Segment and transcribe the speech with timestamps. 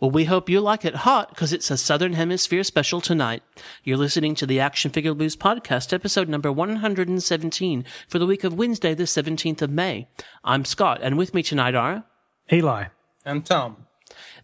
[0.00, 3.42] Well, we hope you like it hot because it's a Southern Hemisphere special tonight.
[3.82, 8.54] You're listening to the Action Figure Blues podcast, episode number 117 for the week of
[8.54, 10.06] Wednesday, the 17th of May.
[10.44, 12.04] I'm Scott, and with me tonight are
[12.52, 12.84] Eli.
[13.24, 13.88] And Tom.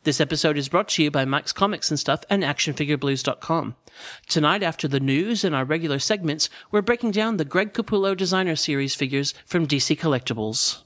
[0.02, 3.76] This episode is brought to you by Mike's Comics and Stuff and ActionFigureBlues.com.
[4.28, 8.56] Tonight, after the news and our regular segments, we're breaking down the Greg Capullo Designer
[8.56, 10.83] Series figures from DC Collectibles.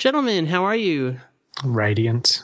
[0.00, 1.20] Gentlemen, how are you?
[1.62, 2.42] Radiant.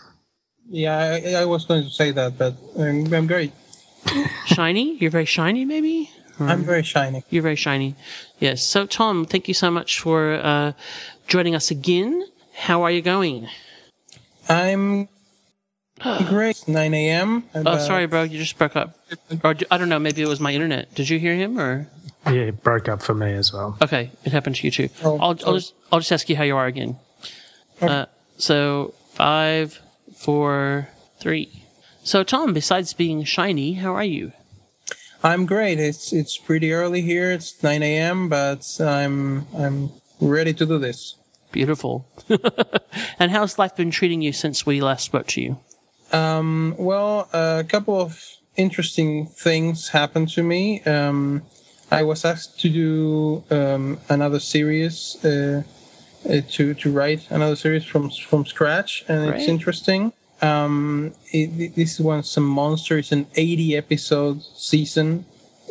[0.68, 3.50] Yeah, I, I was going to say that, but I'm, I'm great.
[4.44, 4.98] Shiny?
[4.98, 6.10] You're very shiny, maybe?
[6.38, 7.24] I'm very shiny.
[7.30, 7.94] You're very shiny.
[8.38, 8.62] Yes.
[8.62, 10.72] So, Tom, thank you so much for uh,
[11.28, 12.26] joining us again.
[12.54, 13.48] How are you going?
[14.50, 15.08] I'm
[16.28, 16.62] great.
[16.68, 17.44] 9 a.m.
[17.54, 18.24] Oh, sorry, bro.
[18.24, 18.98] You just broke up.
[19.42, 19.98] Or I don't know.
[19.98, 20.94] Maybe it was my internet.
[20.94, 21.58] Did you hear him?
[21.58, 21.88] Or
[22.26, 23.78] Yeah, it broke up for me as well.
[23.80, 24.90] okay, it happened to you too.
[25.02, 26.98] Oh, I'll, I'll just I'll just ask you how you are again.
[27.80, 29.80] Uh, so five,
[30.14, 30.88] four,
[31.18, 31.64] three.
[32.02, 34.32] So, Tom, besides being shiny, how are you?
[35.24, 35.80] I'm great.
[35.80, 37.32] It's it's pretty early here.
[37.32, 41.16] It's 9 a.m., but I'm I'm ready to do this.
[41.50, 42.06] Beautiful.
[43.18, 45.58] and how's life been treating you since we last spoke to you?
[46.12, 48.22] Um, well, a couple of
[48.56, 50.82] interesting things happened to me.
[50.84, 51.42] Um,
[51.90, 55.62] I was asked to do um, another series, uh,
[56.28, 59.40] to to write another series from from scratch, and Great.
[59.40, 60.12] it's interesting.
[60.42, 62.98] Um, it, this one, some monster.
[62.98, 65.24] It's an 80 episode season,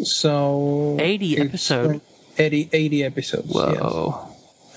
[0.03, 1.83] so 80 episode?
[1.87, 2.01] going-
[2.37, 3.47] 80, 80 episodes.
[3.53, 3.79] yes.
[3.79, 4.27] Whoa.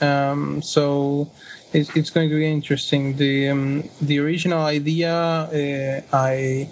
[0.00, 1.30] Um, so
[1.72, 3.16] it's, it's going to be interesting.
[3.16, 6.68] The um, the original idea uh, I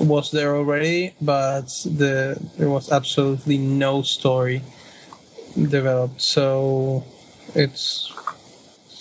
[0.00, 4.62] was there already, but the there was absolutely no story
[5.54, 6.20] developed.
[6.22, 7.04] So
[7.54, 8.10] it's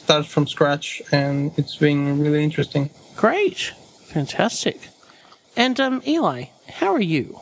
[0.05, 2.91] starts from scratch, and it's been really interesting.
[3.16, 3.73] Great.
[4.03, 4.89] Fantastic.
[5.57, 7.39] And um, Eli, how are you?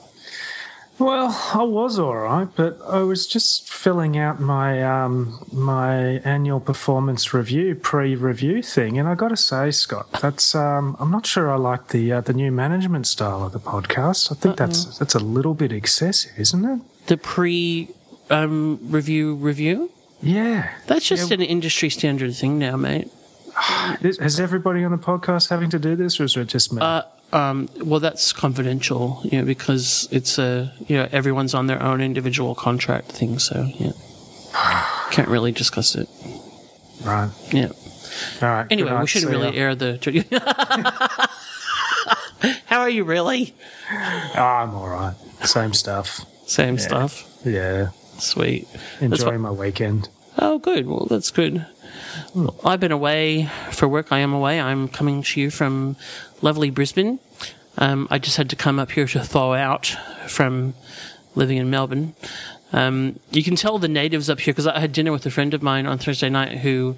[0.98, 6.62] Well, I was all right, but I was just filling out my um, my annual
[6.62, 11.52] performance review pre-review thing, and I got to say, Scott, that's um, I'm not sure
[11.52, 14.32] I like the uh, the new management style of the podcast.
[14.32, 16.80] I think that's that's a little bit excessive, isn't it?
[17.08, 17.90] The pre
[18.30, 19.92] um, review review?
[20.24, 20.74] Yeah.
[20.88, 23.12] That's just an industry standard thing now, mate.
[24.02, 26.82] Is, everybody on the podcast having to do this, or is it just me?
[26.82, 27.04] Uh,
[27.34, 32.02] um, well, that's confidential, you know, because it's a, you know, everyone's on their own
[32.02, 33.92] individual contract thing, so, yeah.
[35.12, 36.08] Can't really discuss it.
[37.04, 37.30] right.
[37.52, 37.70] Yeah.
[38.42, 38.68] All right.
[38.72, 40.00] Anyway, night, we shouldn't really air the.
[42.66, 43.56] How are you really?
[43.90, 45.16] Ah, I'm all right.
[45.44, 46.22] Same stuff.
[46.48, 47.24] Same stuff.
[47.46, 47.90] Yeah.
[48.24, 48.68] Sweet.
[49.02, 50.10] Enjoying my weekend.
[50.38, 50.88] Oh, good.
[50.88, 51.66] Well, that's good.
[52.34, 54.12] Well, I've been away for work.
[54.12, 54.60] I am away.
[54.60, 55.96] I'm coming to you from
[56.42, 57.20] lovely Brisbane.
[57.78, 59.96] Um, I just had to come up here to thaw out
[60.28, 60.74] from
[61.36, 62.16] living in Melbourne.
[62.72, 65.54] Um, you can tell the natives up here because I had dinner with a friend
[65.54, 66.96] of mine on Thursday night who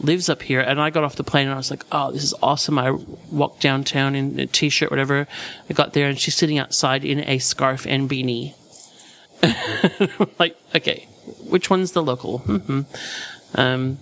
[0.00, 2.24] lives up here, and I got off the plane and I was like, "Oh, this
[2.24, 2.90] is awesome!" I
[3.30, 5.26] walked downtown in a t-shirt, whatever.
[5.70, 8.54] I got there and she's sitting outside in a scarf and beanie.
[10.38, 11.06] like, okay,
[11.48, 12.38] which one's the local?
[12.38, 12.82] hmm
[13.54, 13.98] Um,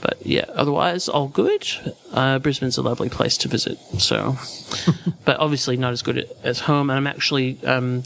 [0.00, 1.66] but yeah, otherwise all good.
[2.12, 3.78] Uh, Brisbane's a lovely place to visit.
[3.98, 4.36] So,
[5.24, 6.88] but obviously not as good as home.
[6.90, 8.04] And I'm actually um,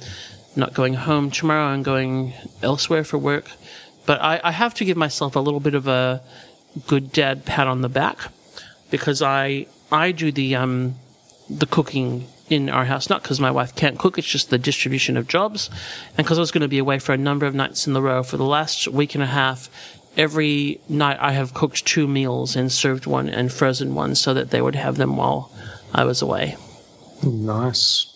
[0.57, 1.67] not going home tomorrow.
[1.67, 3.51] I'm going elsewhere for work.
[4.07, 6.21] But I, I have to give myself a little bit of a
[6.87, 8.19] good dad pat on the back
[8.91, 10.97] because I I do the um
[11.49, 15.17] the cooking in our house, not because my wife can't cook, it's just the distribution
[15.17, 15.71] of jobs.
[16.17, 18.03] And because I was going to be away for a number of nights in the
[18.03, 19.69] row for the last week and a half,
[20.17, 24.51] every night I have cooked two meals and served one and frozen one so that
[24.51, 25.51] they would have them while
[25.93, 26.57] I was away.
[27.23, 28.11] Nice.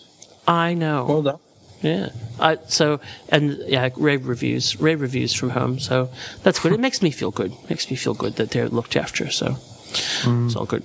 [0.47, 1.05] I know.
[1.05, 1.39] Well done.
[1.81, 2.09] Yeah.
[2.39, 2.99] I, so,
[3.29, 5.79] and yeah, rave reviews, rave reviews from home.
[5.79, 6.09] So
[6.43, 6.73] that's good.
[6.73, 7.53] It makes me feel good.
[7.69, 9.31] Makes me feel good that they're looked after.
[9.31, 9.57] So,
[9.91, 10.83] it's all good.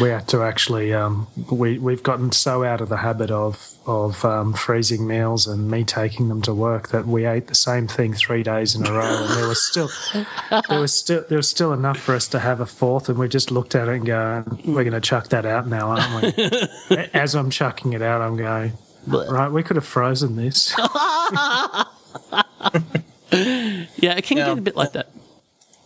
[0.00, 0.92] We had to actually.
[0.92, 5.70] Um, we we've gotten so out of the habit of of um, freezing meals and
[5.70, 8.92] me taking them to work that we ate the same thing three days in a
[8.92, 9.88] row, and there was still
[10.68, 13.28] there was still there was still enough for us to have a fourth, and we
[13.28, 16.96] just looked at it and go, "We're going to chuck that out now, aren't we?"
[17.14, 18.72] As I'm chucking it out, I'm going.
[19.06, 20.74] Right, we could have frozen this.
[23.32, 24.46] Yeah, it can Yeah.
[24.46, 25.10] get a bit like that.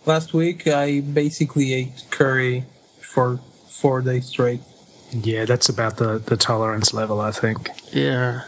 [0.07, 2.65] Last week, I basically ate curry
[3.01, 4.61] for four days straight.
[5.13, 7.69] yeah, that's about the, the tolerance level, I think.
[7.93, 8.43] Yeah.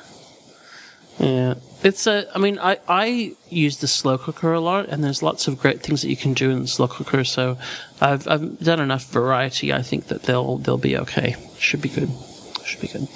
[1.19, 1.55] Yeah.
[1.82, 5.47] It's a, I mean, I, I use the slow cooker a lot, and there's lots
[5.49, 7.25] of great things that you can do in the slow cooker.
[7.25, 7.56] So
[8.00, 9.73] I've, I've done enough variety.
[9.73, 11.37] I think that they'll, they'll be okay.
[11.58, 12.11] Should be good.
[12.64, 13.08] Should be good.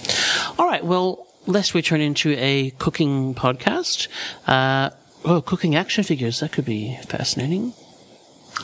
[0.59, 0.85] All right.
[0.85, 4.09] Well, lest we turn into a cooking podcast,
[4.47, 4.91] uh,
[5.25, 6.41] oh, cooking action figures.
[6.41, 7.75] That could be fascinating.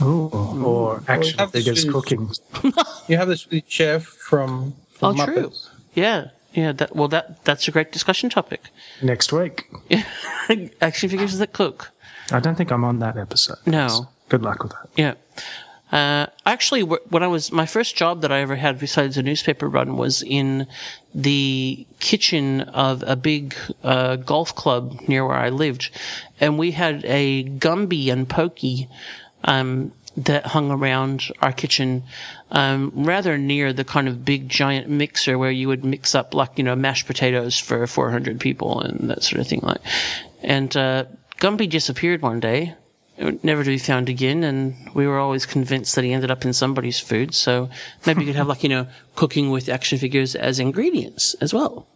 [0.02, 0.28] Ooh,
[0.64, 1.92] or action have to figures choose.
[1.92, 2.30] cooking.
[3.08, 5.52] You have the Swedish chef from, Oh, from true.
[5.94, 6.28] Yeah.
[6.54, 6.72] Yeah.
[6.72, 8.62] That, well, that, that's a great discussion topic.
[9.02, 9.70] Next week.
[10.80, 11.92] action figures that cook.
[12.32, 13.58] I don't think I'm on that episode.
[13.66, 13.88] No.
[13.88, 14.88] So good luck with that.
[14.96, 15.14] Yeah.
[15.92, 19.68] Uh, actually, when I was my first job that I ever had besides a newspaper
[19.68, 20.66] run was in
[21.14, 23.54] the kitchen of a big
[23.84, 25.90] uh, golf club near where I lived,
[26.40, 28.88] and we had a Gumby and Pokey
[29.46, 32.02] um, that hung around our kitchen,
[32.50, 36.56] um, rather near the kind of big giant mixer where you would mix up like
[36.56, 39.60] you know mashed potatoes for 400 people and that sort of thing.
[39.62, 39.80] Like,
[40.42, 41.04] and uh,
[41.38, 42.74] Gumby disappeared one day
[43.18, 46.52] never to be found again, and we were always convinced that he ended up in
[46.52, 47.34] somebody's food.
[47.34, 47.70] So
[48.04, 51.86] maybe you could have like you know cooking with action figures as ingredients as well.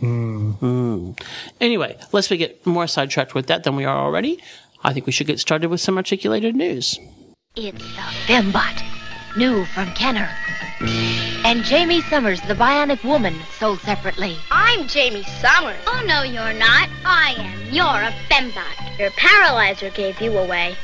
[0.00, 1.18] Mm.
[1.60, 4.42] Anyway, lest we get more sidetracked with that than we are already,
[4.82, 6.98] I think we should get started with some articulated news.
[7.56, 8.82] It's uh, the Fembot,
[9.36, 10.30] new from Kenner.
[11.44, 14.36] And Jaime Sommers, the Bionic Woman, sold separately.
[14.50, 15.76] I'm Jaime Sommers.
[15.86, 16.88] Oh, no, you're not.
[17.04, 17.72] I am.
[17.72, 18.98] You're a fembot.
[18.98, 20.74] Your paralyzer gave you away.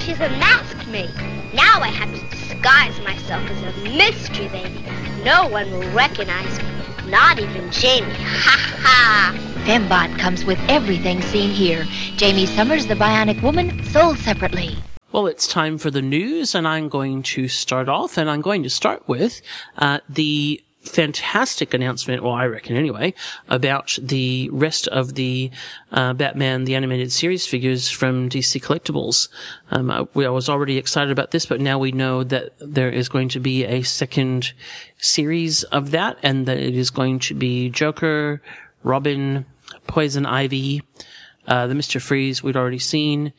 [0.00, 1.08] She's unmasked me.
[1.54, 4.84] Now I have to disguise myself as a mystery baby.
[5.22, 6.73] No one will recognize me.
[7.14, 8.12] Not even Jaime.
[8.44, 9.38] Ha ha.
[9.64, 11.84] Fembot comes with everything seen here.
[12.18, 14.76] Jaime Sommers, the Bionic Woman, sold separately.
[15.12, 18.64] Well, it's time for the news, and I'm going to start off, and I'm going
[18.64, 19.42] to start with
[19.78, 23.14] uh, the fantastic announcement, well, I reckon anyway,
[23.48, 25.50] about the rest of the
[25.92, 29.28] uh, Batman the Animated Series figures from DC Collectibles.
[29.70, 32.90] Um, I, we, I was already excited about this, but now we know that there
[32.90, 34.52] is going to be a second
[34.98, 38.42] series of that, and that it is going to be Joker,
[38.82, 39.46] Robin,
[39.86, 40.82] Poison Ivy,
[41.46, 42.00] uh, the Mr.
[42.00, 43.32] Freeze we'd already seen.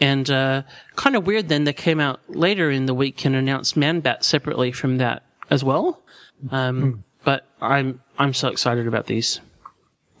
[0.00, 0.62] And uh,
[0.96, 4.24] kind of weird then they came out later in the week and announced Man Bat
[4.24, 5.99] separately from that as well.
[6.50, 9.40] Um, But I'm I'm so excited about these.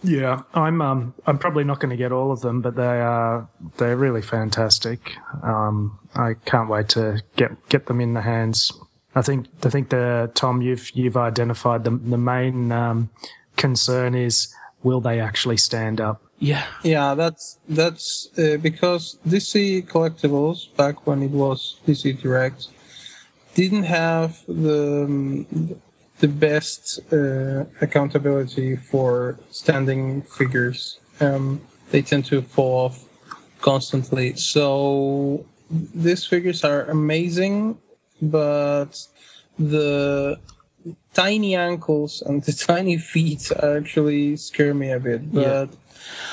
[0.02, 3.48] Yeah, I'm um I'm probably not going to get all of them, but they are
[3.76, 5.16] they're really fantastic.
[5.42, 8.72] Um, I can't wait to get get them in the hands.
[9.14, 13.10] I think I think the Tom you've you've identified the the main um,
[13.56, 16.22] concern is will they actually stand up?
[16.38, 22.68] Yeah, Yeah, that's that's uh, because DC Collectibles back when it was DC Direct
[23.54, 25.44] didn't have the
[26.20, 30.98] the best uh, accountability for standing figures.
[31.20, 33.04] Um, they tend to fall off
[33.60, 34.36] constantly.
[34.36, 35.44] So
[35.94, 37.78] these figures are amazing,
[38.22, 39.06] but
[39.58, 40.38] the
[41.14, 45.22] tiny ankles and the tiny feet actually scare me a bit.
[45.22, 45.42] Yeah.
[45.42, 45.70] But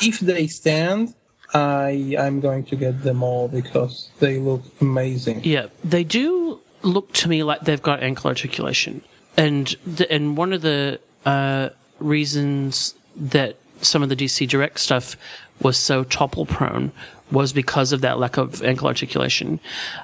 [0.01, 1.13] if they stand,
[1.53, 5.41] I I'm going to get them all because they look amazing.
[5.43, 9.01] yeah, they do look to me like they've got ankle articulation,
[9.37, 15.15] and the, and one of the uh, reasons that some of the DC Direct stuff
[15.61, 16.91] was so topple prone
[17.31, 19.59] was because of that lack of ankle articulation.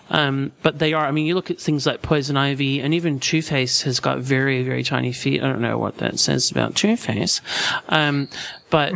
[0.10, 3.20] Um, but they are, I mean, you look at things like Poison Ivy and even
[3.20, 5.42] Two Face has got very, very tiny feet.
[5.42, 7.40] I don't know what that says about Two Face.
[7.88, 8.28] Um,
[8.70, 8.94] but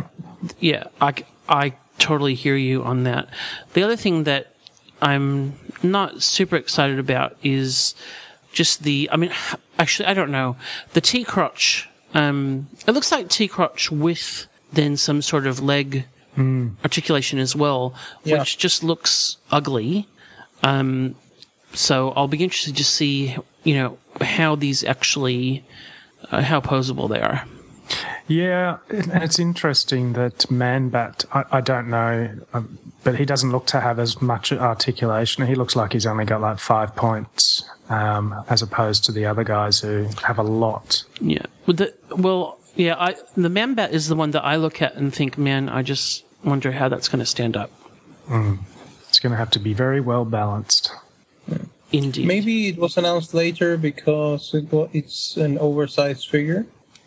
[0.60, 1.14] yeah, I,
[1.48, 3.28] I totally hear you on that.
[3.72, 4.54] The other thing that
[5.00, 7.94] I'm not super excited about is
[8.52, 9.32] just the, I mean,
[9.78, 10.56] actually, I don't know.
[10.92, 16.04] The T crotch, um, it looks like T crotch with then some sort of leg
[16.84, 18.38] articulation as well, Yeah.
[18.38, 20.06] which just looks ugly.
[20.62, 21.16] Um,
[21.74, 25.64] so I'll be interested to see, you know, how these actually,
[26.30, 27.44] uh, how posable they are.
[28.28, 31.24] Yeah, it- it's interesting that Man Bat.
[31.32, 35.46] I, I don't know, um, but he doesn't look to have as much articulation.
[35.46, 39.44] He looks like he's only got like five points um, as opposed to the other
[39.44, 41.04] guys who have a lot.
[41.20, 41.46] Yeah.
[41.66, 42.96] Well, the, well, yeah.
[42.98, 45.82] I the Man Bat is the one that I look at and think, man, I
[45.82, 47.70] just wonder how that's going to stand up.
[49.08, 50.92] It's going to have to be very well balanced.
[51.90, 52.26] Indeed.
[52.26, 56.66] Maybe it was announced later because it wa it's an oversized figure.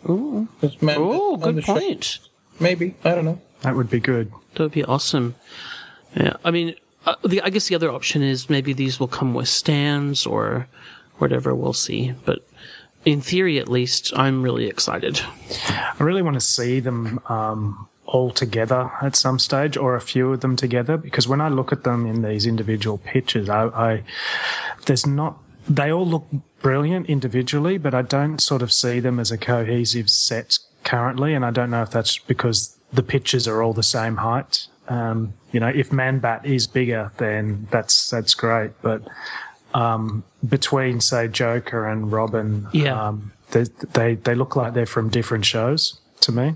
[0.10, 0.48] Ooh.
[0.60, 2.20] 'Cause man- Oh, good the show- point.
[2.60, 3.40] Maybe I don't know.
[3.62, 4.32] That would be good.
[4.56, 5.36] That would be awesome.
[6.16, 9.34] Yeah, I mean, uh, the, I guess the other option is maybe these will come
[9.34, 10.68] with stands or
[11.20, 11.56] whatever.
[11.56, 12.14] We'll see.
[12.26, 12.46] But
[13.06, 15.22] in theory, at least, I'm really excited.
[15.70, 20.34] I really want to see them um, all together at some stage, or a few
[20.34, 24.04] of them together, because when I look at them in these individual pictures, I, I
[24.86, 25.38] there's not.
[25.70, 26.28] They all look
[26.62, 31.46] brilliant individually, but I don't sort of see them as a cohesive set currently, and
[31.46, 34.68] I don't know if that's because the pictures are all the same height.
[34.88, 39.02] Um, you know, if Manbat is bigger, then that's that's great, but
[39.74, 43.08] um, between say Joker and Robin, Yeah.
[43.08, 43.64] um, they,
[43.94, 46.56] they they look like they're from different shows to me.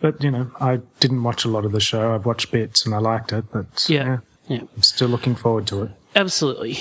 [0.00, 2.14] But you know, I didn't watch a lot of the show.
[2.14, 4.18] I've watched bits and I liked it, but Yeah.
[4.48, 4.60] Yeah.
[4.76, 5.90] I'm still looking forward to it.
[6.16, 6.78] Absolutely.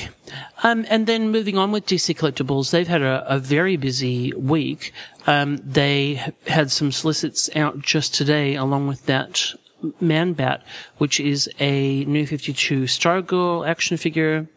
[0.61, 4.93] Um, and then moving on with DC Collectibles, they've had a, a very busy week.
[5.25, 9.53] Um, they had some solicits out just today, along with that
[9.99, 10.63] Man Bat,
[10.97, 14.47] which is a new 52 Stargirl action figure,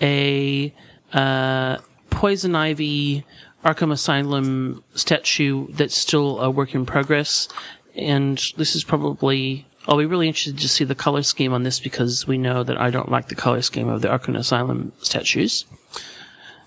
[0.00, 0.74] a
[1.12, 1.78] uh,
[2.10, 3.24] Poison Ivy
[3.64, 7.48] Arkham Asylum statue that's still a work in progress.
[7.96, 11.80] And this is probably, I'll be really interested to see the color scheme on this
[11.80, 15.64] because we know that I don't like the color scheme of the Arkham Asylum statues.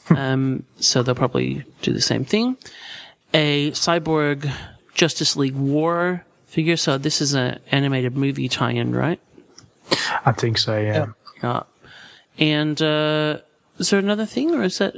[0.09, 2.57] um, so they'll probably do the same thing.
[3.33, 4.51] A Cyborg
[4.95, 6.75] Justice League War figure.
[6.77, 9.19] So this is an animated movie tie-in, right?
[10.25, 10.77] I think so.
[10.77, 11.07] Yeah.
[11.43, 11.63] Yeah.
[12.39, 13.37] And uh,
[13.77, 14.95] is there another thing, or is that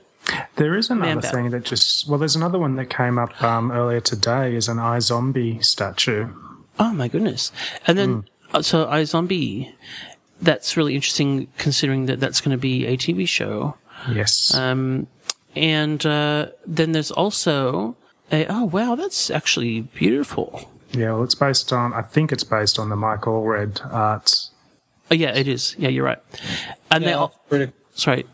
[0.56, 1.32] There is another Man-Bat.
[1.34, 4.56] thing that just well, there's another one that came up um, earlier today.
[4.56, 6.30] Is an iZombie statue.
[6.80, 7.52] Oh my goodness!
[7.88, 9.72] And then uh, so iZombie,
[10.42, 13.76] that's really interesting considering that that's going to be a TV show.
[14.12, 14.54] Yes.
[14.54, 15.08] Um,
[15.56, 17.96] and uh, then there's also
[18.32, 20.68] a oh wow, that's actually beautiful.
[20.92, 21.14] yeah.
[21.14, 21.94] Well, it's based on.
[21.94, 24.50] I think it's based on the Mike Allred art.
[25.12, 25.76] Oh yeah, it is.
[25.78, 26.20] Yeah, you're right.
[26.90, 27.72] And they Yeah, all, pretty.
[27.94, 28.26] sorry,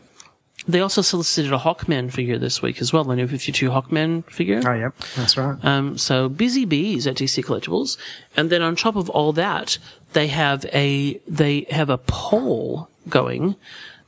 [0.72, 4.60] they also solicited a Hawkman figure this week as well, the new 52 Hawkman figure.
[4.64, 4.94] Oh, yep.
[5.16, 5.62] That's right.
[5.64, 7.96] Um, so busy bees at DC Collectibles,
[8.36, 9.78] and then on top of all that,
[10.12, 13.56] they have a they have a poll going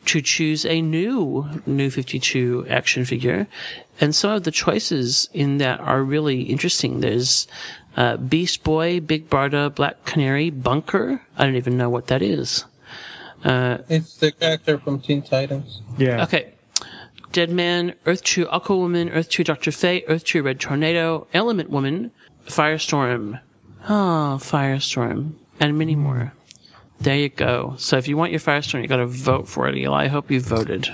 [0.04, 3.46] to choose a new new 52 action figure,
[4.00, 7.00] and some of the choices in that are really interesting.
[7.00, 7.46] There's
[7.96, 11.22] uh, Beast Boy, Big Barda, Black Canary, Bunker.
[11.36, 12.64] I don't even know what that is.
[13.44, 15.82] Uh, it's the character from Teen Titans.
[15.98, 16.22] Yeah.
[16.24, 16.52] Okay.
[17.32, 19.72] Dead Man, Earth 2 Aquawoman, Earth 2 Dr.
[19.72, 22.12] Fate, Earth 2 Red Tornado, Element Woman,
[22.46, 23.40] Firestorm.
[23.88, 25.34] Oh, Firestorm.
[25.58, 26.00] And many hmm.
[26.00, 26.32] more.
[27.00, 27.74] There you go.
[27.78, 30.04] So if you want your Firestorm, you gotta vote for it, Eli.
[30.04, 30.88] I hope you voted.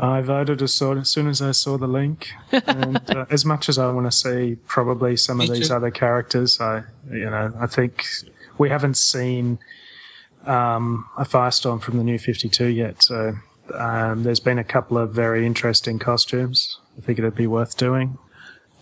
[0.00, 2.32] I voted as, soon, as soon as I saw the link.
[2.66, 5.74] And uh, as much as I want to see probably some of these too.
[5.74, 8.04] other characters, I, you know, I think
[8.58, 9.58] we haven't seen
[10.46, 13.02] um, a Firestorm from the new 52 yet.
[13.02, 13.34] So
[13.74, 16.78] um, there's been a couple of very interesting costumes.
[16.98, 18.18] I think it'd be worth doing.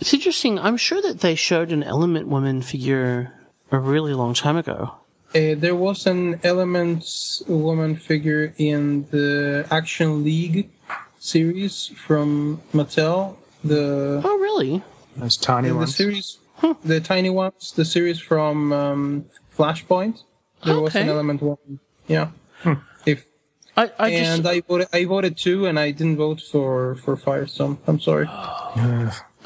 [0.00, 0.58] It's interesting.
[0.58, 3.32] I'm sure that they showed an Element Woman figure
[3.70, 4.96] a really long time ago.
[5.34, 10.68] Uh, there was an Elements woman figure in the Action League
[11.18, 13.36] series from Mattel.
[13.64, 14.82] The Oh, really?
[15.16, 15.96] Those tiny in the ones.
[15.96, 16.38] series,
[16.84, 19.24] the tiny ones, the series from um,
[19.56, 20.22] Flashpoint.
[20.64, 21.80] There was an Element one.
[22.06, 22.28] Yeah.
[23.06, 23.26] If
[23.76, 24.38] I, I just.
[24.38, 27.78] and I voted, I voted two and I didn't vote for for Firestorm.
[27.86, 28.26] I'm sorry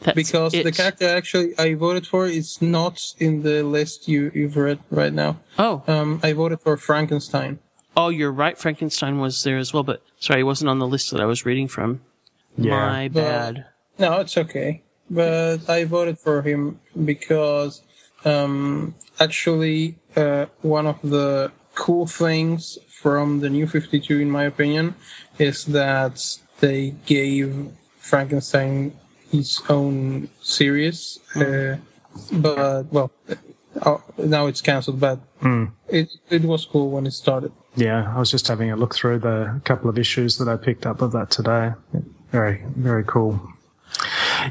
[0.00, 0.76] that's because the it.
[0.76, 5.40] character actually I voted for is not in the list you you've read right now.
[5.58, 5.82] Oh.
[5.86, 7.58] Um, I voted for Frankenstein.
[7.96, 8.58] Oh, you're right.
[8.58, 11.44] Frankenstein was there as well, but sorry, he wasn't on the list that I was
[11.46, 12.00] reading from.
[12.56, 12.70] Yeah.
[12.86, 13.66] My bad.
[13.98, 14.82] No, it's okay.
[15.10, 17.82] But I voted for him because
[18.24, 24.94] um, actually uh, one of the cool things from the new 52, in my opinion,
[25.38, 28.92] is that they gave Frankenstein
[29.30, 31.18] his own series.
[31.34, 31.76] Uh,
[32.30, 33.10] but, well,
[33.80, 35.18] uh, now it's cancelled, but
[35.88, 37.52] it, it was cool when it started.
[37.74, 40.84] Yeah, I was just having a look through the couple of issues that I picked
[40.84, 41.72] up of that today.
[42.30, 43.40] Very, very cool.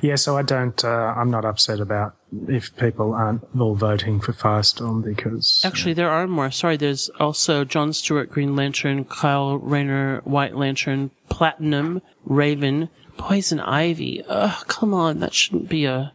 [0.02, 0.84] Yeah, so I don't.
[0.84, 2.16] Uh, I'm not upset about
[2.48, 6.52] if people aren't all voting for Firestorm because Actually, there are more.
[6.52, 14.24] Sorry, there's also John Stewart, Green Lantern, Kyle Rayner, White Lantern, Platinum, Raven, Poison Ivy.
[14.28, 16.14] Ugh, come on, that shouldn't be a.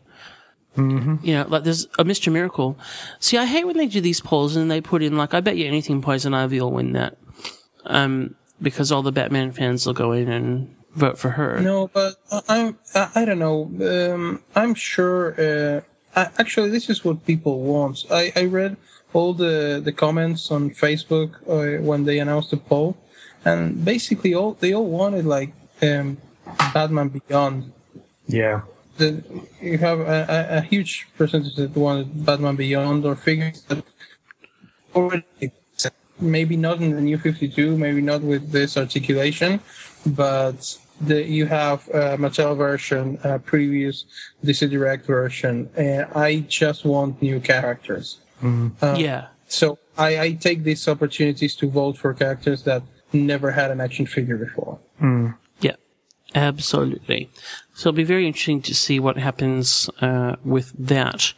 [0.78, 2.30] You know, like there's a Mr.
[2.30, 2.78] Miracle.
[3.18, 5.56] See, I hate when they do these polls and they put in like, I bet
[5.56, 7.16] you anything Poison Ivy will win that.
[7.86, 11.60] Um, because all the Batman fans will go in and vote for her.
[11.60, 13.58] No, but I- I'm I, I don't know.
[13.92, 15.22] Um, I'm sure.
[15.38, 15.80] Uh,
[16.18, 18.04] I, actually, this is what people want.
[18.10, 18.76] I, I read
[19.12, 22.96] all the the comments on Facebook uh, when they announced the poll,
[23.44, 26.16] and basically all they all wanted like um,
[26.74, 27.72] Batman Beyond.
[28.26, 28.60] yeah,
[28.98, 29.22] The,
[29.60, 33.84] you have a, a, a huge percentage that wanted Batman Beyond or figures that
[34.94, 35.24] already
[36.18, 39.60] maybe not in the new 52, maybe not with this articulation,
[40.06, 44.04] but the, you have a Mattel version, a previous
[44.44, 48.18] DC Direct version, and I just want new characters.
[48.42, 48.84] Mm-hmm.
[48.84, 49.28] Um, yeah.
[49.48, 54.06] So I, I take these opportunities to vote for characters that never had an action
[54.06, 54.78] figure before.
[55.00, 55.36] Mm.
[55.60, 55.76] Yeah,
[56.34, 57.30] absolutely.
[57.74, 61.32] So it'll be very interesting to see what happens uh, with that.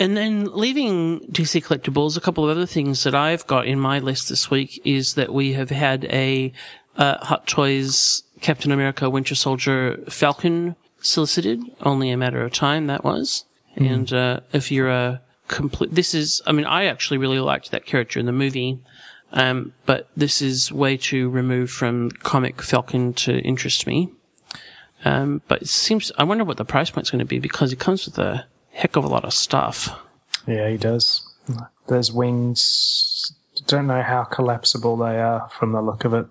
[0.00, 3.98] And then leaving DC Collectibles, a couple of other things that I've got in my
[3.98, 6.52] list this week is that we have had a
[6.96, 11.60] uh, Hot Toys Captain America Winter Soldier Falcon solicited.
[11.80, 13.44] Only a matter of time that was.
[13.76, 17.86] And uh, if you're a complete, this is, I mean, I actually really liked that
[17.86, 18.80] character in the movie.
[19.32, 24.10] Um, but this is way too removed from comic Falcon to interest me.
[25.04, 27.78] Um, but it seems, I wonder what the price point's going to be because it
[27.78, 29.90] comes with a heck of a lot of stuff.
[30.46, 31.22] yeah, he does.
[31.86, 33.32] Those wings.
[33.66, 36.26] Don't know how collapsible they are from the look of it,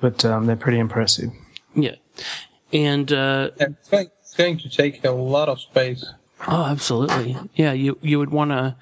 [0.00, 1.30] but um, they're pretty impressive.
[1.74, 1.96] Yeah.
[2.72, 6.04] And, uh, And It's going, to take a lot of space.
[6.46, 7.36] oh, absolutely.
[7.54, 8.76] Yeah, you, you would want to,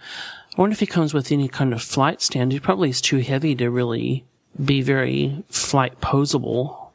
[0.56, 2.52] I wonder if he comes with any kind of flight stand.
[2.52, 4.24] He probably is too heavy to really
[4.62, 6.90] be very flight posable.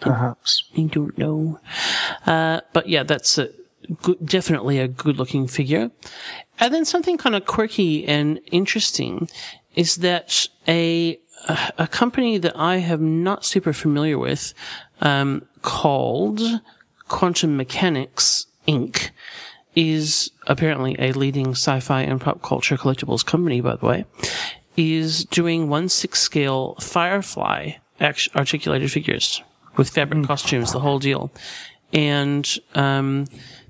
[0.00, 0.64] Perhaps.
[0.76, 1.58] I don't know.
[2.26, 3.50] Uh, but yeah, that's a
[4.02, 5.90] good, definitely a good looking figure.
[6.60, 9.28] And then something kind of quirky and interesting
[9.74, 14.54] is that a, a, a company that I have not super familiar with,
[15.00, 16.40] um, called
[17.08, 19.10] Quantum Mechanix Inc.
[19.74, 24.04] is apparently a leading sci-fi and pop culture collectibles company, by the way,
[24.76, 29.42] is doing one six scale Firefly articulated figures
[29.76, 31.32] with fabric costumes, the whole deal.
[31.92, 33.26] And um,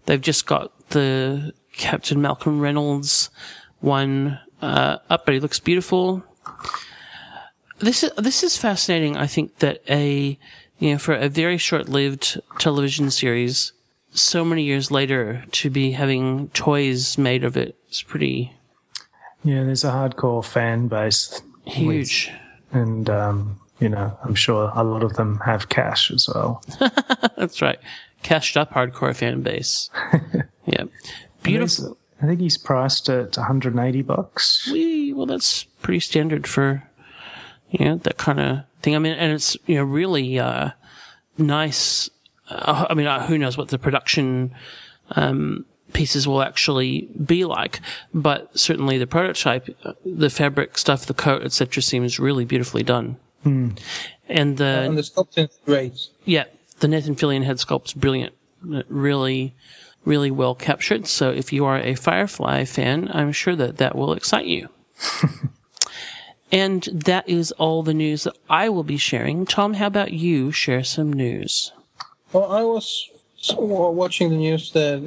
[0.07, 3.31] they've just got the Captain Malcolm Reynolds
[3.81, 6.25] one uh, up, but he looks beautiful.
[7.85, 9.17] This is this is fascinating.
[9.17, 10.39] I think that a
[10.79, 13.73] you know for a very short lived television series,
[14.13, 18.53] so many years later to be having toys made of it is pretty
[19.43, 22.31] Yeah, there's a hardcore fan base, huge.
[22.73, 26.63] and um, you know, I'm sure a lot of them have cash as well.
[27.37, 27.79] That's right.
[28.23, 29.91] Cashed up hardcore fan base.
[30.65, 30.85] yeah.
[31.43, 31.99] Beautiful.
[32.23, 34.71] I think he's priced at 180 bucks.
[34.73, 36.83] Wee, well, that's pretty standard for,
[37.79, 38.95] you know, that kind of thing.
[38.95, 40.71] I mean, and it's, you know, really, uh,
[41.39, 42.09] nice.
[42.49, 44.55] Uh, I mean, uh, who knows what the production,
[45.13, 47.81] um, pieces will actually be like,
[48.13, 53.17] but certainly the prototype, uh, the fabric stuff, the coat, etc., seems really beautifully done.
[53.45, 53.77] And
[54.57, 56.09] the and the sculpting is great.
[56.25, 56.45] yeah,
[56.81, 58.35] the Nathan Fillion head sculpt's brilliant.
[58.73, 59.55] Uh, Really,
[60.07, 61.07] really well captured.
[61.07, 64.69] So if you are a Firefly fan, I'm sure that that will excite you.
[66.55, 69.45] and that is all the news that I will be sharing.
[69.45, 71.73] Tom, how about you share some news?
[72.33, 73.11] Well, I was
[73.59, 75.03] watching the news that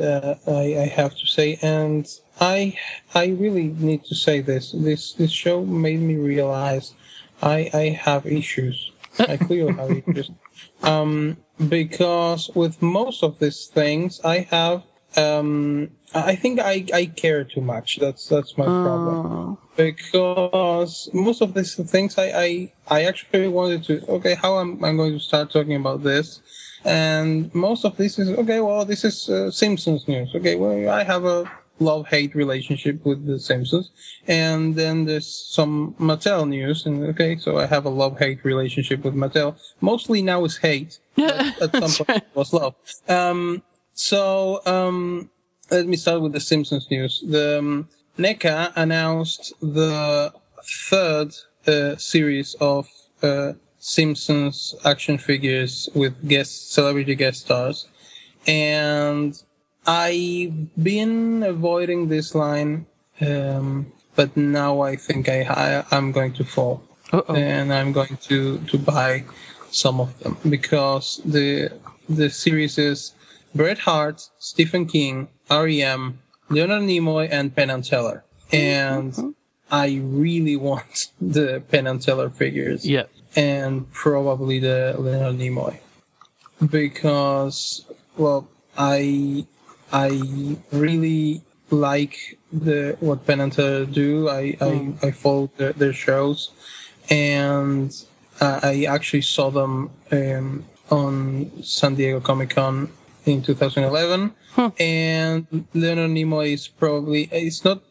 [0.45, 2.05] uh, I, I have to say, and
[2.41, 2.77] I
[3.15, 4.73] I really need to say this.
[4.73, 6.93] This this show made me realize
[7.41, 8.91] I I have issues.
[9.17, 10.31] I clearly have issues.
[10.83, 11.37] Um,
[11.69, 14.83] because with most of these things, I have.
[15.15, 17.97] Um, I think I, I care too much.
[17.99, 19.57] That's that's my problem.
[19.77, 24.05] Because most of these things, I, I I actually wanted to.
[24.17, 26.41] Okay, how I'm, I going to start talking about this?
[26.87, 28.59] and most of this is okay.
[28.61, 30.33] Well, this is uh, Simpsons news.
[30.33, 33.91] Okay, well, I have a love-hate relationship with the Simpsons,
[34.27, 39.15] and then there's some Mattel news, and okay, so I have a love-hate relationship with
[39.15, 39.59] Mattel.
[39.81, 40.99] Mostly now is hate.
[41.17, 42.75] at some point it was love.
[43.09, 43.63] Um,
[43.93, 45.29] so um,
[45.69, 47.23] let me start with the Simpsons news.
[47.27, 51.35] The um, NECA announced the third
[51.67, 52.89] uh, series of
[53.21, 57.87] uh, Simpsons action figures with guest celebrity guest stars,
[58.47, 59.41] and
[59.85, 62.87] I've been avoiding this line,
[63.21, 67.35] um, but now I think I, I I'm going to fall, Uh-oh.
[67.35, 69.23] and I'm going to to buy
[69.69, 71.69] some of them because the
[72.09, 73.13] the series is
[73.53, 79.35] Bret Hart, Stephen King, REM, Leonard Nimoy, and Penn and Teller, and
[79.69, 82.85] I really want the Penn and Teller figures.
[82.85, 83.03] Yeah.
[83.35, 85.79] and probably the Leonard Nimoy.
[86.71, 87.85] Because
[88.17, 89.45] well I
[89.91, 94.27] I really like the what Penn and Teller do.
[94.29, 96.51] I I, I follow their, their shows.
[97.09, 97.93] And
[98.41, 102.89] uh, I actually saw them um, on San Diego Comic Con
[103.33, 104.67] in 2011 hmm.
[104.79, 107.81] and Leonard Nimoy is probably it's not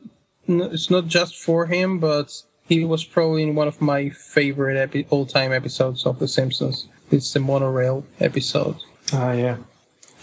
[0.48, 2.32] it's not just for him, but
[2.68, 6.88] he was probably in one of my favorite epi- all-time episodes of The Simpsons.
[7.10, 8.76] It's the monorail episode,
[9.12, 9.58] Oh yeah.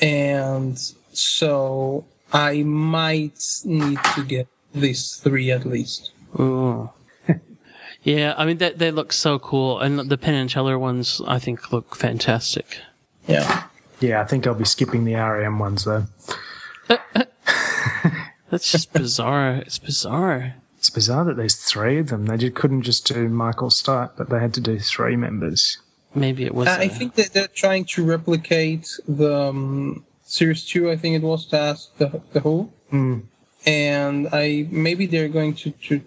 [0.01, 0.77] and
[1.13, 6.11] so I might need to get these three at least.
[6.39, 6.89] Ooh.
[8.03, 11.39] yeah, I mean they they look so cool, and the Penn and Teller ones I
[11.39, 12.79] think look fantastic.
[13.27, 13.63] Yeah,
[14.03, 16.07] Yeah, I think I'll be skipping the REM ones though.
[18.49, 19.63] That's just bizarre.
[19.65, 20.55] It's bizarre.
[20.77, 22.25] It's bizarre that there's three of them.
[22.25, 25.77] They just couldn't just do Michael Stipe, but they had to do three members.
[26.13, 26.67] Maybe it was.
[26.67, 30.91] I I uh, think that they're trying to replicate the um, series two.
[30.91, 32.73] I think it was that the the Who,
[33.65, 36.01] and I maybe they're going to to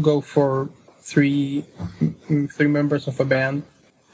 [0.00, 0.70] go for
[1.00, 1.64] three
[2.00, 3.64] mm, three members of a band.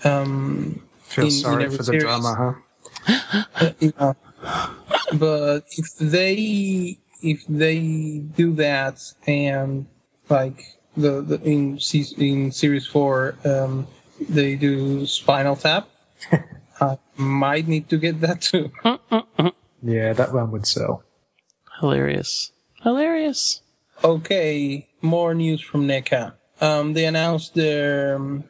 [0.05, 2.03] Um, Feel In- in sorry every for the series.
[2.05, 2.53] drama, huh?
[3.81, 4.13] Yeah.
[5.15, 7.79] but if they if they
[8.37, 9.87] do that and
[10.29, 10.63] like
[10.97, 11.79] the, the in
[12.19, 13.87] in series four um,
[14.29, 15.89] they do Spinal Tap,
[16.81, 18.71] I might need to get that too.
[19.83, 21.05] Yeah, that one would sell.
[21.81, 22.53] hilarious.
[22.83, 23.63] Hilarious.
[24.05, 26.35] Okay, more news from NECA.
[26.61, 28.45] Um, they announced their um,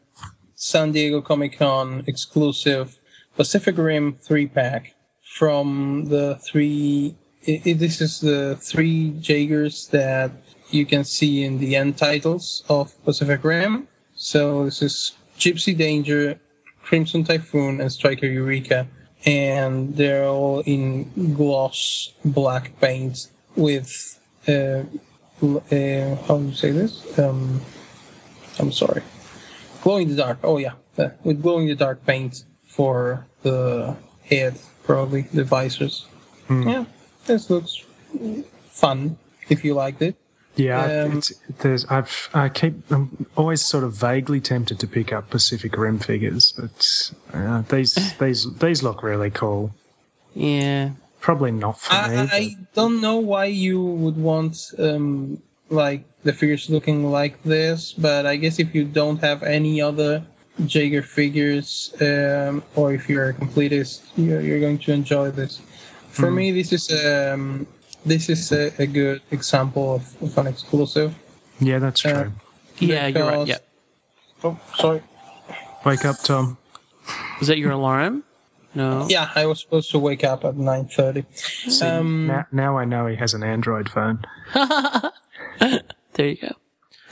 [0.56, 2.98] San Diego Comic Con exclusive
[3.40, 7.16] Pacific Rim three pack from the three.
[7.48, 10.30] i i this is the three Jaegers that
[10.68, 13.88] you can see in the end titles of Pacific Rim.
[14.14, 16.38] So this is Gypsy Danger,
[16.82, 18.86] Crimson Typhoon, and Striker Eureka,
[19.24, 24.82] and they're all in gloss black paint with uh,
[25.40, 27.18] uh, how do you say this?
[27.18, 27.62] Um,
[28.58, 29.02] I'm sorry.
[29.80, 30.40] Glow in the dark.
[30.44, 36.06] Oh yeah, uh, with glow in the dark paint for the head, probably the visors.
[36.48, 36.84] Yeah,
[37.26, 37.84] this looks
[38.70, 40.16] fun if you liked it.
[40.56, 41.84] Yeah, Um, it's, there's.
[41.86, 42.28] I've.
[42.34, 42.74] I keep.
[42.90, 47.94] I'm always sort of vaguely tempted to pick up Pacific Rim figures, but uh, these
[48.18, 49.72] these these look really cool.
[50.34, 50.90] Yeah.
[51.20, 52.16] Probably not for me.
[52.16, 57.92] I, I don't know why you would want um, like the figures looking like this,
[57.92, 60.24] but I guess if you don't have any other
[60.58, 65.60] Jaeger figures, um, or if you're a completist, you're, you're going to enjoy this.
[66.10, 67.66] For me, this is um,
[68.04, 71.14] this is a, a good example of, of an exclusive.
[71.60, 72.10] yeah, that's true.
[72.12, 72.28] uh,
[72.78, 73.30] Yeah, you're right.
[73.46, 73.58] Because- Yeah.
[74.42, 75.02] Oh, sorry.
[75.84, 76.58] Wake up, Tom.
[77.38, 78.24] Was that your alarm?
[78.74, 79.06] No.
[79.08, 81.24] Yeah, I was supposed to wake up at nine thirty.
[81.82, 84.20] Um, Now, now I know he has an Android phone.
[86.14, 86.52] There you go.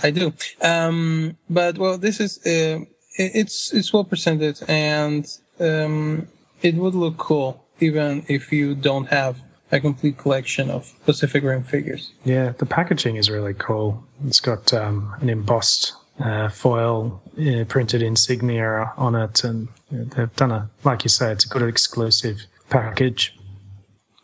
[0.03, 0.33] I do.
[0.61, 5.26] Um, but well, this is uh, it- it's it's well presented and
[5.61, 6.28] um,
[6.62, 11.62] it would look cool even if you don't have a complete collection of Pacific Rim
[11.62, 12.12] figures.
[12.24, 14.02] Yeah, the packaging is really cool.
[14.26, 20.50] It's got um, an embossed uh, foil uh, printed insignia on it, and they've done
[20.52, 23.37] a, like you say, it's a good exclusive package.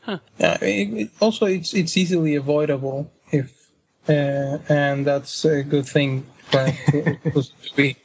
[0.08, 0.18] Yeah,
[0.62, 3.68] it, it- also it's it's easily avoidable if
[4.08, 7.96] uh, and that's a good thing for it to, to be.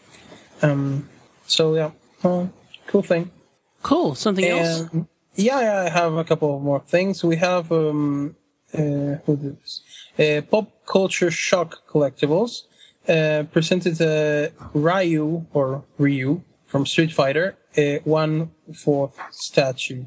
[0.62, 1.10] Um,
[1.48, 1.92] so yeah,
[2.24, 2.48] uh,
[2.88, 3.32] cool thing.
[3.82, 4.16] Cool.
[4.16, 4.90] Something else.
[5.36, 7.24] Yeah, yeah, I have a couple of more things.
[7.24, 8.36] We have um,
[8.74, 8.78] uh,
[9.26, 9.82] who did this?
[10.18, 12.64] Uh, Pop Culture Shock Collectibles
[13.08, 20.06] uh, presented uh, Ryu or Ryu from Street Fighter, a one fourth statue,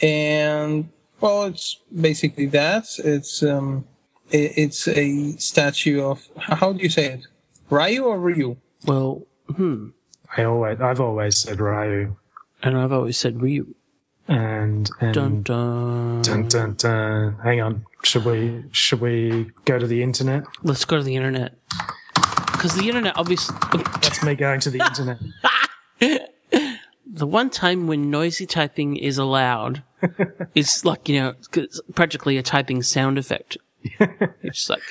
[0.00, 0.88] and
[1.20, 2.86] well, it's basically that.
[2.98, 3.84] It's um,
[4.30, 7.26] it's a statue of how do you say it?
[7.70, 8.56] Ryu or Ryu?
[8.86, 9.88] Well, hmm.
[10.36, 12.16] I always, I've always said Ryu,
[12.62, 13.74] And I've always said Ryu.
[14.28, 16.22] and and Dun dun.
[16.22, 17.36] dun dun dun.
[17.42, 20.44] Hang on, should we should we go to the internet?
[20.62, 21.54] Let's go to the internet.
[22.52, 23.56] Because the internet, obviously,
[24.02, 25.18] That's me going to the internet.
[27.06, 29.82] the one time when noisy typing is allowed,
[30.54, 33.56] it's like you know it's practically a typing sound effect.
[33.82, 34.82] it's just like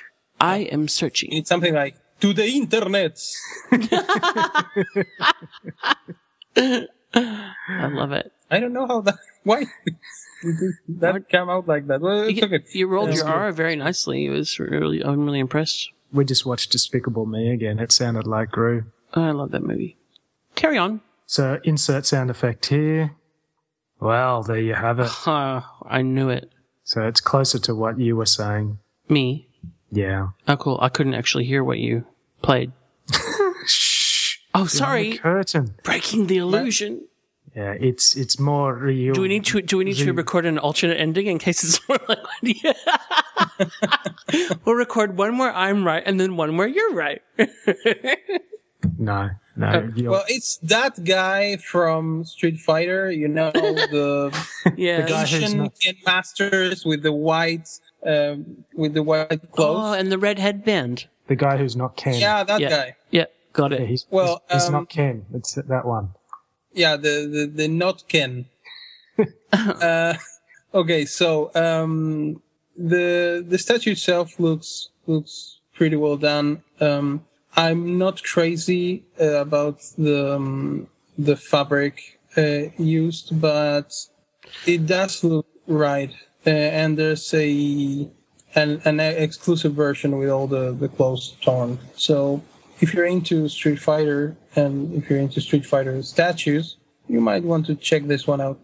[0.41, 1.31] I am searching.
[1.33, 3.19] It's something like to the internet.
[6.55, 8.31] I love it.
[8.49, 9.17] I don't know how that.
[9.43, 9.65] Why
[10.43, 12.01] did that come out like that?
[12.01, 12.63] Well, it's You, okay.
[12.73, 13.33] you rolled That's your good.
[13.33, 14.25] R very nicely.
[14.25, 15.89] It was really, I'm really impressed.
[16.11, 17.79] We just watched Despicable Me again.
[17.79, 18.85] It sounded like Gru.
[19.13, 19.97] I love that movie.
[20.55, 21.01] Carry on.
[21.25, 23.15] So insert sound effect here.
[23.99, 25.07] Well, there you have it.
[25.07, 26.51] Huh, I knew it.
[26.83, 28.79] So it's closer to what you were saying.
[29.09, 29.46] Me.
[29.91, 30.29] Yeah.
[30.47, 30.77] Oh, cool.
[30.81, 32.05] I couldn't actually hear what you
[32.41, 32.71] played.
[33.65, 34.37] Shh.
[34.53, 35.17] Oh, The sorry.
[35.17, 35.75] curtain.
[35.83, 37.07] Breaking the illusion.
[37.55, 39.15] Yeah, it's it's more real.
[39.15, 39.61] Do we need to?
[39.63, 42.19] Do we need to record an alternate ending in case it's more like?
[44.65, 47.21] we'll record one where I'm right and then one where you're right.
[48.99, 49.67] No, no.
[49.67, 53.11] Uh, Well, it's that guy from Street Fighter.
[53.11, 54.31] You know the
[54.75, 55.01] yeah.
[55.07, 57.67] guy who's Asian not- Masters with the white,
[58.07, 59.97] um, with the white oh, clothes.
[59.99, 61.07] and the red headband.
[61.27, 62.19] the guy who's not Ken.
[62.19, 62.69] yeah, that Yeah.
[62.69, 62.95] guy.
[63.11, 63.87] Yeah, got Yeah, it.
[63.89, 65.25] he's, Well, he's, he's um, not Ken.
[65.33, 66.09] It's that one.
[66.73, 68.45] Yeah, the the, the not Ken.
[69.53, 70.13] uh,
[70.73, 72.41] okay, so um,
[72.77, 76.63] the the statue itself looks looks pretty well done.
[76.79, 83.91] Um, I'm not crazy uh, about the um, the fabric uh, used, but
[84.65, 86.11] it does look right.
[86.47, 88.07] Uh, and there's a
[88.55, 91.77] an, an exclusive version with all the the clothes torn.
[91.97, 92.41] So
[92.79, 96.77] if you're into Street Fighter and if you're into Street Fighter statues,
[97.09, 98.59] you might want to check this one out.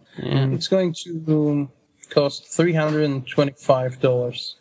[0.54, 1.68] It's going to
[2.08, 4.56] cost three hundred and twenty-five dollars.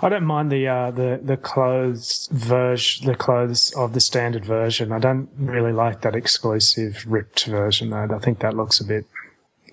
[0.00, 4.90] I don't mind the uh, the the clothes version, the clothes of the standard version.
[4.92, 8.08] I don't really like that exclusive ripped version though.
[8.14, 9.04] I think that looks a bit,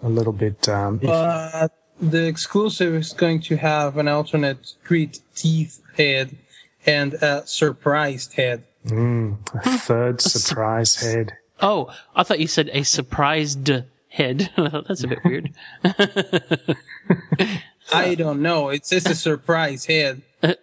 [0.03, 0.67] a little bit.
[0.67, 6.35] Um, But the exclusive is going to have an alternate great teeth head
[6.85, 8.63] and a surprised head.
[8.85, 11.33] a third surprise head.
[11.61, 13.69] Oh, I thought you said a surprised
[14.09, 14.49] head.
[14.57, 15.53] That's a bit weird.
[17.91, 18.69] I don't know.
[18.69, 20.21] It says a surprise head.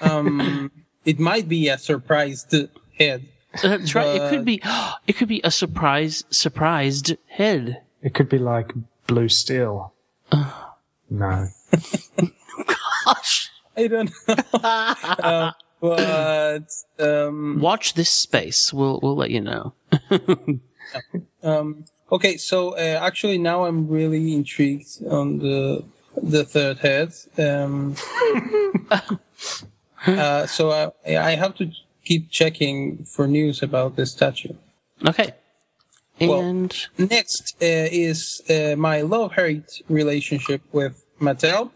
[0.00, 0.70] Um,
[1.04, 2.54] it might be a surprised
[2.98, 3.24] head.
[3.62, 4.16] That's right.
[4.16, 4.60] It could be.
[5.06, 7.82] It could be a surprise, surprised head.
[8.02, 8.72] It could be like
[9.06, 9.92] blue steel.
[11.12, 11.48] No.
[13.04, 13.50] Gosh.
[13.76, 14.34] I don't know.
[14.62, 18.72] uh, but um, Watch this space.
[18.72, 19.74] We'll we'll let you know.
[21.42, 25.84] um, okay, so uh, actually now I'm really intrigued on the
[26.22, 27.12] the third head.
[27.38, 27.96] Um,
[30.06, 31.70] uh, so I, I have to
[32.04, 34.54] keep checking for news about this statue.
[35.06, 35.34] Okay.
[36.20, 41.70] Well- And Next uh, is uh, my love hate relationship with Mattel.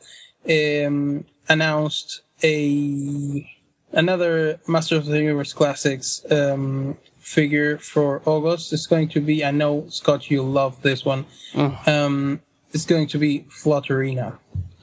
[0.49, 3.51] Um, announced a
[3.93, 8.73] another Masters of the Universe Classics um, figure for August.
[8.73, 9.45] It's going to be.
[9.45, 11.27] I know Scott, you love this one.
[11.87, 12.41] Um,
[12.73, 14.39] it's going to be Flutterina.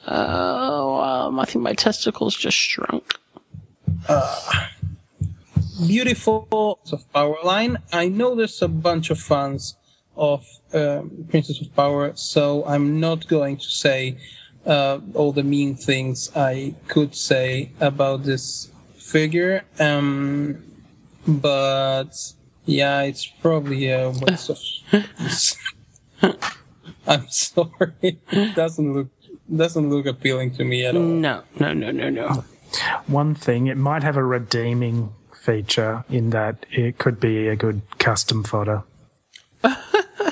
[0.06, 3.18] oh, um, I think my testicles just shrunk.
[5.86, 7.78] beautiful of Power line.
[7.92, 9.76] I know there's a bunch of fans
[10.16, 14.18] of um, Princess of Power, so I'm not going to say
[14.66, 19.64] uh, all the mean things I could say about this figure.
[19.78, 20.62] Um,
[21.26, 22.32] but
[22.64, 24.58] yeah, it's probably a waste of.
[27.06, 29.08] I'm sorry, it doesn't look
[29.54, 31.02] doesn't look appealing to me at all.
[31.02, 32.44] No, no, no, no, no.
[33.06, 37.82] One thing, it might have a redeeming feature in that it could be a good
[37.98, 38.84] custom photo.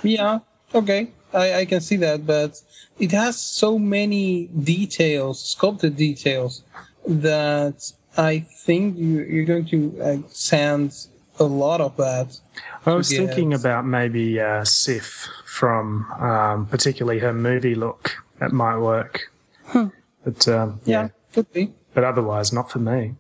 [0.04, 0.40] Yeah,
[0.74, 2.60] okay, I, I can see that, but
[2.98, 6.62] it has so many details, sculpted details,
[7.06, 11.06] that I think you, you're going to uh, sand
[11.38, 12.38] a lot of that.
[12.84, 13.18] I was Yes.
[13.20, 18.12] thinking about maybe uh, Sif from um, particularly her movie look.
[18.40, 19.30] That might work.
[19.72, 21.08] But um, Yeah, yeah.
[21.32, 21.72] could be.
[21.94, 23.14] but otherwise, not for me.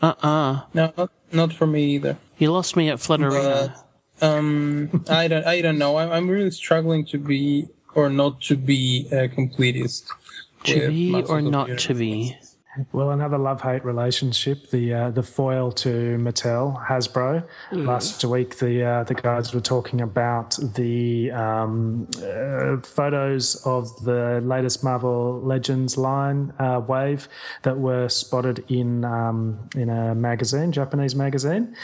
[0.00, 2.16] Uh uh No, not, not for me either.
[2.38, 3.68] You lost me at Flutterina.
[3.74, 3.84] But
[4.22, 5.98] um, I don't, I don't know.
[5.98, 10.08] I'm, I'm really struggling to be or not to be a completist.
[10.64, 12.36] to be or not to be?
[12.90, 14.70] Well, another love-hate relationship.
[14.70, 17.46] The uh, the foil to Mattel, Hasbro.
[17.70, 24.40] Last week, the uh, the guys were talking about the um, uh, photos of the
[24.42, 27.28] latest Marvel Legends line uh, wave
[27.62, 31.76] that were spotted in um, in a magazine, Japanese magazine.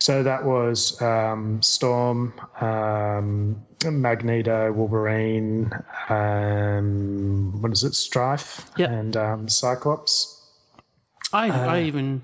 [0.00, 5.70] So that was um, Storm, um, Magneto, Wolverine,
[6.08, 8.90] um, what is it, Stryfe, Yep.
[8.90, 10.36] and um, Cyclops.
[11.32, 12.22] I, Uh, I even,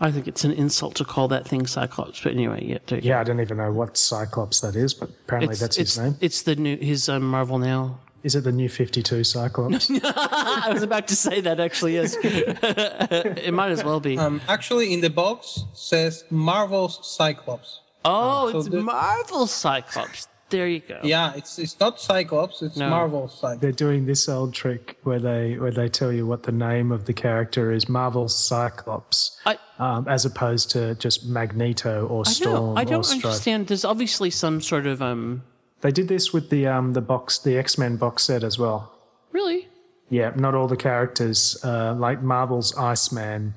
[0.00, 2.20] I think it's an insult to call that thing Cyclops.
[2.22, 5.52] But anyway, yeah, do- Yeah, I don't even know what Cyclops that is, but apparently
[5.52, 6.16] it's that's it's, his name.
[6.20, 7.98] it's the new his um, Marvel now.
[8.24, 9.90] Is it the new 52 Cyclops?
[10.04, 11.94] I was about to say that actually.
[11.94, 14.18] Yes, it might as well be.
[14.18, 17.80] Um, actually, in the box says Marvel's Cyclops.
[18.04, 20.26] oh, so it's the- Marvel Cyclops.
[20.50, 20.98] There you go.
[21.02, 22.62] Yeah, it's it's not Cyclops.
[22.62, 22.88] It's No.
[22.88, 23.60] Marvel's Cyclops.
[23.60, 27.04] They're doing this old trick where they where they tell you what the name of
[27.04, 32.54] the character is, Marvel Cyclops, I, um, as opposed to just Magneto or I Storm
[32.74, 32.76] know.
[32.76, 33.24] I or don't Stryfe.
[33.24, 33.66] understand.
[33.66, 35.42] There's obviously some sort of um.
[35.82, 38.90] They did this with the um the box the X Men box set as well.
[39.32, 39.68] Really?
[40.10, 43.52] Yeah, not all the characters, uh, like Marvel's Iceman,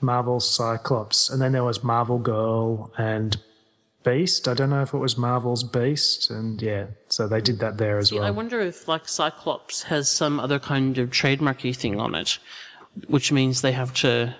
[0.00, 3.36] Marvel's Cyclops, and then there was Marvel Girl and
[4.04, 4.46] Beast.
[4.48, 7.98] I don't know if it was Marvel's Beast, and yeah, so they did that there
[7.98, 12.14] as See, I wonder if like Cyclops has some other kind of trademarky thing on
[12.14, 12.38] it,
[13.08, 14.36] which means they have to.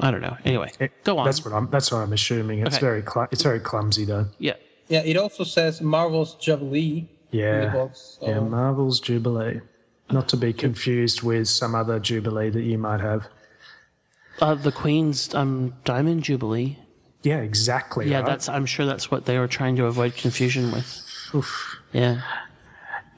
[0.00, 0.36] I don't know.
[0.44, 1.24] Anyway, It- go on.
[1.26, 1.70] That's what I'm.
[1.70, 2.60] That's what I'm assuming.
[2.66, 2.84] It's Okay.
[2.86, 3.02] very.
[3.02, 4.26] Cl- it's very clumsy though.
[4.38, 4.54] yeah.
[4.88, 7.72] Yeah, it also says Marvel's Jubilee in the Yeah.
[7.72, 8.18] box.
[8.20, 9.60] so- Yeah, Marvel's Jubilee.
[10.12, 13.26] Not to be confused with some other Jubilee that you might have.
[14.40, 16.78] Uh, the Queen's um, Diamond Jubilee.
[17.26, 18.08] Yeah, exactly.
[18.08, 18.26] Yeah, right?
[18.26, 18.48] that's.
[18.48, 21.02] I'm sure that's what they were trying to avoid confusion with.
[21.92, 22.20] Yeah.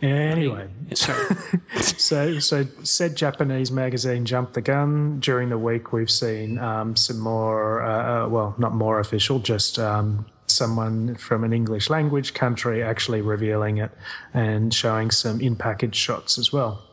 [0.01, 5.21] Anyway, so so said Japanese magazine jumped the gun.
[5.21, 7.83] During the week, we've seen um, some more.
[7.83, 13.21] Uh, uh, well, not more official, just um, someone from an English language country actually
[13.21, 13.91] revealing it
[14.33, 16.88] and showing some in package shots as well.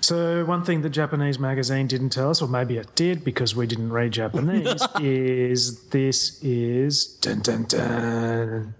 [0.00, 3.66] So one thing the Japanese magazine didn't tell us, or maybe it did because we
[3.66, 8.74] didn't read Japanese, is this is dun dun dun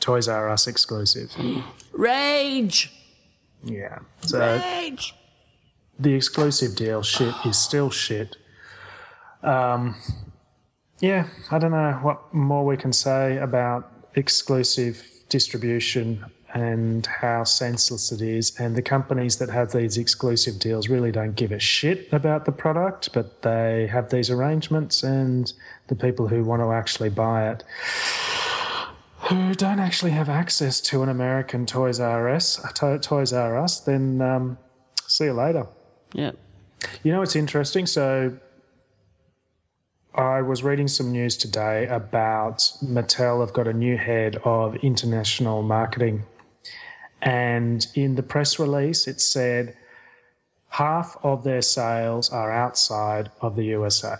[0.00, 1.32] Toys R Us exclusive.
[1.92, 2.92] Rage.
[3.62, 3.98] Yeah.
[4.22, 5.14] So Rage.
[5.98, 8.36] the exclusive deal shit is still shit.
[9.42, 9.96] Um,
[11.00, 18.12] yeah, I don't know what more we can say about exclusive distribution and how senseless
[18.12, 18.58] it is.
[18.58, 22.52] And the companies that have these exclusive deals really don't give a shit about the
[22.52, 25.52] product, but they have these arrangements, and
[25.88, 27.64] the people who want to actually buy it
[29.28, 33.80] who don't actually have access to an American Toys R Us, to- Toys R Us,
[33.80, 34.58] then um,
[35.06, 35.66] see you later.
[36.12, 36.32] Yeah.
[37.02, 37.86] You know, it's interesting.
[37.86, 38.36] So,
[40.14, 45.62] I was reading some news today about Mattel have got a new head of international
[45.62, 46.24] marketing.
[47.22, 49.76] And in the press release, it said
[50.70, 54.16] half of their sales are outside of the USA.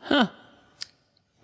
[0.00, 0.28] Huh.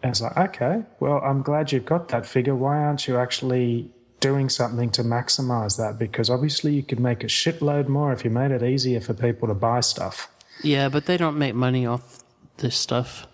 [0.03, 2.55] And it's like, okay, well, I'm glad you've got that figure.
[2.55, 5.99] Why aren't you actually doing something to maximize that?
[5.99, 9.49] Because obviously you could make a shitload more if you made it easier for people
[9.49, 10.29] to buy stuff.
[10.63, 12.23] Yeah, but they don't make money off
[12.57, 13.27] this stuff.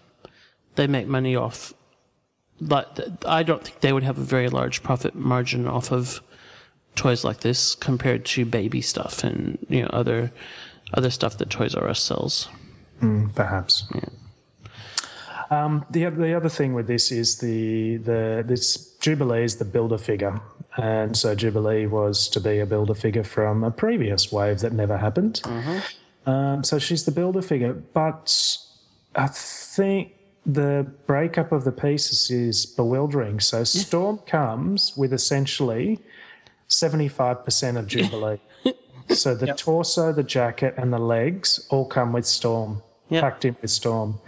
[0.75, 1.73] They make money off.
[2.61, 6.21] But I don't think they would have a very large profit margin off of
[6.99, 10.33] toys like this compared to baby stuff and you know other
[10.95, 12.49] other stuff that Toys R Us sells.
[13.35, 13.85] perhaps.
[15.51, 19.99] Um, the the other thing with this is the the this Jubilee is the builder
[19.99, 20.41] figure,
[20.77, 24.99] and so Jubilee was to be a builder figure from a previous wave that never
[24.99, 25.41] happened.
[26.27, 28.59] Um, so she's the builder figure, but
[29.15, 30.13] I think
[30.45, 33.41] the breakup of the pieces is bewildering.
[33.41, 36.01] So Storm comes with essentially
[36.69, 38.39] seventy five percent of Jubilee.
[39.11, 43.23] So the torso, the jacket, and the legs all come with Storm, Yep.
[43.23, 44.21] packed in with Storm.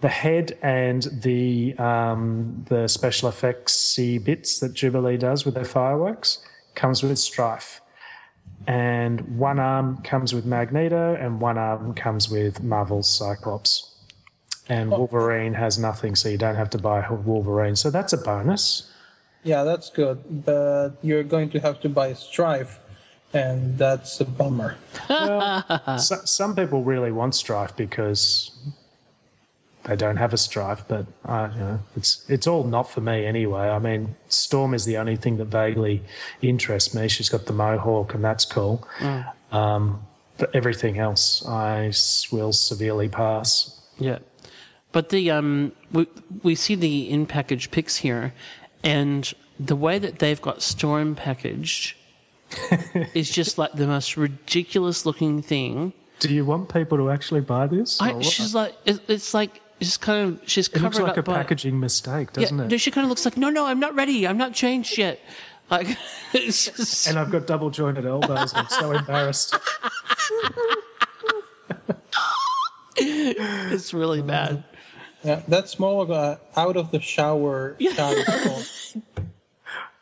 [0.00, 6.38] The head and the um, the special effects bits that Jubilee does with their fireworks
[6.76, 7.80] comes with Stryfe,
[8.68, 13.96] and one arm comes with Magneto, and one arm comes with Marvel's Cyclops.
[14.68, 17.74] And Wolverine has nothing, so you don't have to buy Wolverine.
[17.74, 18.87] So that's a bonus.
[19.42, 22.78] Yeah, that's good, but you're going to have to buy Stryfe,
[23.32, 24.76] and that's a bummer.
[25.98, 28.50] So, some people really want Stryfe because
[29.84, 33.24] they don't have a Stryfe, but uh, you know, it's it's all not for me
[33.24, 33.68] anyway.
[33.68, 36.02] I mean, Storm is the only thing that vaguely
[36.42, 37.08] interests me.
[37.08, 38.86] She's got the mohawk, and that's cool.
[39.50, 40.02] Um,
[40.36, 41.92] but everything else, I
[42.30, 43.80] will severely pass.
[43.98, 44.18] Yeah,
[44.92, 46.06] but the um, we
[46.42, 48.34] we see the in package pics here,
[48.82, 51.96] and the way that they've got Storm packaged
[53.14, 55.92] is just like the most ridiculous looking thing.
[56.20, 58.00] Do you want people to actually buy this?
[58.00, 61.28] I, she's like, it, it's like it's kind of she's it covered looks like up
[61.28, 62.78] a packaging mistake, doesn't no, it?
[62.78, 64.26] she kind of looks like no, no, I'm not ready.
[64.26, 65.20] I'm not changed yet.
[65.70, 65.96] Like,
[66.32, 68.52] it's just, and I've got double jointed elbows.
[68.54, 69.54] I'm so embarrassed.
[72.96, 74.64] it's really uh, bad.
[75.24, 79.04] Yeah, that's more of a out of the shower shower sport.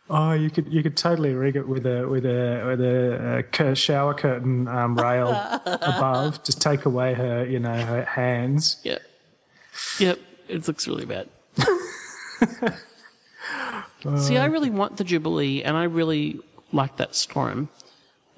[0.09, 3.43] Oh, you could you could totally rig it with a with a with a, uh
[3.51, 5.31] cur- shower curtain um, rail
[5.67, 6.45] above.
[6.45, 8.77] Just take away her you know her hands.
[8.85, 9.03] Yep.
[9.99, 10.19] Yep.
[10.47, 11.29] It looks really bad.
[14.19, 16.39] See, I really want the Jubilee, and I really
[16.73, 17.69] like that storm.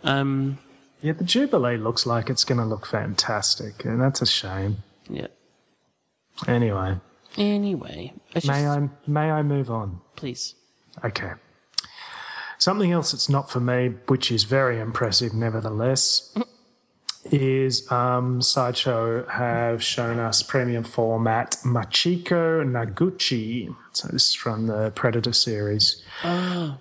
[0.04, 0.58] Um,
[1.02, 4.78] Yeah, the Jubilee looks like it's going to look fantastic, and that's a shame.
[5.10, 5.26] yeah.
[6.46, 6.96] Anyway,
[7.36, 10.00] Anyway, it's may I may I move on?
[10.16, 10.54] please.
[11.04, 11.32] Okay.
[12.58, 16.34] Something else that's not for me, which is very impressive nevertheless,
[17.30, 23.74] is um, Sideshow have shown us premium format Machiko Noguchi.
[23.92, 26.02] So this is from the Predator series.
[26.24, 26.78] Oh.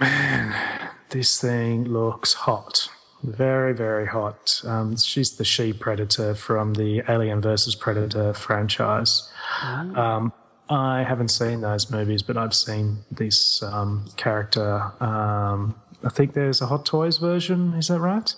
[0.00, 2.88] Man, this thing looks hot.
[3.22, 4.62] Very, very hot.
[4.64, 9.30] Um, she's the she Predator from the Alien versus Predator franchise.
[9.62, 10.32] Um,
[10.70, 14.92] I haven't seen those movies, but I've seen this um, character.
[15.02, 17.74] Um, I think there's a Hot Toys version.
[17.74, 18.34] Is that right?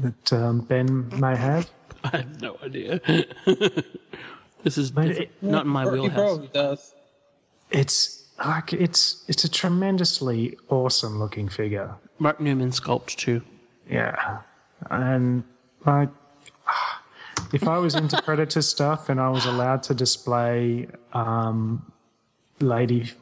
[0.00, 1.70] That um, Ben may have.
[2.04, 3.00] I have no idea.
[4.64, 6.14] this is Mate, it- not in my He wheelhouse.
[6.14, 6.94] probably does.
[7.70, 11.94] It's like it's it's a tremendously awesome looking figure.
[12.18, 13.42] Mark Newman sculpt too.
[13.88, 14.38] Yeah,
[14.90, 15.44] and
[15.84, 16.08] like
[17.52, 21.92] if I was into Predator stuff and I was allowed to display um,
[22.60, 23.12] lady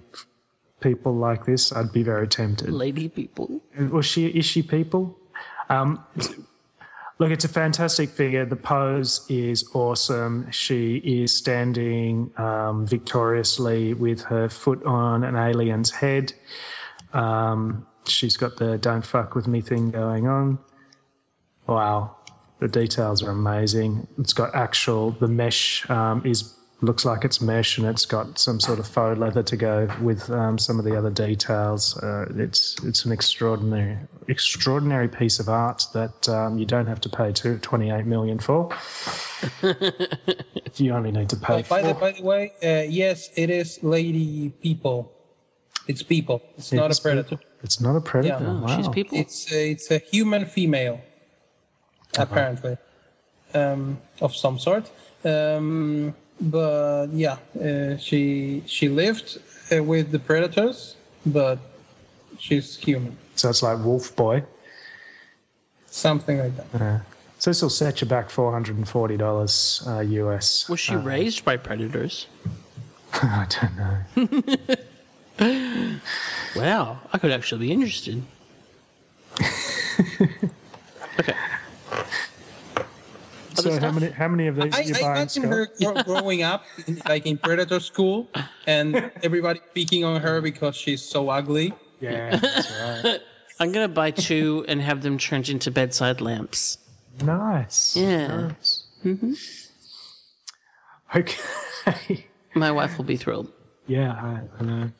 [0.81, 2.71] people like this, I'd be very tempted.
[2.71, 3.61] Lady people.
[3.91, 4.27] Was she?
[4.27, 5.19] Is she people?
[5.69, 6.05] Um,
[7.19, 8.45] look, it's a fantastic figure.
[8.45, 10.51] The pose is awesome.
[10.51, 16.33] She is standing um, victoriously with her foot on an alien's head.
[17.13, 20.59] Um, she's got the "Don't fuck with me" thing going on.
[21.67, 22.17] Wow,
[22.59, 24.07] the details are amazing.
[24.19, 28.61] It's got actual the mesh um, is looks like it's mesh, and it's got some
[28.61, 31.97] sort of faux leather to go with um, some of the other details.
[31.99, 33.97] Uh, it's it's an extraordinary
[34.29, 38.71] extraordinary piece of art that um, you don't have to pay to 28 million for.
[40.77, 43.83] you only need to pay Uh, by the by the way, uh, yes, it is
[43.83, 45.13] lady people.
[45.87, 46.43] It's people.
[46.57, 47.39] It's not a predator.
[47.63, 48.45] It's not a predator.
[48.45, 48.61] Yeah.
[48.61, 48.77] Wow.
[48.77, 49.19] she's people.
[49.19, 51.01] It's a, it's a human female,
[52.19, 52.77] apparently,
[53.55, 54.91] um, of some sort.
[55.25, 59.39] Um, but yeah, uh, she she lived
[59.71, 61.59] uh, with the predators, but
[62.39, 64.45] she's human, So it's like Wolf Boy.
[65.87, 67.03] something like that.
[67.39, 70.69] So this will set you back $440 uh, US.
[70.69, 72.27] Was she raised by predators?
[73.15, 74.77] I don't know.
[76.55, 78.23] Wow, I could actually be interested.
[81.19, 81.35] okay.
[83.55, 83.95] So how stuff?
[83.95, 85.53] many how many of these I, are you I buying, imagine Scott?
[85.53, 88.29] her gro- growing up, in, like in predator school,
[88.67, 91.73] and everybody picking on her because she's so ugly.
[92.01, 92.71] Yeah, that's
[93.05, 93.21] right.
[93.61, 96.79] I'm gonna buy two and have them turned into bedside lamps.
[97.23, 97.97] Nice.
[97.97, 98.27] Yeah.
[98.49, 98.85] Nice.
[99.05, 99.33] Mm-hmm.
[101.17, 102.27] Okay.
[102.55, 103.51] My wife will be thrilled.
[103.93, 104.91] Yeah, I, I know.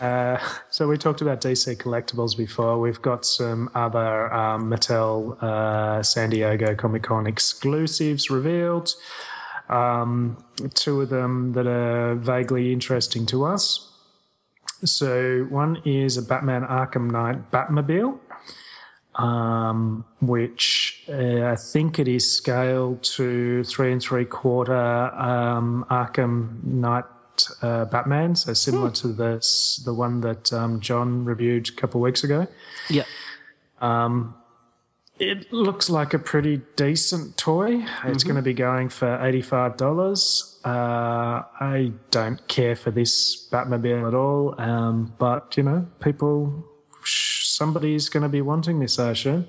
[0.00, 0.38] uh,
[0.70, 2.80] so we talked about DC collectibles before.
[2.80, 8.94] We've got some other um, Mattel uh, San Diego Comic Con exclusives revealed.
[9.68, 10.42] Um,
[10.74, 13.90] two of them that are vaguely interesting to us.
[14.84, 18.18] So one is a Batman Arkham Knight Batmobile.
[19.16, 26.62] um, which uh, I think it is scaled to three and three quarter um, Arkham
[26.64, 27.04] Knight
[27.62, 29.32] uh, Batman, so similar to the
[29.84, 32.46] the one that um, John reviewed a couple of weeks ago.
[32.88, 33.04] Yeah.
[35.18, 37.84] It looks like a pretty decent toy.
[38.06, 40.58] It's going to be going for eighty-five dollars.
[40.64, 46.64] Uh, I don't care for this Batmobile at all, um, but you know, people,
[47.04, 49.46] somebody's going to be wanting this, I assume.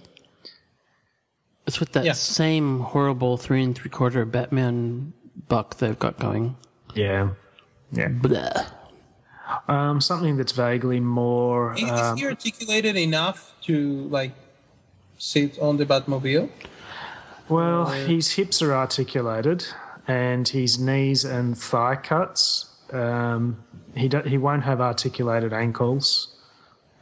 [1.66, 2.14] It's with that Yeah.
[2.14, 5.14] same horrible three and three quarter Batman
[5.48, 6.58] buck they've got going.
[6.96, 7.30] Yeah,
[7.92, 8.08] yeah.
[8.10, 8.66] Blah.
[9.68, 11.74] Um, something that's vaguely more.
[11.76, 14.32] Is, Um, is he articulated enough to like
[15.18, 16.50] sit on the Batmobile?
[17.50, 19.66] well, his hips are articulated,
[20.08, 22.70] and his knees and thigh cuts.
[22.94, 23.64] Um,
[23.96, 26.34] he do, he won't have articulated ankles,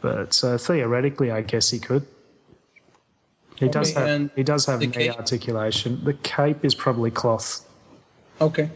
[0.01, 2.05] but so theoretically, I guess he could.
[3.55, 5.17] He does have he does have knee cape?
[5.17, 6.03] articulation.
[6.03, 7.65] The cape is probably cloth.
[8.39, 8.69] Okay.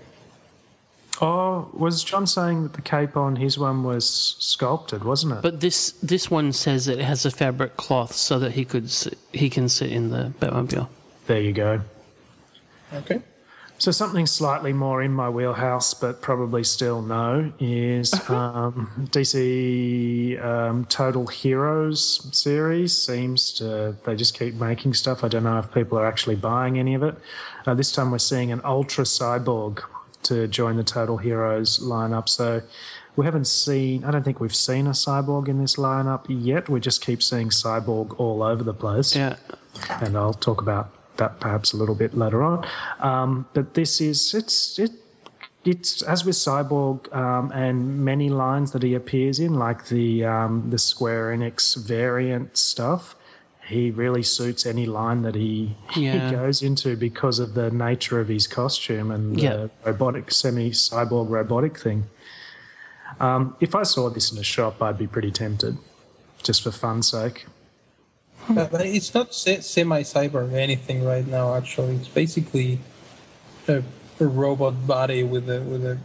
[1.21, 5.41] Oh, was John saying that the cape on his one was sculpted, wasn't it?
[5.41, 9.17] But this this one says it has a fabric cloth so that he could sit,
[9.31, 10.87] he can sit in the Batmobile.
[11.27, 11.81] there you go.
[12.93, 13.21] Okay.
[13.79, 20.85] So something slightly more in my wheelhouse, but probably still no, is um, DC um,
[20.85, 22.97] Total Heroes series.
[22.97, 25.23] Seems to they just keep making stuff.
[25.23, 27.15] I don't know if people are actually buying any of it.
[27.67, 29.83] Uh, this time we're seeing an Ultra Cyborg
[30.25, 32.27] to join the Total Heroes lineup.
[32.29, 32.61] So
[33.15, 34.03] we haven't seen.
[34.03, 36.69] I don't think we've seen a Cyborg in this lineup yet.
[36.69, 39.35] We just keep seeing Cyborg all over the place Yeah.
[40.01, 42.65] and I'll talk about that perhaps a little bit later on.
[42.99, 44.91] Um, but this is it's it.
[45.65, 50.69] It's as with Cyborg um, and many lines that he appears in, like the um,
[50.71, 53.15] the Square Enix variant stuff.
[53.65, 56.29] He really suits any line that he, Yeah.
[56.29, 59.55] he goes into because of the nature of his costume and Yeah.
[59.55, 62.05] the robotic semi cyborg robotic thing.
[63.19, 65.77] Um, if I saw this in a shop, I'd be pretty tempted,
[66.41, 67.45] just for fun's sake.
[68.49, 71.53] But, but it's not se- semi-cyber or anything right now.
[71.55, 72.79] Actually, it's basically
[73.69, 73.81] a,
[74.19, 75.97] a robot body with a with a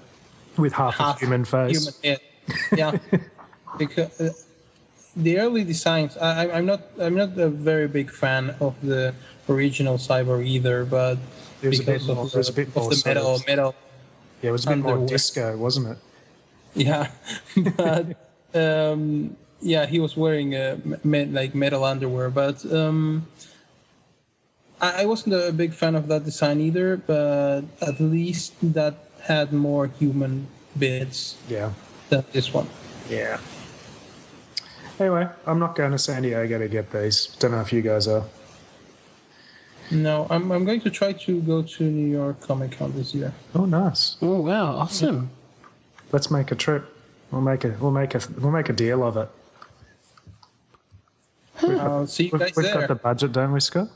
[0.56, 1.76] With half, half a human face.
[1.78, 2.20] Human head.
[2.76, 2.98] Yeah,
[3.78, 4.30] because uh,
[5.18, 6.16] the early designs.
[6.16, 6.80] I, I'm not.
[6.98, 9.14] I'm not a very big fan of the
[9.48, 11.18] original cyber either, but
[11.62, 13.74] It was a bit because more- of, the- of the metal, metal.
[14.42, 15.98] Yeah, it was a bit more disco, wasn't it?
[16.74, 17.10] Yeah,
[17.76, 18.14] but
[18.54, 23.26] um, yeah, he was wearing a me- like metal underwear, but um,
[24.80, 26.96] I, I wasn't a big fan of that design either.
[26.96, 28.94] But at least that
[29.26, 30.46] had more human
[30.78, 31.72] bits Yeah.
[32.08, 32.68] than this one.
[33.10, 33.40] Yeah.
[35.01, 37.26] Anyway, I'm not going to San Diego to get these.
[37.38, 38.24] Don't know if you guys are.
[39.90, 43.32] No, I'm I'm going to try to go to New York Comic Con this year.
[43.55, 44.16] Oh, nice.
[44.20, 45.30] Oh wow, awesome.
[46.12, 46.94] Let's make a trip.
[47.30, 49.28] We'll make a we'll make a we'll make a deal of it.
[51.62, 52.74] I'll see you We've, guys we've there.
[52.80, 53.88] got the budget, don't we, Scott?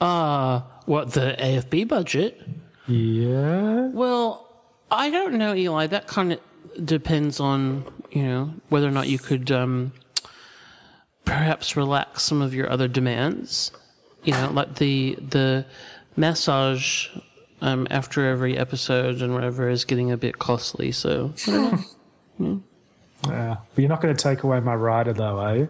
[0.00, 2.40] Uh what the AFB budget?
[2.86, 3.88] Yeah.
[3.88, 4.48] Well,
[4.90, 5.86] I don't know, Eli.
[5.86, 6.40] That kind of
[6.84, 9.92] depends on you know whether or not you could um,
[11.30, 13.70] perhaps relax some of your other demands.
[14.24, 15.64] You know, like the the
[16.16, 17.08] massage
[17.62, 20.92] um, after every episode and whatever is getting a bit costly.
[20.92, 21.84] So I.
[23.26, 23.56] Yeah.
[23.74, 25.68] But you're not going to take away my rider, though, are you?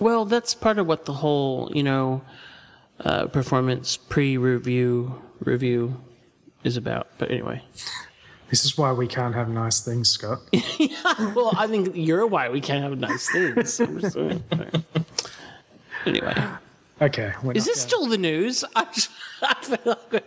[0.00, 2.22] Well, that's part of what the whole, you know,
[2.98, 6.02] uh, performance pre-review review
[6.64, 7.06] is about.
[7.18, 7.62] But anyway,
[8.52, 10.42] This is why we can't have nice things, Scott.
[11.34, 13.80] well, I think you're why we can't have nice things.
[13.80, 14.44] I'm just saying.
[16.04, 16.34] anyway,
[17.00, 17.32] Okay.
[17.54, 18.62] is this still the news?
[18.76, 18.86] I,
[19.42, 19.78] I feel
[20.12, 20.24] like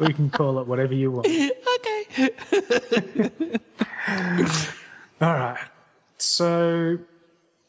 [0.00, 1.28] we can call it whatever you want.
[1.76, 2.40] okay.
[5.20, 5.58] All right.
[6.18, 6.98] So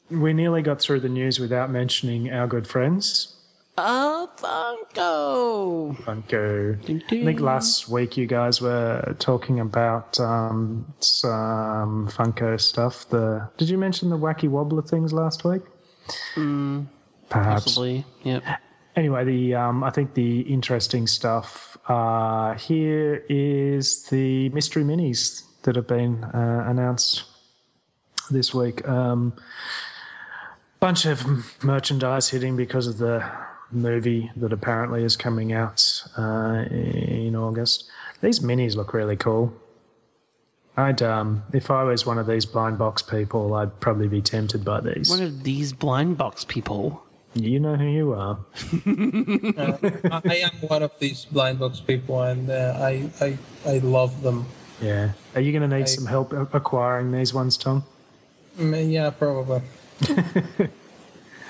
[0.10, 3.33] we nearly got through the news without mentioning our good friends.
[3.76, 5.98] Oh, Funko.
[6.04, 6.86] Funko.
[6.86, 13.10] Ding, I think last week you guys were talking about um, some Funko stuff.
[13.10, 15.64] The did you mention the wacky wobbler things last week?
[17.30, 17.64] Perhaps.
[17.64, 18.06] Possibly.
[18.24, 18.44] Yep.
[18.96, 25.76] Anyway, the um, I think the interesting stuff uh, here is the mystery minis that
[25.76, 27.24] have been uh, announced
[28.30, 28.88] this week.
[28.88, 29.34] Um,
[30.80, 33.24] bunch of merchandise hitting because of the
[33.76, 37.90] movie that apparently is coming out uh, in August.
[38.22, 39.54] These minis look really cool.
[40.76, 44.66] I'd um, if I was one of these blind box people, I'd probably be tempted
[44.66, 45.10] by these.
[45.10, 47.04] One of these blind box people.
[47.36, 48.38] You know who you are.
[48.86, 54.22] I, I am one of these blind box people, and uh, I, I I love
[54.22, 54.46] them.
[54.82, 55.12] Yeah.
[55.36, 57.84] Are you going to need I- some help acquiring these ones, Tom?
[58.58, 59.62] Mm, Yeah, probably.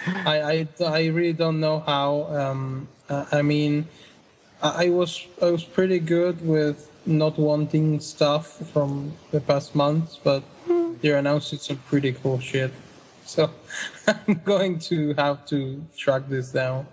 [0.08, 2.24] I, I I really don't know how.
[2.30, 3.88] Um, I I mean,
[4.62, 10.20] I, I was I was pretty good with not wanting stuff from the past months,
[10.24, 10.44] but
[11.02, 12.74] they're announcing some pretty cool shit.
[13.26, 13.52] So
[14.08, 16.88] I'm going to have to track this down.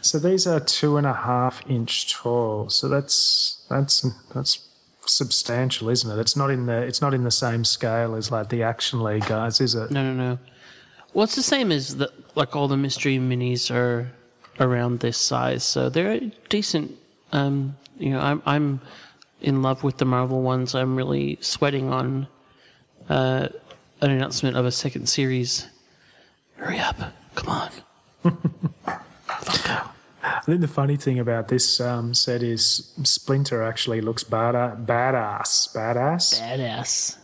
[0.00, 2.70] So these are two and a half inch tall.
[2.70, 4.68] So that's that's that's
[5.04, 6.20] substantial, isn't it?
[6.20, 9.26] It's not in the it's not in the same scale as like the Action League
[9.26, 9.90] guys, is it?
[9.90, 10.38] No, no, no.
[11.16, 14.12] Well, it's the same as the like all the mystery minis are
[14.60, 16.94] around this size, so they're decent.
[17.32, 18.82] Um, you know, I'm I'm
[19.40, 20.74] in love with the Marvel ones.
[20.74, 22.26] I'm really sweating on
[23.08, 23.48] uh,
[24.02, 25.66] an announcement of a second series.
[26.56, 26.98] Hurry up!
[27.34, 27.70] Come on.
[30.22, 35.74] I think the funny thing about this um, set is Splinter actually looks bada- badass.
[35.74, 36.38] Badass?
[36.38, 37.16] Badass.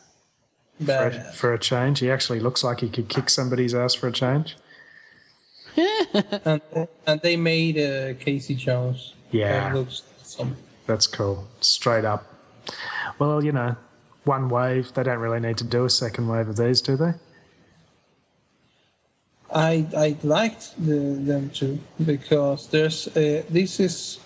[0.86, 2.00] For, a, for a change.
[2.00, 4.56] He actually looks like he could kick somebody's ass for a change.
[6.44, 6.60] and,
[7.06, 9.14] and they made uh, Casey Jones.
[9.30, 9.70] Yeah.
[9.70, 10.56] That looks awesome.
[10.86, 11.46] That's cool.
[11.60, 12.26] Straight up.
[13.18, 13.76] Well, you know,
[14.24, 14.92] one wave.
[14.94, 17.12] They don't really need to do a second wave of these, do they?
[19.54, 24.18] I I liked the, them too because there's uh, this is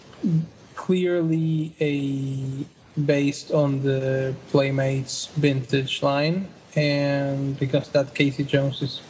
[0.74, 2.64] clearly a
[3.04, 9.00] based on the Playmates vintage line, and because that Casey Jones is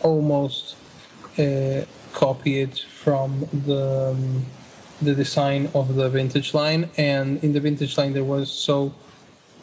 [0.00, 0.76] almost
[1.38, 4.46] uh, copied from the um,
[5.00, 8.94] the design of the vintage line, and in the vintage line there was so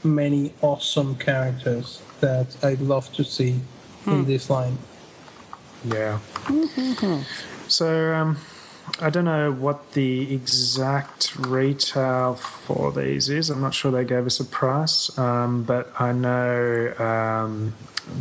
[0.04, 3.62] many awesome characters that I'd love to see
[4.06, 4.78] in this line.
[5.86, 6.20] Yeah.
[7.70, 8.38] So, um,
[9.02, 13.50] I don't know what the exact retail for these is.
[13.50, 17.74] I'm not sure they gave us a price, um, but I know um,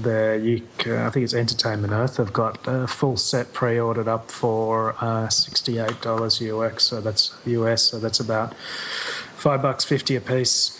[0.03, 2.16] the you, c- I think it's Entertainment Earth.
[2.16, 6.85] Have got a full set pre-ordered up for uh, sixty-eight dollars UX.
[6.85, 7.83] So that's US.
[7.83, 10.75] So that's about five bucks fifty a piece.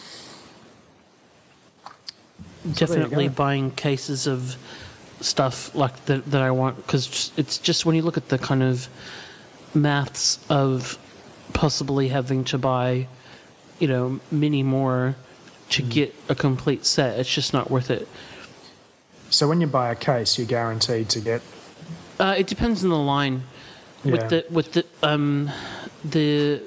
[2.75, 3.35] Definitely go.
[3.35, 4.57] buying cases of
[5.21, 8.63] stuff like that that I want because it's just when you look at the kind
[8.63, 8.89] of
[9.75, 10.99] maths of
[11.53, 13.07] possibly having to buy,
[13.79, 15.17] you know, many more
[15.71, 17.19] to get a complete set.
[17.19, 18.09] It's just not worth it.
[19.31, 21.43] So when you buy a case, you're guaranteed to get.
[22.19, 23.43] Uh, it depends on the line.
[24.05, 24.13] Yeah.
[24.13, 25.51] With the with the um
[26.05, 26.63] the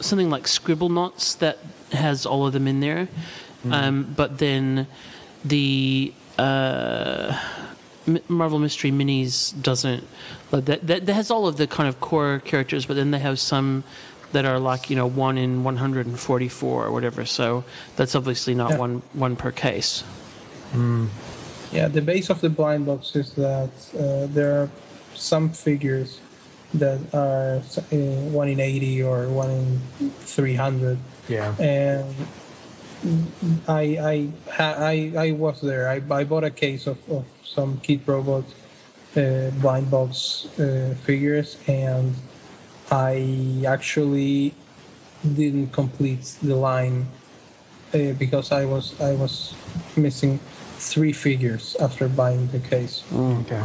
[0.00, 1.58] something like Scribblenauts that
[1.92, 3.08] has all of them in there,
[3.70, 4.86] um, but then
[5.44, 7.38] the uh,
[8.28, 10.04] Marvel Mystery Minis doesn't.
[10.52, 13.18] Like that, that that has all of the kind of core characters, but then they
[13.20, 13.84] have some
[14.32, 17.24] that are like you know one in one hundred and forty four or whatever.
[17.24, 17.64] So
[17.96, 18.78] that's obviously not Yeah.
[18.78, 20.02] one one per case.
[21.72, 24.70] Yeah, the base of the blind box is that uh, there are
[25.14, 26.20] some figures
[26.74, 27.56] that are
[27.92, 27.96] uh,
[28.30, 30.98] one in 80 or one in 300
[31.28, 31.54] Yeah.
[31.58, 32.14] and
[33.68, 34.28] I I
[34.58, 35.88] I, I was there.
[35.88, 38.44] I, I bought a case of, of some Kidrobot
[39.16, 42.14] uh, blind box uh, figures, and
[42.90, 44.54] I actually
[45.22, 47.06] didn't complete the line
[47.94, 49.54] uh, because I was I was
[49.96, 50.38] missing
[50.78, 53.02] three figures after buying the case.
[53.12, 53.62] Okay.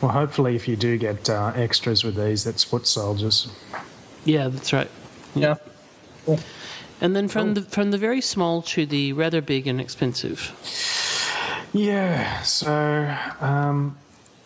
[0.00, 3.48] Well, hopefully, if you do get uh, extras with these, that's foot soldiers.
[4.24, 4.90] Yeah, that's right.
[5.34, 5.56] Yeah.
[6.26, 6.40] Cool.
[7.00, 10.52] And then from the from the very small to the rather big and expensive.
[11.72, 12.42] Yeah.
[12.42, 13.96] So um,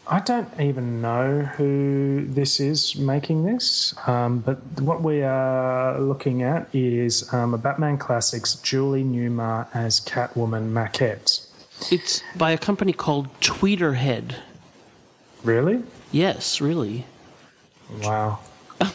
[0.06, 6.42] I don't even know who this is making this, um, but what we are looking
[6.42, 11.46] at is um, a Batman Classics Julie Newmar as Catwoman maquette.
[11.90, 14.36] It's by a company called Tweeterhead.
[15.42, 15.82] Really?
[16.12, 17.06] Yes, really.
[18.02, 18.40] Wow.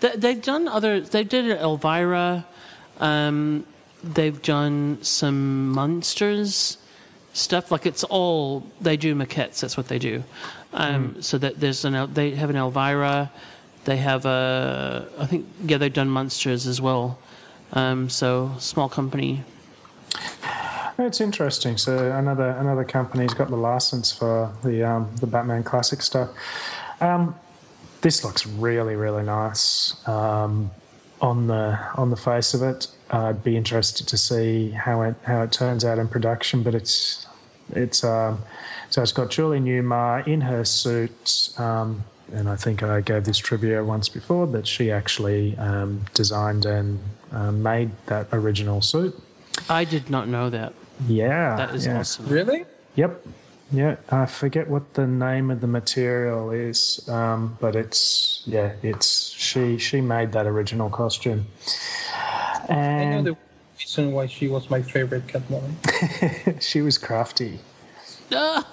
[0.00, 1.00] They, they've done other.
[1.00, 2.46] They did Elvira.
[2.98, 3.66] Um,
[4.02, 6.78] they've done some monsters
[7.32, 7.70] stuff.
[7.70, 9.60] Like it's all they do maquettes.
[9.60, 10.22] That's what they do.
[10.72, 13.30] Um, So that there's an they have an Elvira.
[13.84, 15.08] They have a.
[15.18, 17.18] I think yeah they've done monsters as well.
[17.72, 19.44] Um, so small company.
[20.98, 21.78] It's interesting.
[21.78, 26.28] So another another company's got the license for the um, the Batman classic stuff.
[27.00, 27.34] Um,
[28.02, 30.70] this looks really really nice um,
[31.20, 32.86] on the on the face of it.
[33.10, 37.26] I'd be interested to see how it how it turns out in production, but it's
[37.72, 38.42] it's um,
[38.88, 41.50] so it's got Julie Newmar in her suit.
[41.58, 46.64] Um, and I think I gave this trivia once before that she actually um, designed
[46.64, 47.00] and
[47.32, 49.20] um, made that original suit.
[49.68, 50.72] I did not know that.
[51.08, 51.98] Yeah, That is yeah.
[51.98, 52.26] awesome.
[52.28, 52.66] Really?
[52.94, 53.26] Yep.
[53.72, 59.30] Yeah, I forget what the name of the material is, um, but it's yeah, it's
[59.30, 61.46] she she made that original costume,
[62.68, 63.36] I know the
[63.78, 66.60] reason why she was my favorite Catwoman.
[66.62, 67.60] she was crafty.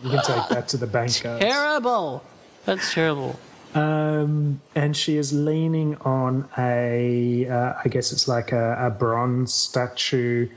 [0.00, 1.40] You can take that to the bank, guys.
[1.40, 2.22] Terrible.
[2.64, 3.36] That's terrible.
[3.74, 9.52] Um, and she is leaning on a, uh, I guess it's like a, a bronze
[9.52, 10.48] statue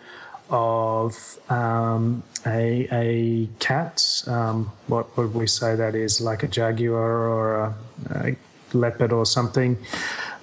[0.52, 4.24] of um, a, a cat.
[4.28, 6.22] Um, what would we say that is?
[6.22, 7.76] Like a jaguar or a,
[8.12, 8.36] a
[8.74, 9.78] leopard or something,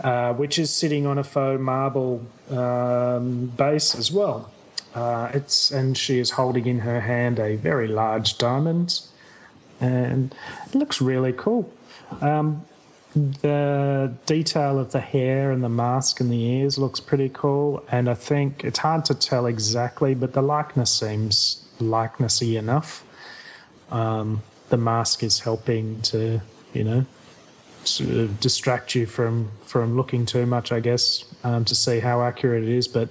[0.01, 4.51] uh, which is sitting on a faux marble um, base as well.
[4.95, 9.01] Uh, it's and she is holding in her hand a very large diamond,
[9.81, 10.35] and
[10.67, 11.71] it looks really cool.
[12.21, 12.65] Um,
[13.15, 18.09] the detail of the hair and the mask and the ears looks pretty cool, and
[18.09, 23.05] I think it's hard to tell exactly, but the likeness seems likenessy enough.
[23.91, 26.41] Um, the mask is helping to,
[26.75, 27.07] you know,
[27.85, 32.23] sort of distract you from from looking too much, I guess, um, to see how
[32.23, 32.87] accurate it is.
[32.87, 33.09] But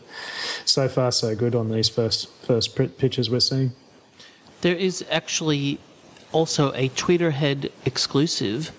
[0.66, 3.72] so far, so good on these first first pictures we're seeing.
[4.62, 5.80] There is actually
[6.32, 8.72] also a Tweeterhead exclusive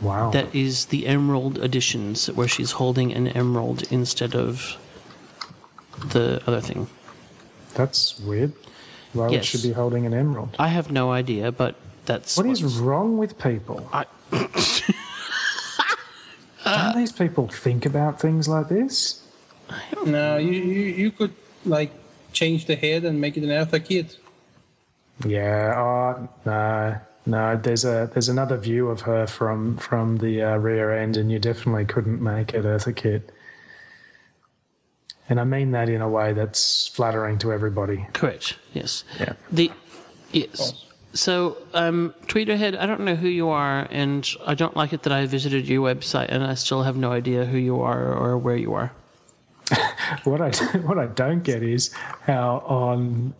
[0.00, 4.76] Wow, that is the Emerald editions, where she's holding an emerald instead of
[6.12, 6.86] the other thing.
[7.74, 8.52] that's weird.
[9.12, 10.54] Why would she be holding an emerald?
[10.58, 11.74] I have no idea, but
[12.06, 13.88] that's What is what's- wrong with people?
[13.92, 14.04] I,
[16.64, 19.22] Don't these people think about things like this?
[20.04, 21.34] No, you, you you could
[21.64, 21.90] like
[22.32, 24.18] change the head and make it an Eartha Kitt.
[25.26, 25.74] Yeah.
[25.76, 26.96] Oh no,
[27.28, 27.56] no.
[27.56, 31.38] There's a there's another view of her from from the uh, rear end, and you
[31.38, 33.30] definitely couldn't make it Eartha Kitt.
[35.28, 38.06] And I mean that in a way that's flattering to everybody.
[38.14, 38.56] correct.
[38.72, 39.04] Yes.
[39.20, 39.34] Yeah.
[39.52, 39.70] The
[40.32, 40.84] yes.
[41.12, 45.12] So, um, Tweeterhead, I don't know who you are, and I don't like it that
[45.12, 48.56] I visited your website and I still have no idea who you are or where
[48.56, 48.92] you are.
[50.24, 53.34] What I what I don't get is how on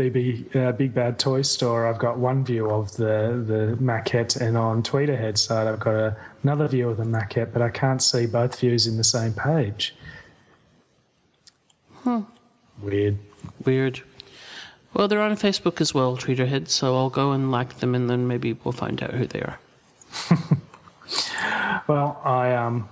[0.00, 4.56] BB uh, Big Bad Toy Store I've got one view of the the maquette, and
[4.56, 8.26] on Tweeterhead side I've got a, another view of the maquette, but I can't see
[8.26, 9.94] both views in the same page.
[12.82, 13.18] Weird.
[13.64, 14.00] Weird.
[14.94, 18.26] Well, they're on Facebook as well, Tweeterhead, so I'll go and like them and then
[18.26, 19.58] maybe we'll find out who they are.
[21.90, 22.88] Well, I um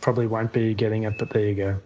[0.00, 1.76] probably won't be getting it, but there you go.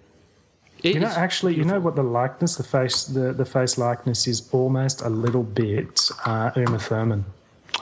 [0.86, 4.26] It You know, actually, you know what the likeness, the face, the, the face likeness
[4.26, 7.24] is almost a little bit uh, Uma Thurman.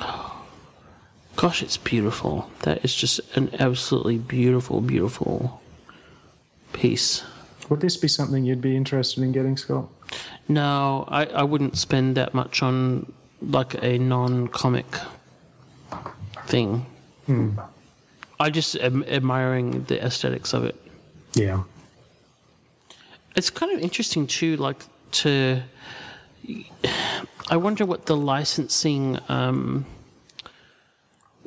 [1.37, 2.51] Gosh, it's beautiful.
[2.61, 5.61] That is just an absolutely beautiful, beautiful
[6.73, 7.25] piece.
[7.69, 9.89] Would this be something you'd be interested in getting, Scott?
[10.49, 14.87] No, I, I wouldn't spend that much on like a non comic
[16.47, 16.87] thing.
[17.27, 17.59] Hmm.
[18.41, 20.81] I just am admiring the aesthetics of it.
[21.35, 21.65] Yeah.
[23.35, 25.63] It's kind of interesting too, like to.
[27.49, 29.87] I wonder what the licensing um,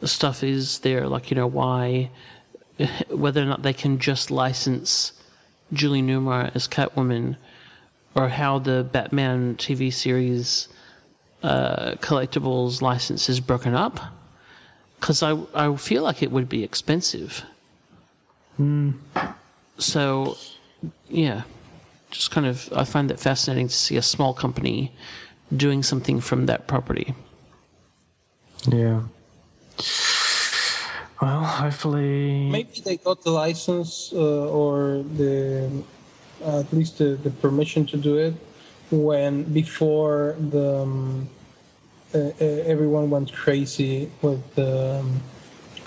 [0.03, 1.07] stuff is there.
[1.07, 2.09] Like, you know, why,
[3.09, 5.13] whether or not they can just license
[5.71, 7.37] Julie Newmar as Catwoman,
[8.15, 10.67] or how the Batman TV series
[11.41, 13.99] uh, collectibles license is broken up.
[14.99, 17.43] Because I, I feel like it would be expensive.
[19.77, 20.37] So,
[21.07, 21.43] yeah
[22.11, 24.93] just kind of I find that fascinating to see a small company
[25.55, 27.13] doing something from that property.
[28.67, 29.01] Yeah.
[31.21, 32.49] Well, hopefully.
[32.49, 35.83] Maybe they got the license uh, or the
[36.43, 38.33] uh, at least the, the permission to do it
[38.91, 41.29] when before the um,
[42.13, 45.21] uh, uh, everyone went crazy with the um,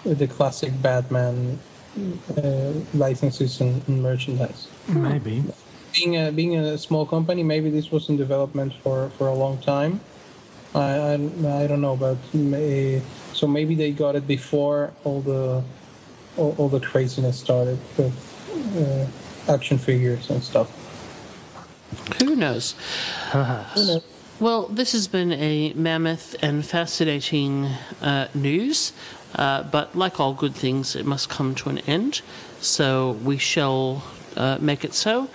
[0.05, 1.59] with the classic Batman
[2.37, 4.69] uh, licenses and, and merchandise.
[4.89, 5.45] Maybe.
[5.93, 9.59] Being a being a small company, maybe this was in development for, for a long
[9.59, 10.01] time.
[10.75, 15.65] I, I, I don't know, but may, so maybe they got it before all the
[16.37, 18.15] all, all the craziness started with
[18.77, 20.71] uh, action figures and stuff.
[22.21, 22.75] Who knows?
[23.33, 23.39] Who
[23.87, 24.05] knows?
[24.39, 27.67] Well, this has been a mammoth and fascinating
[28.01, 28.93] uh, news,
[29.35, 32.23] uh, but like all good things, it must come to an end.
[32.61, 34.03] So we shall
[34.37, 35.29] uh, make it so,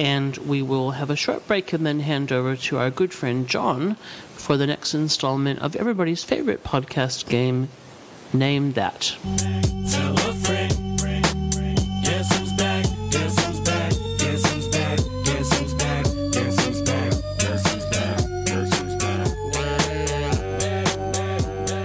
[0.00, 3.46] and we will have a short break and then hand over to our good friend
[3.46, 3.96] John
[4.32, 7.68] for the next installment of everybody's favorite podcast game,
[8.32, 9.14] Name That.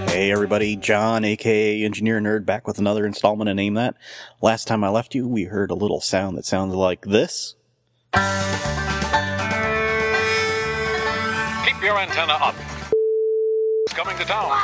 [0.07, 3.95] Hey everybody, John, aka Engineer Nerd, back with another installment of Name That.
[4.41, 7.55] Last time I left you, we heard a little sound that sounded like this.
[11.65, 12.55] Keep your antenna up.
[13.85, 14.57] It's coming to town.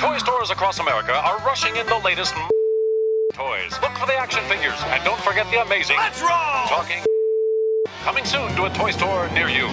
[0.00, 2.34] Toy stores across America are rushing in the latest
[3.32, 3.72] toys.
[3.82, 5.96] Look for the action figures and don't forget the amazing.
[5.96, 6.30] Let's roll!
[6.68, 7.02] Talking.
[8.02, 9.66] Coming soon to a toy store near you.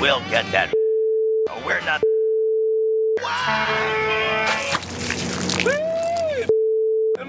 [0.00, 0.72] We'll get that.
[1.50, 2.02] Oh, we're not.
[3.22, 3.94] Wow.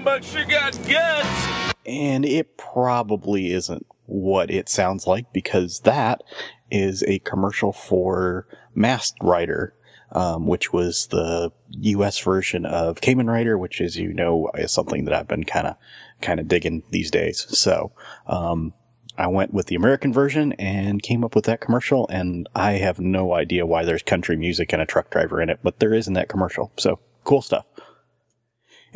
[0.04, 1.72] But she got guts.
[1.84, 6.22] And it probably isn't what it sounds like because that
[6.70, 9.74] is a commercial for Masked Rider,
[10.12, 12.18] um, which was the U.S.
[12.18, 15.76] version of Kamen Rider, which, as you know, is something that I've been kind of
[16.22, 17.46] kind of digging these days.
[17.50, 17.92] So
[18.26, 18.72] um,
[19.18, 22.06] I went with the American version and came up with that commercial.
[22.08, 25.60] And I have no idea why there's country music and a truck driver in it,
[25.62, 26.72] but there is in that commercial.
[26.76, 27.66] So cool stuff.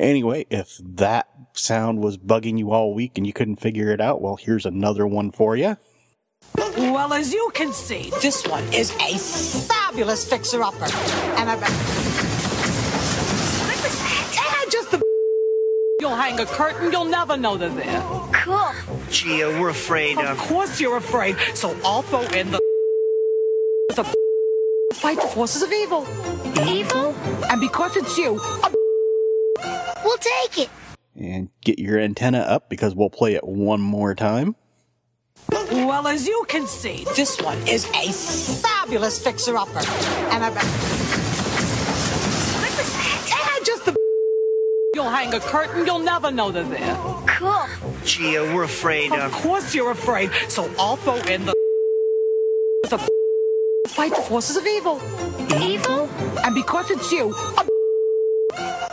[0.00, 4.22] Anyway, if that sound was bugging you all week and you couldn't figure it out,
[4.22, 5.76] well, here's another one for you.
[6.56, 9.18] Well, as you can see, this one is a
[9.68, 10.84] fabulous fixer-upper.
[10.84, 11.54] And I...
[14.62, 15.02] And just the...
[16.00, 18.00] You'll hang a curtain, you'll never know they're there.
[18.32, 18.72] Cool.
[19.10, 22.60] Gee, uh, we're afraid Of course you're afraid, so I'll throw in the...
[23.94, 24.04] the
[24.94, 26.06] fight the forces of evil.
[26.66, 27.14] Evil?
[27.50, 28.40] And because it's you,
[30.04, 30.70] We'll take it.
[31.16, 34.56] And get your antenna up because we'll play it one more time.
[35.50, 38.12] well, as you can see, this one is a
[38.62, 39.78] fabulous fixer-upper.
[39.78, 40.48] And I...
[43.56, 43.96] And just the...
[44.94, 46.96] You'll hang a curtain, you'll never know they're there.
[47.26, 47.66] Cool.
[48.04, 51.54] Gee, uh, we're afraid Of course you're afraid, so I'll throw in the...
[52.90, 52.98] the
[53.88, 55.00] fight the forces of evil.
[55.60, 56.08] Evil?
[56.44, 57.34] And because it's you,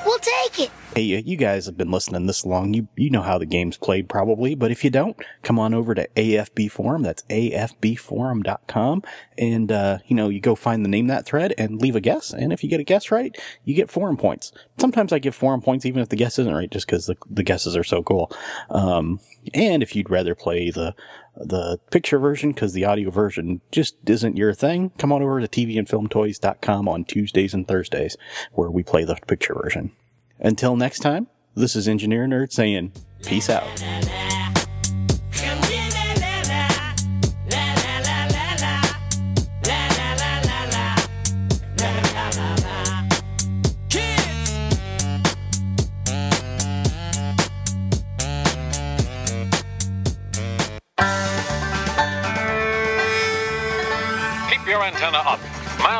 [0.07, 0.71] We'll take it.
[0.95, 2.73] Hey, uh, you guys have been listening this long.
[2.73, 5.93] You you know how the game's played probably, but if you don't, come on over
[5.93, 7.03] to AFB Forum.
[7.03, 9.03] That's afbforum.com.
[9.37, 12.31] And, uh, you know, you go find the name that thread and leave a guess.
[12.31, 14.53] And if you get a guess right, you get forum points.
[14.79, 17.43] Sometimes I give forum points even if the guess isn't right, just because the, the
[17.43, 18.31] guesses are so cool.
[18.69, 19.19] Um,
[19.53, 20.95] and if you'd rather play the,
[21.39, 25.47] the picture version because the audio version just isn't your thing, come on over to
[25.47, 28.17] tvandfilmtoys.com on Tuesdays and Thursdays
[28.53, 29.91] where we play the picture version.
[30.39, 34.26] Until next time, this is Engineer Nerd saying peace out.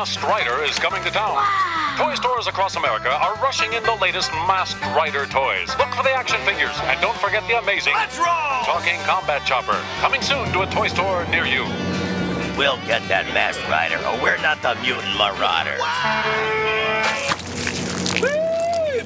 [0.08, 1.36] Masked Rider is coming to town.
[1.98, 5.68] Toy stores across America are rushing in the latest Masked Rider toys.
[5.76, 8.64] Look for the action figures and don't forget the amazing Let's roll!
[8.64, 9.78] Talking Combat Chopper.
[10.00, 11.64] Coming soon to a toy store near you.
[12.56, 15.76] We'll get that masked rider, or we're not the mutant marauder.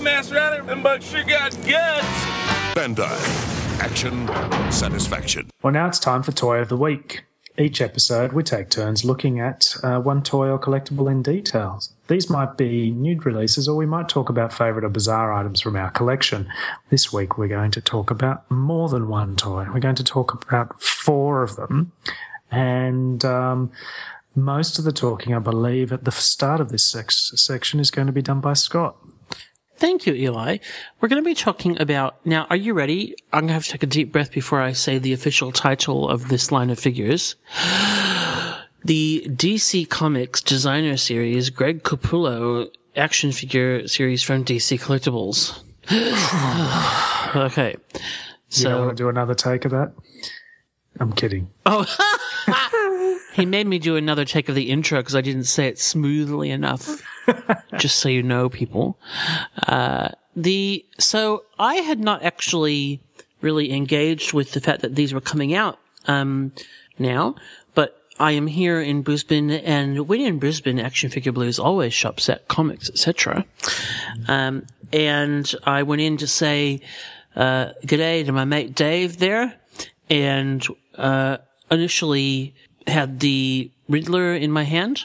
[0.01, 2.07] Master Rider, them bugs sure got guts.
[2.77, 3.81] Bandai.
[3.81, 4.29] Action,
[4.71, 5.51] satisfaction.
[5.65, 7.25] Well, now it's time for Toy of the Week.
[7.59, 11.93] Each episode, we take turns looking at uh, one toy or collectible in details.
[12.09, 15.77] These might be new releases, or we might talk about favourite or bizarre items from
[15.77, 16.51] our collection.
[16.89, 19.67] This week, we're going to talk about more than one toy.
[19.71, 21.93] We're going to talk about four of them.
[22.51, 23.71] And um,
[24.35, 28.07] most of the talking, I believe, at the start of this sex- section is going
[28.07, 28.97] to be done by Scott.
[29.83, 30.59] Thank you, Eli.
[31.01, 32.47] We're going to be talking about now.
[32.49, 33.17] Are you ready?
[33.33, 36.09] I'm going to have to take a deep breath before I say the official title
[36.09, 37.35] of this line of figures.
[38.85, 45.63] The DC Comics designer series, Greg Capullo action figure series from DC Collectibles.
[47.37, 47.71] okay.
[47.71, 48.03] You don't
[48.49, 49.93] So, want to do another take of that?
[50.99, 51.51] I'm kidding.
[51.65, 51.87] Oh.
[53.35, 56.51] he made me do another take of the intro because I didn't say it smoothly
[56.51, 57.03] enough.
[57.79, 58.99] just so you know, people.
[59.69, 63.01] Uh, the, so I had not actually
[63.41, 66.53] really engaged with the fact that these were coming out, um,
[66.99, 67.35] now,
[67.75, 72.29] but I am here in Brisbane and when in Brisbane, Action Figure Blues always shops
[72.29, 73.45] at comics, etc.
[74.29, 76.81] Um, and I went in to say,
[77.35, 79.55] uh, g'day to my mate Dave there
[80.11, 81.39] and, uh,
[81.71, 82.55] initially
[82.87, 85.05] had the Riddler in my hand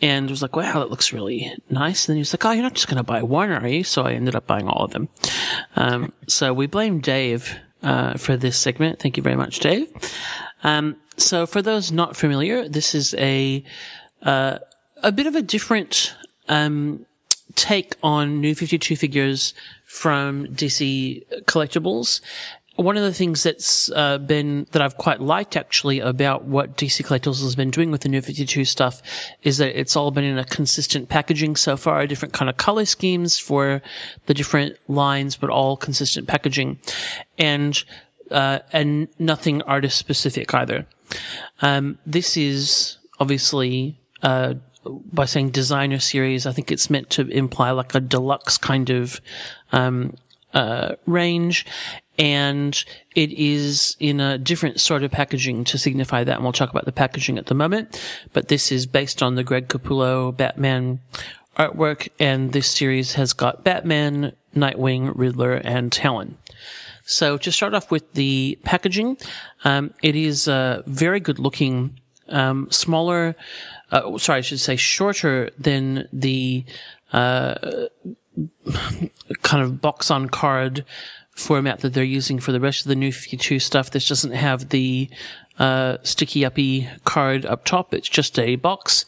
[0.00, 2.06] and was like, wow, that looks really nice.
[2.06, 3.84] And then he was like, oh, you're not just going to buy one, are you?
[3.84, 5.08] So I ended up buying all of them.
[5.76, 9.00] Um, so we blame Dave, uh, for this segment.
[9.00, 9.90] Thank you very much, Dave.
[10.62, 13.64] Um, so for those not familiar, this is a,
[14.22, 14.58] uh,
[15.02, 16.14] a bit of a different,
[16.48, 17.06] um,
[17.54, 19.54] take on New 52 figures
[19.86, 22.20] from DC collectibles.
[22.78, 27.04] One of the things that's uh, been that I've quite liked actually about what DC
[27.04, 29.02] Collectibles has been doing with the New 52 stuff
[29.42, 32.84] is that it's all been in a consistent packaging so far, different kind of color
[32.84, 33.82] schemes for
[34.26, 36.78] the different lines, but all consistent packaging,
[37.36, 37.82] and
[38.30, 40.86] uh, and nothing artist specific either.
[41.60, 44.54] Um, this is obviously uh,
[44.84, 49.20] by saying designer series, I think it's meant to imply like a deluxe kind of
[49.72, 50.14] um,
[50.58, 51.64] uh, range,
[52.18, 52.84] and
[53.14, 56.34] it is in a different sort of packaging to signify that.
[56.34, 58.02] And we'll talk about the packaging at the moment.
[58.32, 60.98] But this is based on the Greg Capullo Batman
[61.56, 66.36] artwork, and this series has got Batman, Nightwing, Riddler, and Talon.
[67.04, 69.16] So to start off with the packaging,
[69.64, 73.36] um, it is uh, very good looking, um, smaller.
[73.92, 76.64] Uh, sorry, I should say shorter than the
[77.12, 77.54] uh,
[79.42, 80.84] kind of box on card
[81.34, 83.90] format that they're using for the rest of the new 52 stuff.
[83.90, 85.08] This doesn't have the
[85.58, 87.94] uh, sticky uppy card up top.
[87.94, 89.04] It's just a box.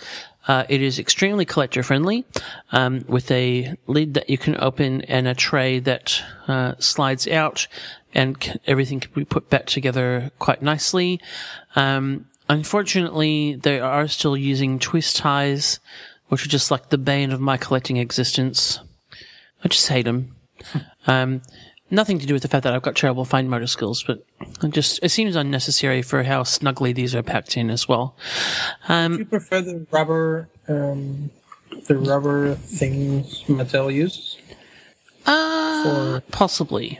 [0.49, 2.24] Uh, it is extremely collector friendly,
[2.72, 7.68] um, with a lid that you can open and a tray that uh, slides out,
[8.14, 11.20] and c- everything can be put back together quite nicely.
[11.76, 15.78] Um, unfortunately, they are still using twist ties,
[16.28, 18.81] which are just like the bane of my collecting existence.
[19.65, 20.35] I just hate them.
[21.07, 21.43] Um,
[21.91, 24.25] nothing to do with the fact that I've got terrible fine motor skills, but
[24.63, 28.17] it just it seems unnecessary for how snugly these are packed in as well.
[28.89, 31.31] Um, Do you prefer the rubber, um,
[31.87, 34.37] the rubber things Mattel uses?
[35.27, 36.99] Uh, possibly.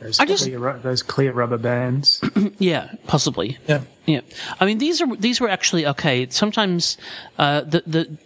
[0.00, 2.20] Those, I just- clear, those clear rubber bands.
[2.58, 3.58] Yeah, possibly.
[3.68, 3.82] Yeah.
[4.06, 4.20] Yeah.
[4.60, 6.28] I mean, these are these were actually okay.
[6.28, 6.96] Sometimes
[7.38, 8.18] uh, the the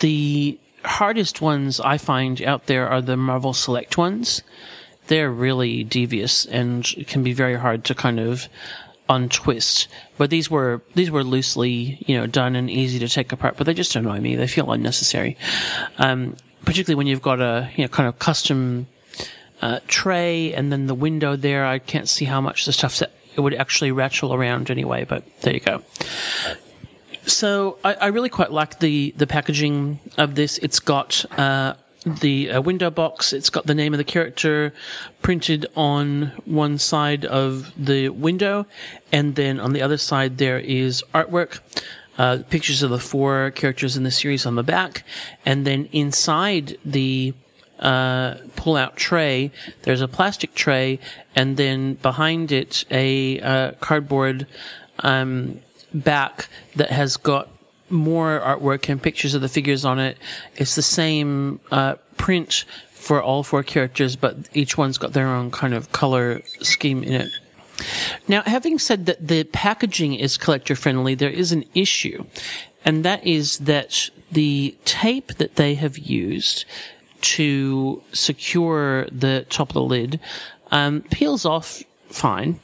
[0.00, 4.42] the hardest ones I find out there are the Marvel Select ones.
[5.06, 8.48] They're really devious and can be very hard to kind of
[9.08, 9.88] untwist.
[10.16, 13.56] But these were these were loosely, you know, done and easy to take apart.
[13.56, 14.36] But they just annoy me.
[14.36, 15.36] They feel unnecessary,
[15.98, 18.86] um, particularly when you've got a you know kind of custom
[19.60, 21.66] uh, tray and then the window there.
[21.66, 25.04] I can't see how much the stuff it would actually rattle around anyway.
[25.04, 25.82] But there you go.
[27.30, 30.58] So I, I really quite like the the packaging of this.
[30.58, 31.74] It's got uh,
[32.04, 33.32] the uh, window box.
[33.32, 34.74] It's got the name of the character
[35.22, 38.66] printed on one side of the window,
[39.12, 41.60] and then on the other side there is artwork.
[42.18, 45.04] Uh, pictures of the four characters in the series on the back,
[45.46, 47.32] and then inside the
[47.78, 49.50] uh, pull out tray,
[49.84, 50.98] there's a plastic tray,
[51.34, 54.46] and then behind it, a uh, cardboard
[54.98, 55.60] um,
[55.92, 57.48] back that has got
[57.88, 60.16] more artwork and pictures of the figures on it.
[60.56, 65.50] It's the same uh, print for all four characters, but each one's got their own
[65.50, 67.32] kind of color scheme in it.
[68.28, 72.24] Now, having said that the packaging is collector friendly, there is an issue,
[72.84, 76.66] and that is that the tape that they have used
[77.22, 80.20] to secure the top of the lid
[80.70, 82.60] um, peels off fine,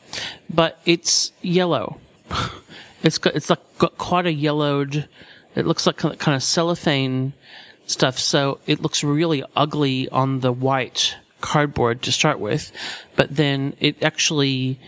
[0.48, 1.98] but it's yellow.
[3.02, 5.08] It's got it's like got quite a yellowed.
[5.54, 7.32] It looks like kind of cellophane
[7.86, 12.72] stuff, so it looks really ugly on the white cardboard to start with,
[13.14, 14.78] but then it actually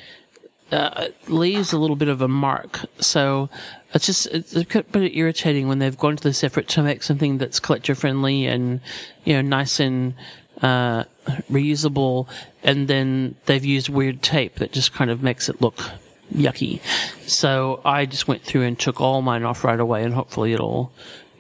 [0.73, 2.81] uh, leaves a little bit of a mark.
[3.01, 3.49] So
[3.95, 7.39] it's just it's a bit irritating when they've gone to this effort to make something
[7.39, 8.81] that's collector friendly and
[9.25, 10.15] you know nice and
[10.63, 11.05] uh,
[11.51, 12.29] reusable,
[12.63, 15.91] and then they've used weird tape that just kind of makes it look
[16.33, 16.81] yucky.
[17.27, 20.93] So I just went through and took all mine off right away, and hopefully it'll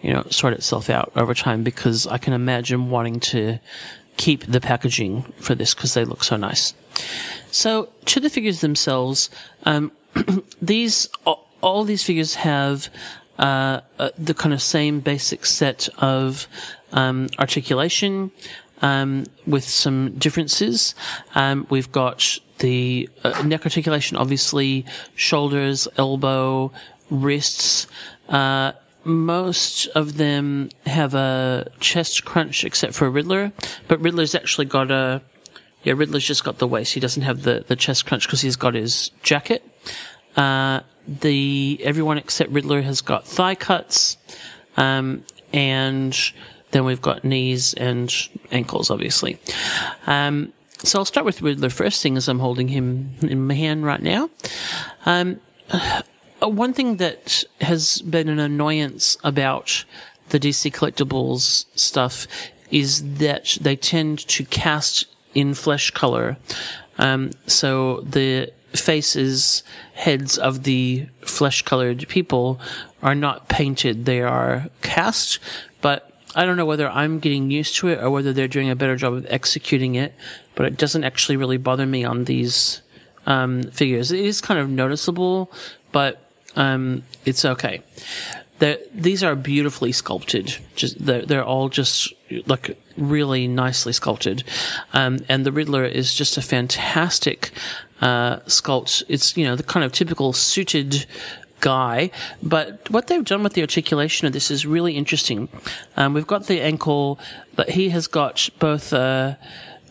[0.02, 3.58] you know sort itself out over time because I can imagine wanting to
[4.16, 6.74] keep the packaging for this because they look so nice.
[7.50, 9.30] So to the figures themselves,
[9.64, 9.92] um,
[10.62, 11.08] these
[11.60, 12.88] all, these figures have
[13.38, 16.46] uh, uh, the kind of same basic set of
[16.92, 18.30] um, articulation
[18.82, 20.94] um, with some differences.
[21.34, 24.84] Um, we've got the uh, neck articulation, obviously,
[25.14, 26.72] shoulders, elbow,
[27.10, 27.86] wrists.
[28.28, 28.72] Uh,
[29.04, 33.52] most of them have a chest crunch except for Riddler,
[33.86, 35.22] but Riddler's actually got a
[35.84, 36.94] yeah, Riddler's just got the waist.
[36.94, 39.64] He doesn't have the, the chest crunch because he's got his jacket.
[40.36, 44.18] Uh, the everyone except Riddler has got thigh cuts,
[44.76, 46.16] um, and
[46.72, 48.12] then we've got knees and
[48.50, 49.38] ankles, obviously.
[50.06, 50.52] Um,
[50.82, 54.02] so I'll start with Riddler first, seeing as I'm holding him in my hand right
[54.02, 54.30] now.
[55.06, 56.02] Um, uh,
[56.40, 59.84] one thing that has been an annoyance about
[60.28, 62.26] the DC collectibles stuff
[62.70, 66.36] is that they tend to cast in flesh color.
[66.98, 69.62] Um, so the faces,
[69.94, 72.60] heads of the flesh colored people
[73.02, 75.38] are not painted, they are cast,
[75.80, 78.76] but I don't know whether I'm getting used to it or whether they're doing a
[78.76, 80.14] better job of executing it,
[80.54, 82.82] but it doesn't actually really bother me on these
[83.26, 84.12] um, figures.
[84.12, 85.50] It is kind of noticeable,
[85.92, 86.22] but
[86.56, 87.82] um, it's okay.
[88.58, 90.56] They're, these are beautifully sculpted.
[90.74, 92.12] Just they're, they're all just
[92.46, 94.42] like really nicely sculpted.
[94.92, 97.52] Um, and the Riddler is just a fantastic
[98.00, 99.04] uh, sculpt.
[99.08, 101.06] It's you know the kind of typical suited
[101.60, 102.10] guy,
[102.42, 105.48] but what they've done with the articulation of this is really interesting.
[105.96, 107.18] Um, we've got the ankle,
[107.56, 108.92] but he has got both.
[108.92, 109.34] Uh,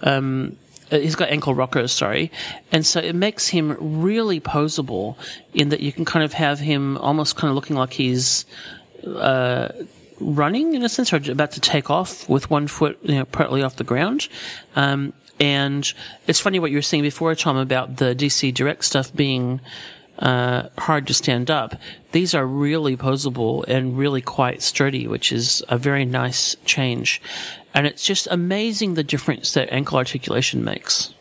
[0.01, 0.57] um,
[0.89, 2.31] uh, he's got ankle rockers, sorry,
[2.71, 5.17] and so it makes him really posable
[5.53, 8.45] in that you can kind of have him almost kind of looking like he's
[9.05, 9.67] uh,
[10.19, 13.61] running in a sense, or about to take off with one foot, you know, partly
[13.61, 14.29] off the ground.
[14.75, 15.91] Um, and
[16.25, 19.61] it's funny what you were saying before, Tom, about the DC Direct stuff being
[20.19, 21.75] uh, hard to stand up.
[22.11, 27.21] These are really posable and really quite sturdy, which is a very nice change.
[27.73, 31.13] And it's just amazing the difference that ankle articulation makes.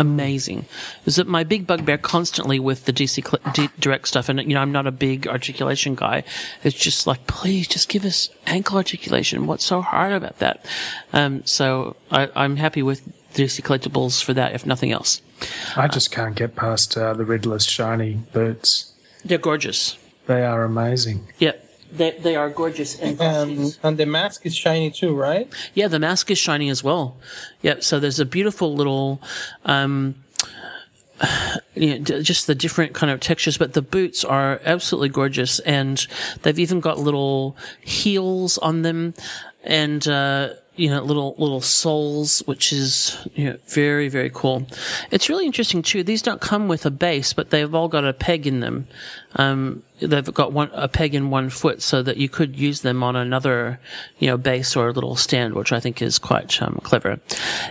[0.00, 0.64] Amazing.
[1.04, 4.30] Is that my big bugbear constantly with the DC cl- D- direct stuff?
[4.30, 6.24] And, you know, I'm not a big articulation guy.
[6.64, 9.46] It's just like, please just give us ankle articulation.
[9.46, 10.64] What's so hard about that?
[11.12, 15.20] Um, so I, I'm happy with DC collectibles for that, if nothing else.
[15.76, 18.92] I just can't get past uh, the Riddler's shiny boots.
[19.24, 19.96] They're gorgeous.
[20.26, 21.28] They are amazing.
[21.38, 21.66] Yep.
[21.92, 25.48] They, they are gorgeous and Um, and the mask is shiny too, right?
[25.74, 27.16] Yeah, the mask is shiny as well.
[27.62, 27.82] Yep.
[27.82, 29.20] So there's a beautiful little,
[29.64, 30.14] um,
[31.74, 35.58] you know, d- just the different kind of textures, but the boots are absolutely gorgeous,
[35.60, 36.06] and
[36.42, 39.14] they've even got little heels on them,
[39.64, 40.50] and uh,
[40.80, 44.66] you know, little little soles, which is you know, very very cool.
[45.10, 46.02] It's really interesting too.
[46.02, 48.88] These don't come with a base, but they've all got a peg in them.
[49.36, 53.02] Um, they've got one a peg in one foot, so that you could use them
[53.02, 53.78] on another,
[54.18, 57.20] you know, base or a little stand, which I think is quite um, clever.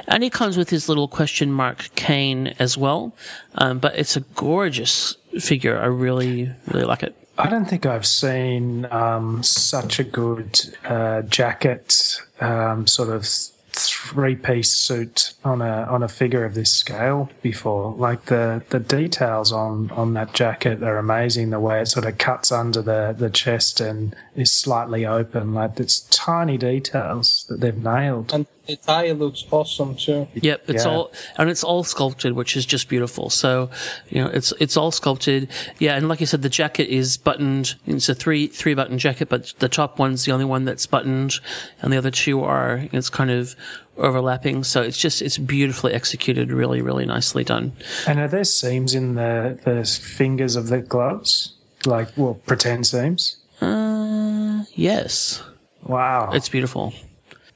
[0.08, 3.16] And he comes with his little question mark cane as well,
[3.56, 5.80] um, but it's a gorgeous figure.
[5.80, 7.19] I really really like it.
[7.40, 13.26] I don't think I've seen um, such a good uh, jacket, um, sort of
[13.72, 17.94] three-piece suit on a on a figure of this scale before.
[17.94, 21.52] Like the the details on on that jacket are amazing.
[21.52, 25.54] The way it sort of cuts under the the chest and is slightly open.
[25.54, 28.34] Like it's tiny details that they've nailed.
[28.34, 30.28] And the tie looks awesome too.
[30.36, 30.92] Yep, it's Yeah.
[30.92, 33.30] all and it's all sculpted, which is just beautiful.
[33.30, 33.70] So,
[34.10, 35.48] you know, it's it's all sculpted.
[35.80, 37.76] Yeah, and like I said, the jacket is buttoned.
[37.88, 41.40] It's a three three button jacket, but the top one's the only one that's buttoned,
[41.82, 43.56] and the other two are it's kind of
[43.98, 44.64] overlapping.
[44.64, 47.74] So it's just it's beautifully executed, really really nicely done.
[48.08, 51.54] And are there seams in the the fingers of the gloves?
[51.86, 53.38] Like well, pretend seams.
[53.62, 55.42] Uh, yes.
[55.84, 56.94] Wow, it's beautiful.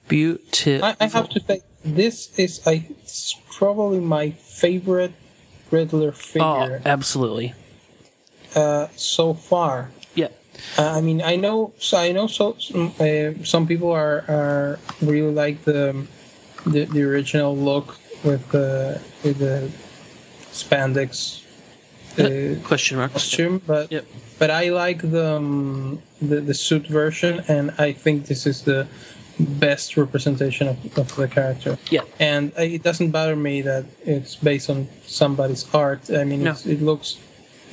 [0.08, 0.86] Beautiful.
[0.86, 2.88] I, I have to say, this is I,
[3.52, 5.14] probably my favorite
[5.72, 6.46] Riddler figure.
[6.46, 7.54] Oh, figure absolutely.
[8.56, 9.92] uh, so far.
[10.16, 10.28] Yeah.
[10.78, 14.80] Uh, I mean, I know, so I know, so some, uh, some people are, are
[15.02, 16.06] really like the,
[16.66, 19.72] the the original look with the with the
[20.52, 21.42] spandex
[22.20, 23.92] uh, question mark costume, but
[24.40, 28.88] but I like the, um, the the suit version, and I think this is the
[29.40, 31.78] best representation of, of the character.
[31.90, 36.10] Yeah, and it doesn't bother me that it's based on somebody's art.
[36.12, 36.52] I mean, No.
[36.52, 37.18] it's, it looks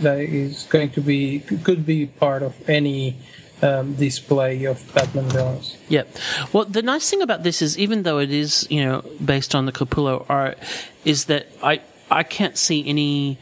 [0.00, 3.16] like it's going to be could be part of any
[3.62, 5.76] um, display of Batman villains.
[5.88, 6.16] Yep.
[6.52, 9.66] Well, the nice thing about this is, even though it is, you know, based on
[9.66, 10.58] the Capullo art,
[11.04, 11.80] is that I
[12.10, 13.38] I can't see any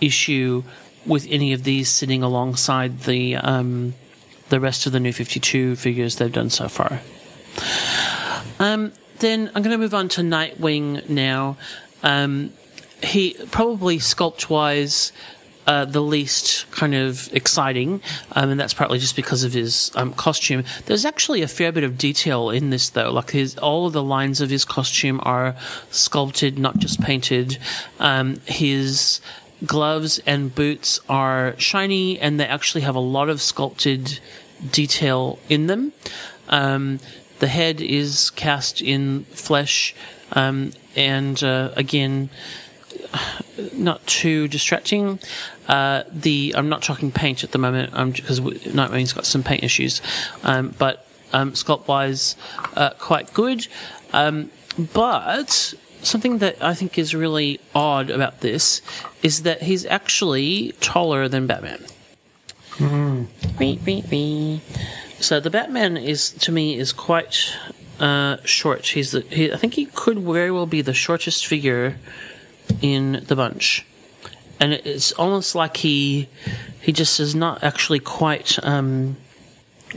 [0.00, 0.62] issue
[1.06, 3.94] with any of these sitting alongside the um,
[4.50, 7.00] the rest of the new Fifty Two figures they've done so far.
[8.58, 11.56] Um, then I'm going to move on to Nightwing now.
[12.02, 12.52] Um,
[13.02, 15.12] he probably sculpt wise.
[15.64, 20.12] Uh, the least kind of exciting, um, and that's partly just because of his um,
[20.12, 20.64] costume.
[20.86, 23.12] There's actually a fair bit of detail in this, though.
[23.12, 25.54] Like his, all of the lines of his costume are
[25.92, 27.58] sculpted, not just painted.
[28.00, 29.20] Um, his
[29.64, 34.18] gloves and boots are shiny, and they actually have a lot of sculpted
[34.72, 35.92] detail in them.
[37.42, 39.94] Um, the head is cast in flesh,
[40.32, 42.30] um, and uh, again,
[43.72, 45.18] not too distracting.
[45.68, 49.64] Uh, the I'm not talking paint at the moment, um, because Nightwing's got some paint
[49.64, 50.00] issues,
[50.44, 52.36] um, but um, sculpt wise,
[52.76, 53.66] uh, quite good.
[54.12, 54.50] Um,
[54.94, 58.82] but something that I think is really odd about this
[59.22, 61.84] is that he's actually taller than Batman.
[63.58, 64.60] Wee, wee, wee.
[65.22, 67.56] So the Batman is to me is quite
[68.00, 68.88] uh, short.
[68.88, 71.96] He's the, he, I think he could very well be the shortest figure
[72.80, 73.86] in the bunch,
[74.58, 76.28] and it's almost like he
[76.80, 79.16] he just is not actually quite um,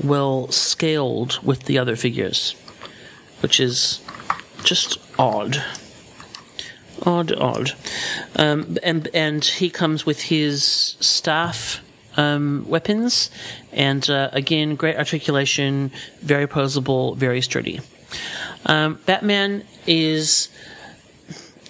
[0.03, 2.51] well scaled with the other figures,
[3.39, 4.01] which is
[4.63, 5.63] just odd.
[7.01, 7.71] Odd, odd.
[8.35, 10.63] Um, and and he comes with his
[10.99, 11.81] staff
[12.17, 13.29] um, weapons,
[13.71, 17.81] and uh, again, great articulation, very posable, very sturdy.
[18.65, 20.49] Um, Batman is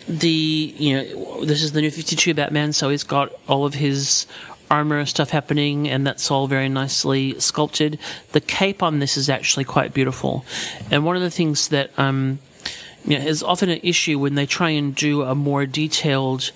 [0.07, 4.27] the you know this is the new 52 batman so he's got all of his
[4.69, 7.97] armor stuff happening and that's all very nicely sculpted
[8.31, 10.45] the cape on this is actually quite beautiful
[10.91, 12.37] and one of the things that um
[13.03, 16.51] you know is often an issue when they try and do a more detailed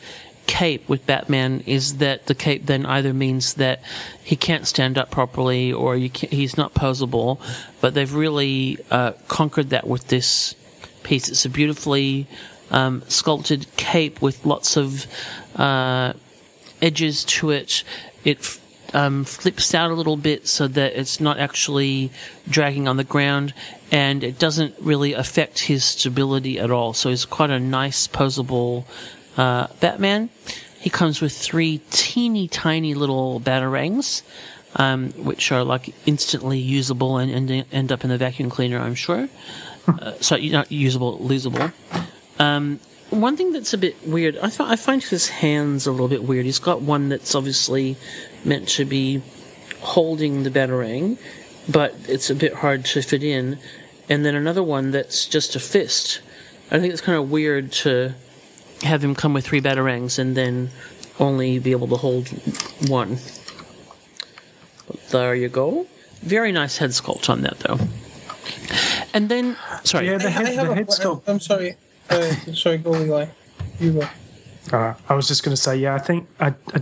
[0.49, 3.79] cape with batman is that the cape then either means that
[4.23, 7.39] he can't stand up properly or he's not posable
[7.81, 10.55] but they've really uh, conquered that with this
[11.03, 12.25] piece it's a beautifully
[12.71, 15.05] um, sculpted cape with lots of
[15.55, 16.13] uh,
[16.81, 17.83] edges to it.
[18.23, 18.59] It
[18.93, 22.11] um, flips out a little bit so that it's not actually
[22.47, 23.53] dragging on the ground,
[23.91, 26.93] and it doesn't really affect his stability at all.
[26.93, 28.85] So he's quite a nice, posable
[29.37, 30.29] uh, Batman.
[30.79, 34.21] He comes with three teeny tiny little batarangs,
[34.75, 38.95] um, which are like instantly usable and, and end up in the vacuum cleaner, I'm
[38.95, 39.27] sure.
[39.87, 41.73] Uh, sorry, not usable, losable.
[42.37, 42.79] Um,
[43.09, 46.23] one thing that's a bit weird, I, th- I find his hands a little bit
[46.23, 46.45] weird.
[46.45, 47.97] He's got one that's obviously
[48.45, 49.21] meant to be
[49.81, 51.17] holding the batarang,
[51.67, 53.57] but it's a bit hard to fit in,
[54.07, 56.21] and then another one that's just a fist.
[56.71, 58.13] I think it's kind of weird to
[58.83, 60.69] have him come with three batarangs and then
[61.19, 62.29] only be able to hold
[62.89, 63.17] one.
[64.87, 65.85] But there you go.
[66.21, 67.79] Very nice head sculpt on that, though.
[69.13, 71.75] And then, sorry, I- I have a- I'm sorry.
[72.09, 73.27] Uh, sorry, go Eli.
[73.79, 74.07] You go.
[74.71, 76.81] Uh, I was just going to say, yeah, I think I, I,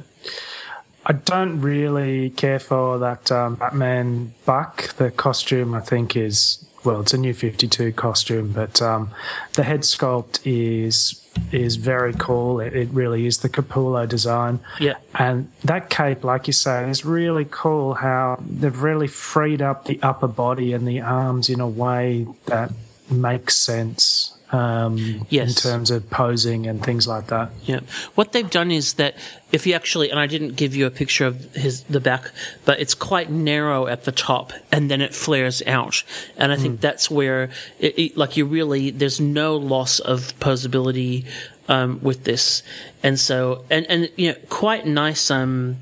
[1.06, 4.94] I don't really care for that um, Batman Buck.
[4.96, 9.12] The costume, I think, is well, it's a new Fifty Two costume, but um,
[9.56, 12.62] the head sculpt is is very cool.
[12.62, 14.62] It, it really is the Capullo design.
[14.80, 14.96] Yeah.
[15.14, 17.96] And that cape, like you say, is really cool.
[17.96, 22.72] How they've really freed up the upper body and the arms in a way that
[23.12, 24.37] makes sense.
[24.52, 25.50] Um, Yes.
[25.50, 27.52] In terms of posing and things like that.
[27.66, 27.82] Yeah.
[28.16, 29.16] What they've done is that
[29.52, 32.32] if you actually, and I didn't give you a picture of his the back,
[32.64, 36.04] but it's quite narrow at the top, and then it flares out,
[36.38, 37.50] and I think that's where,
[37.80, 41.26] it, it, like, you really there's no loss of posability
[41.68, 42.64] um, with this,
[43.04, 45.78] and so and and you know quite nice um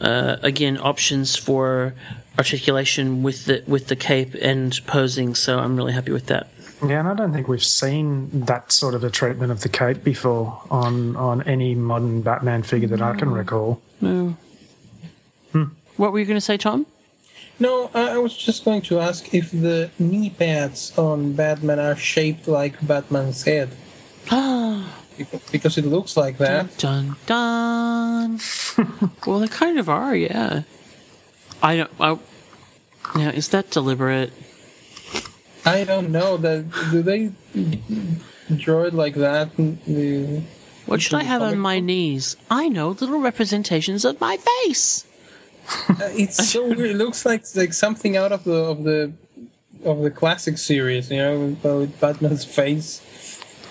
[0.00, 1.94] uh, again options for
[2.38, 5.34] articulation with the with the cape and posing.
[5.34, 6.48] So I'm really happy with that.
[6.84, 10.02] Yeah, and I don't think we've seen that sort of a treatment of the cape
[10.02, 13.80] before on on any modern Batman figure that I can recall.
[14.00, 14.36] No.
[15.52, 15.64] Hmm.
[15.96, 16.86] What were you going to say, Tom?
[17.60, 21.94] No, I I was just going to ask if the knee pads on Batman are
[21.96, 23.70] shaped like Batman's head.
[25.18, 26.78] Because- because it looks like that.
[26.78, 28.40] Dun dun.
[29.26, 30.62] well, they kind of are, yeah.
[31.62, 31.90] I don't.
[32.00, 32.18] I,
[33.18, 34.32] yeah, is that deliberate?
[35.64, 36.36] I don't know.
[36.36, 37.32] That do they
[38.56, 39.56] draw it like that?
[39.56, 40.42] The,
[40.86, 42.36] What should I have on my knees?
[42.50, 45.06] I know little representations of my face.
[45.88, 46.90] Uh, it's so weird.
[46.90, 49.12] It looks like like something out of the of the
[49.84, 51.10] of the classic series.
[51.10, 53.00] You know, with, Batman's face.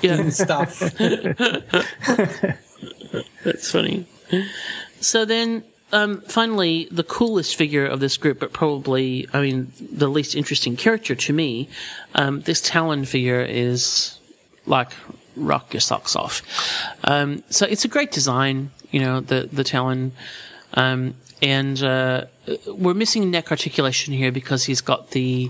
[0.01, 0.15] Yeah.
[0.15, 0.79] and stuff.
[3.43, 4.07] That's funny.
[4.99, 10.07] So then, um, finally, the coolest figure of this group, but probably, I mean, the
[10.07, 11.69] least interesting character to me,
[12.15, 14.17] um, this Talon figure is
[14.65, 14.91] like
[15.35, 16.41] rock your socks off.
[17.03, 20.13] Um, so it's a great design, you know, the the Talon,
[20.73, 22.25] um, and uh,
[22.67, 25.49] we're missing neck articulation here because he's got the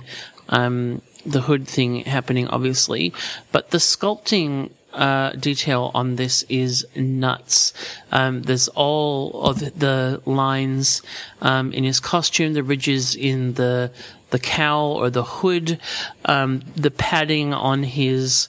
[0.49, 3.13] um, the hood thing happening, obviously,
[3.51, 7.73] but the sculpting uh, detail on this is nuts.
[8.11, 11.01] Um, there's all of the lines
[11.41, 13.91] um, in his costume, the ridges in the
[14.31, 15.77] the cowl or the hood,
[16.25, 18.47] um, the padding on his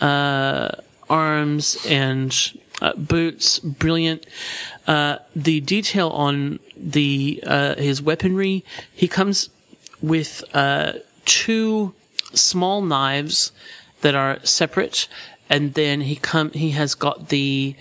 [0.00, 0.70] uh,
[1.08, 2.52] arms and
[2.82, 4.26] uh, boots, brilliant.
[4.86, 9.48] Uh, the detail on the uh, his weaponry, he comes
[10.02, 10.92] with uh,
[11.24, 11.94] two
[12.34, 13.52] small knives
[14.00, 15.06] that are separate,
[15.48, 17.74] and then he come he has got the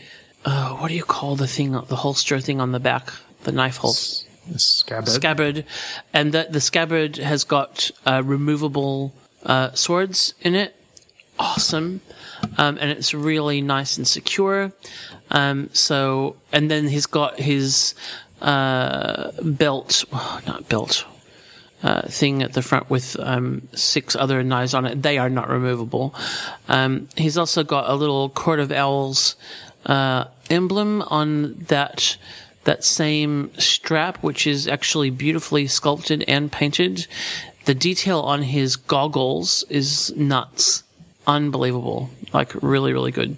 [0.45, 3.13] uh, what do you call the thing the holster thing on the back
[3.43, 4.27] the knife holster
[4.57, 5.09] scabbard.
[5.09, 5.65] scabbard,
[6.13, 9.13] and that the scabbard has got uh, removable
[9.43, 10.75] uh, swords in it.
[11.39, 12.01] Awesome,
[12.57, 14.71] um, and it's really nice and secure.
[15.31, 17.95] Um, so, and then he's got his
[18.41, 20.03] uh, belt,
[20.45, 21.05] not belt,
[21.83, 25.01] uh, thing at the front with um, six other knives on it.
[25.01, 26.13] They are not removable.
[26.67, 29.35] Um, he's also got a little Court of Owls
[29.85, 32.17] uh, emblem on that
[32.63, 37.07] that same strap, which is actually beautifully sculpted and painted.
[37.65, 40.83] The detail on his goggles is nuts.
[41.25, 42.11] Unbelievable.
[42.33, 43.37] Like really, really good.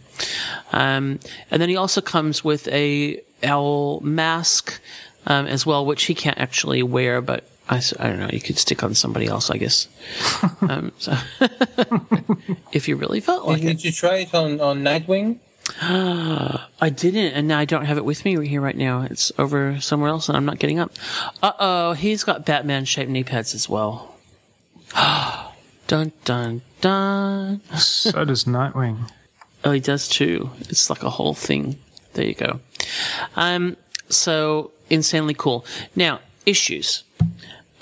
[0.73, 4.81] Um, and then he also comes with a owl mask,
[5.25, 8.39] um, as well, which he can't actually wear, but I, s- I don't know, you
[8.41, 9.87] could stick on somebody else, I guess.
[10.61, 11.13] um, so
[12.71, 13.73] if you really felt like Did, it.
[13.75, 15.39] did you try it on, on Nightwing?
[15.81, 19.01] I didn't, and now I don't have it with me right here right now.
[19.03, 20.91] It's over somewhere else, and I'm not getting up.
[21.41, 24.15] Uh oh, he's got Batman shaped knee pads as well.
[25.87, 27.61] dun dun dun.
[27.77, 29.09] So does Nightwing.
[29.63, 30.49] Oh, he does too.
[30.61, 31.77] It's like a whole thing.
[32.13, 32.59] There you go.
[33.37, 33.77] Um,
[34.09, 35.65] so insanely cool.
[35.95, 37.03] Now, issues.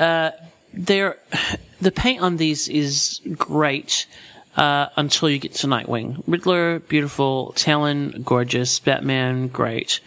[0.01, 0.31] Uh,
[0.73, 1.19] there,
[1.81, 4.07] the paint on these is great
[4.57, 6.21] uh, until you get to Nightwing.
[6.27, 7.53] Riddler, beautiful.
[7.53, 8.79] Talon, gorgeous.
[8.79, 10.01] Batman, great.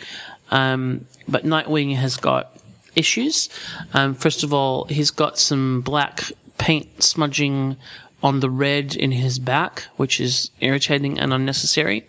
[0.50, 2.56] Um, but Nightwing has got
[2.94, 3.48] issues.
[3.94, 7.76] Um, first of all, he's got some black paint smudging
[8.22, 12.06] on the red in his back, which is irritating and unnecessary.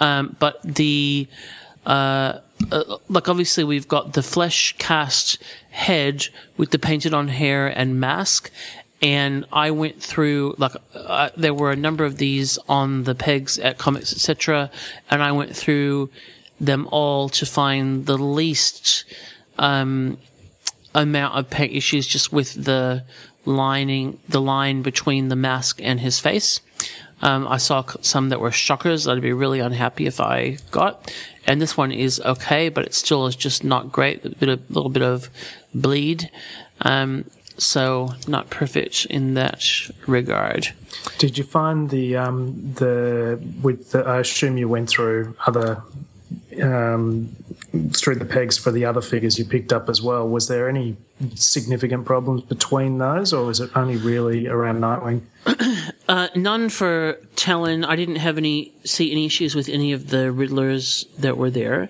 [0.00, 1.28] Um, but the
[1.86, 2.38] uh,
[2.70, 8.00] uh, like obviously we've got the flesh cast head with the painted on hair and
[8.00, 8.50] mask.
[9.02, 13.58] And I went through like uh, there were a number of these on the pegs
[13.58, 14.70] at comics etc.
[15.10, 16.10] And I went through
[16.60, 19.04] them all to find the least
[19.58, 20.18] um,
[20.94, 23.04] amount of paint issues just with the
[23.44, 26.60] lining, the line between the mask and his face.
[27.22, 31.12] Um, I saw some that were shockers I'd be really unhappy if I got.
[31.46, 34.24] And this one is okay, but it still is just not great.
[34.24, 35.28] A bit of, little bit of
[35.74, 36.30] bleed.
[36.80, 37.26] Um,
[37.56, 39.64] so not perfect in that
[40.06, 40.72] regard.
[41.18, 44.04] Did you find the um, the with the?
[44.04, 45.82] I assume you went through other
[46.62, 47.34] um,
[47.92, 50.28] through the pegs for the other figures you picked up as well.
[50.28, 50.96] Was there any
[51.34, 55.22] significant problems between those, or was it only really around Nightwing?
[56.06, 57.82] Uh, none for Talon.
[57.82, 61.88] I didn't have any see any issues with any of the Riddlers that were there.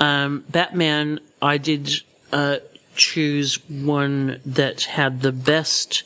[0.00, 2.02] Um, Batman, I did
[2.32, 2.56] uh,
[2.96, 6.02] choose one that had the best,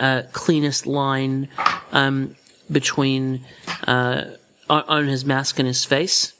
[0.00, 1.48] uh, cleanest line
[1.92, 2.36] um,
[2.70, 3.44] between
[3.86, 4.24] uh,
[4.70, 6.32] on, on his mask and his face.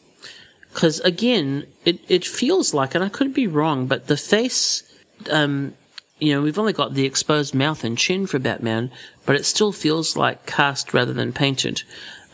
[0.73, 4.83] Because again, it it feels like, and I could be wrong, but the face
[5.31, 5.75] um,
[6.23, 8.93] you know, we've only got the exposed mouth and chin for Batman,
[9.27, 11.83] but it still feels like cast rather than painted.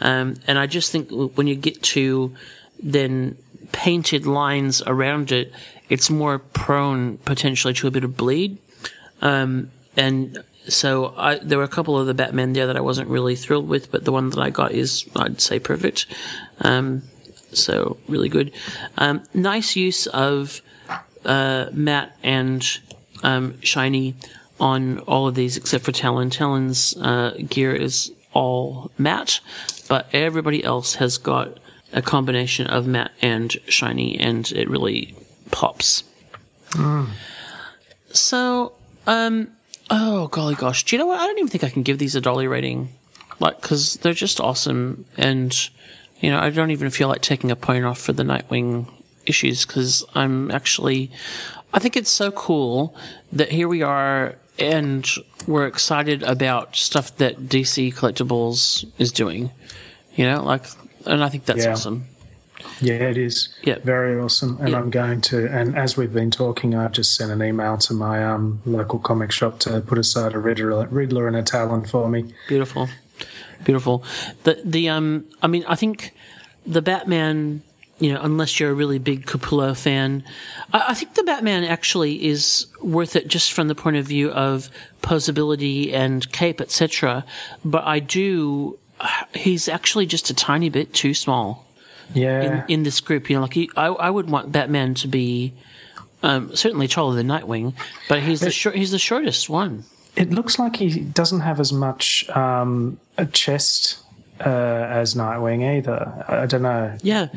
[0.02, 2.35] Um, and I just think when you get to
[2.82, 3.39] then
[3.73, 5.52] painted lines around it,
[5.89, 8.59] it's more prone potentially to a bit of bleed.
[9.23, 13.09] Um, and so I, there were a couple of the Batman there that I wasn't
[13.09, 16.05] really thrilled with, but the one that I got is, I'd say, perfect.
[16.60, 17.05] Um,
[17.52, 18.52] so really good.
[18.96, 20.60] Um, nice use of
[21.24, 22.66] uh, matte and
[23.22, 24.14] um, shiny
[24.60, 26.30] on all of these except for Talon.
[26.30, 29.40] Talon's uh, gear is all matte,
[29.88, 31.58] but everybody else has got
[31.92, 35.14] a combination of matte and shiny, and it really
[35.50, 36.04] pops.
[38.12, 38.72] So,
[39.06, 39.48] um,
[39.90, 41.20] oh golly gosh, do you know what?
[41.20, 42.90] I don't even think I can give these a dolly rating,
[43.40, 45.70] like because they're just awesome, and
[46.20, 48.86] you know I don't even feel like taking a point off for the Nightwing
[49.27, 51.11] issues because I'm actually,
[51.74, 52.95] I think it's so cool
[53.32, 55.07] that here we are and
[55.47, 59.51] we're excited about stuff that DC Collectibles is doing,
[60.16, 60.65] you know, like,
[61.07, 61.73] and I think that's Yeah.
[61.73, 62.07] awesome.
[62.81, 63.51] Yeah, it is.
[63.62, 63.77] Yeah.
[63.85, 64.59] Very awesome.
[64.61, 67.95] And I'm going to, and as we've been talking, I've just sent an email to
[67.95, 72.09] my um, local comic shop to put aside a Riddler, Riddler and a Talon for
[72.09, 72.32] me.
[72.49, 72.89] Beautiful,
[73.64, 74.05] beautiful.
[74.44, 76.12] The the um, I mean, I think
[76.66, 77.62] the Batman.
[78.01, 80.22] You know, unless you're a really big Capullo fan,
[80.72, 84.30] I, I think the Batman actually is worth it just from the point of view
[84.30, 84.70] of
[85.02, 87.24] posability and cape, etc.
[87.64, 88.78] But I do.
[89.35, 91.66] He's actually just a tiny bit too small
[92.14, 92.40] Yeah.
[92.43, 93.28] in, in this group.
[93.28, 95.52] You know, like he, I, I would want Batman to be
[96.22, 97.74] um, certainly taller than Nightwing,
[98.09, 99.82] but he's the short, he's the shortest one.
[100.14, 103.99] It looks like he doesn't have as much um, a chest
[104.40, 106.24] uh, as Nightwing either.
[106.28, 106.97] I, don't know.
[107.03, 107.28] Yeah,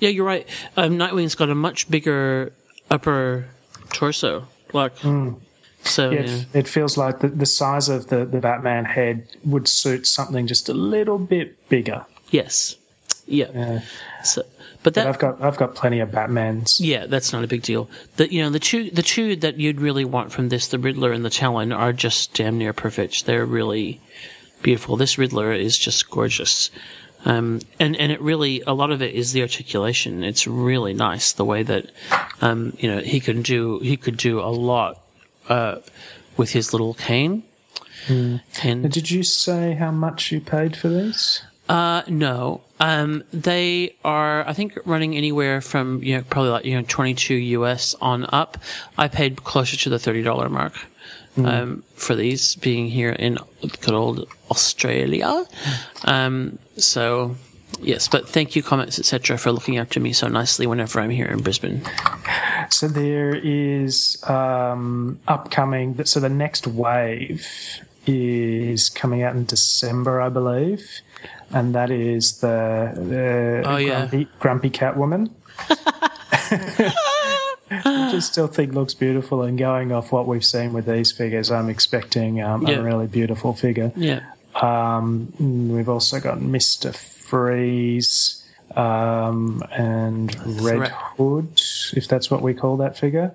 [0.00, 0.46] yeah, you're right.
[0.76, 2.52] Um, Nightwing's got a much bigger
[2.90, 3.46] upper
[3.92, 4.96] torso, like
[5.84, 6.10] so.
[6.10, 6.42] Yeah, yeah.
[6.52, 10.68] it, feels like the, the size of the, the Batman head would suit something just
[10.68, 12.04] a little bit bigger.
[12.30, 12.76] Yes,
[13.26, 13.80] Yeah.
[14.24, 14.42] So,
[14.82, 16.78] but But I've got I've got plenty of Batmans.
[16.80, 17.88] Yeah, that's not a big deal.
[18.16, 21.12] The you know the two the two that you'd really want from this, the Riddler
[21.12, 23.26] and the Talon, are just damn near perfect.
[23.26, 24.00] They're really
[24.62, 24.96] beautiful.
[24.96, 26.70] This Riddler is just gorgeous.
[27.24, 30.24] Um, and, and it really, a lot of it is the articulation.
[30.24, 31.90] It's really nice the way that,
[32.40, 35.00] um, you know, he can do, he could do a lot,
[35.48, 35.76] uh,
[36.36, 37.44] with his little cane.
[38.06, 38.40] Mm.
[38.64, 41.42] And did you say how much you paid for these?
[41.68, 42.62] Uh, no.
[42.80, 47.34] Um, they are, I think, running anywhere from, you know, probably like, you know, 22
[47.34, 48.58] US on up.
[48.98, 50.74] I paid closer to the $30 mark,
[51.36, 51.46] Mm.
[51.48, 53.38] um, for these being here in
[53.80, 55.46] good old Australia.
[56.04, 57.36] Um, so,
[57.80, 61.26] yes, but thank you, comics, etc., for looking after me so nicely whenever I'm here
[61.26, 61.80] in Brisbane.
[62.68, 66.04] So there is um, upcoming.
[66.04, 67.46] So the next wave
[68.06, 71.00] is coming out in December, I believe,
[71.50, 74.00] and that is the, the Oh, yeah.
[74.06, 75.34] grumpy, grumpy cat woman.
[77.76, 81.50] Which I still think looks beautiful, and going off what we've seen with these figures,
[81.50, 82.76] I'm expecting um, Yeah.
[82.76, 83.92] a really beautiful figure.
[83.96, 84.20] Yeah.
[84.54, 85.32] Um,
[85.72, 88.44] we've also got Mister Freeze
[88.76, 91.60] um, and Red Hood,
[91.94, 93.32] if that's what we call that figure,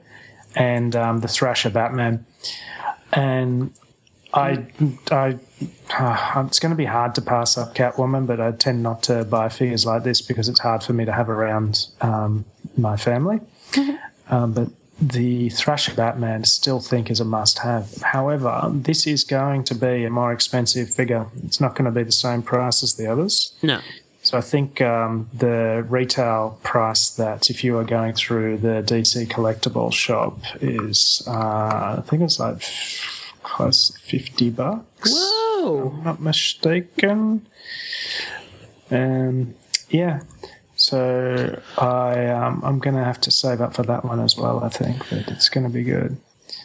[0.56, 2.26] and um, the Thrasher Batman.
[3.14, 3.72] And
[4.34, 4.68] I,
[5.10, 5.38] I,
[5.98, 9.24] uh, it's going to be hard to pass up Catwoman, but I tend not to
[9.24, 12.46] buy figures like this because it's hard for me to have around um,
[12.78, 13.40] my family.
[14.30, 18.02] Um, but the Thrasher Batman still think is a must have.
[18.02, 21.28] However, this is going to be a more expensive figure.
[21.44, 23.54] It's not going to be the same price as the others.
[23.62, 23.80] No.
[24.24, 29.28] So I think um, the retail price that if you are going through the DC
[29.28, 32.62] collectible shop is, uh, I think it's like
[33.44, 35.14] close to 50 bucks.
[35.16, 35.94] Whoa!
[35.96, 37.48] I'm not mistaken.
[38.92, 39.56] Um,
[39.90, 40.22] yeah.
[40.88, 44.64] So I um, I'm going to have to save up for that one as well.
[44.64, 46.16] I think but it's going to be good.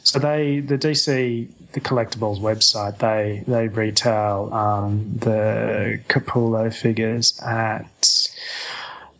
[0.05, 8.31] So they the DC the collectibles website they they retail um, the Capullo figures at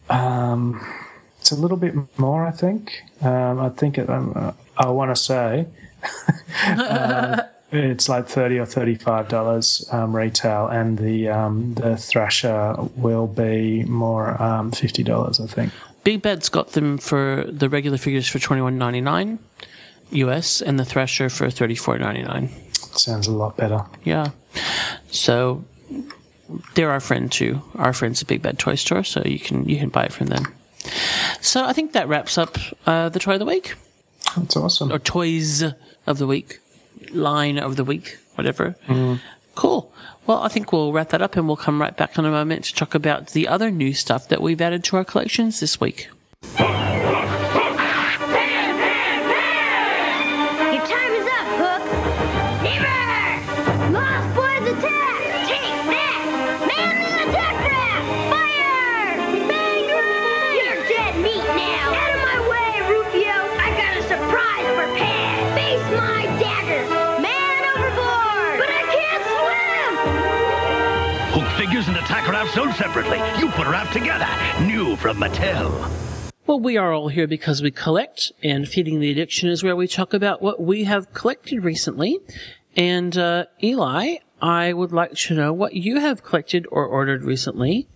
[0.09, 0.87] um,
[1.41, 2.47] it's a little bit more.
[2.47, 5.67] I think um, I think it, um, I want to say.
[6.79, 7.41] um,
[7.73, 13.85] it's like thirty or thirty-five dollars um, retail, and the um, the Thrasher will be
[13.85, 15.73] more um, fifty dollars, I think.
[16.05, 19.39] Big Bad's got them for the regular figures for twenty one ninety nine
[20.11, 22.51] US and the Thrasher for thirty four ninety nine.
[22.73, 23.85] Sounds a lot better.
[24.05, 24.31] Yeah.
[25.11, 25.65] So
[26.75, 27.63] they're our friend too.
[27.77, 30.27] Our friends a Big Bad Toy Store, so you can you can buy it from
[30.27, 30.53] them.
[31.41, 33.75] So I think that wraps up uh, the toy of the week.
[34.37, 34.93] That's awesome.
[34.93, 35.63] Or toys
[36.07, 36.59] of the week,
[37.15, 38.77] line of the week, whatever.
[38.87, 39.21] Mm.
[39.55, 39.93] Cool.
[40.27, 42.65] Well, I think we'll wrap that up and we'll come right back in a moment
[42.67, 46.09] to talk about the other new stuff that we've added to our collections this week.
[73.03, 73.41] Separately.
[73.41, 74.29] You put her out together.
[74.65, 75.91] New from Mattel.
[76.47, 79.87] Well, we are all here because we collect, and Feeding the Addiction is where we
[79.87, 82.19] talk about what we have collected recently.
[82.77, 87.87] And, uh, Eli, I would like to know what you have collected or ordered recently.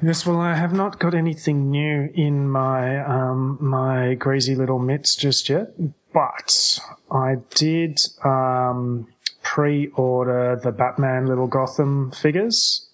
[0.00, 5.16] Yes, well, I have not got anything new in my um, my greasy little mitts
[5.16, 5.72] just yet,
[6.14, 6.78] but
[7.10, 9.08] I did um,
[9.42, 12.85] pre-order the Batman Little Gotham figures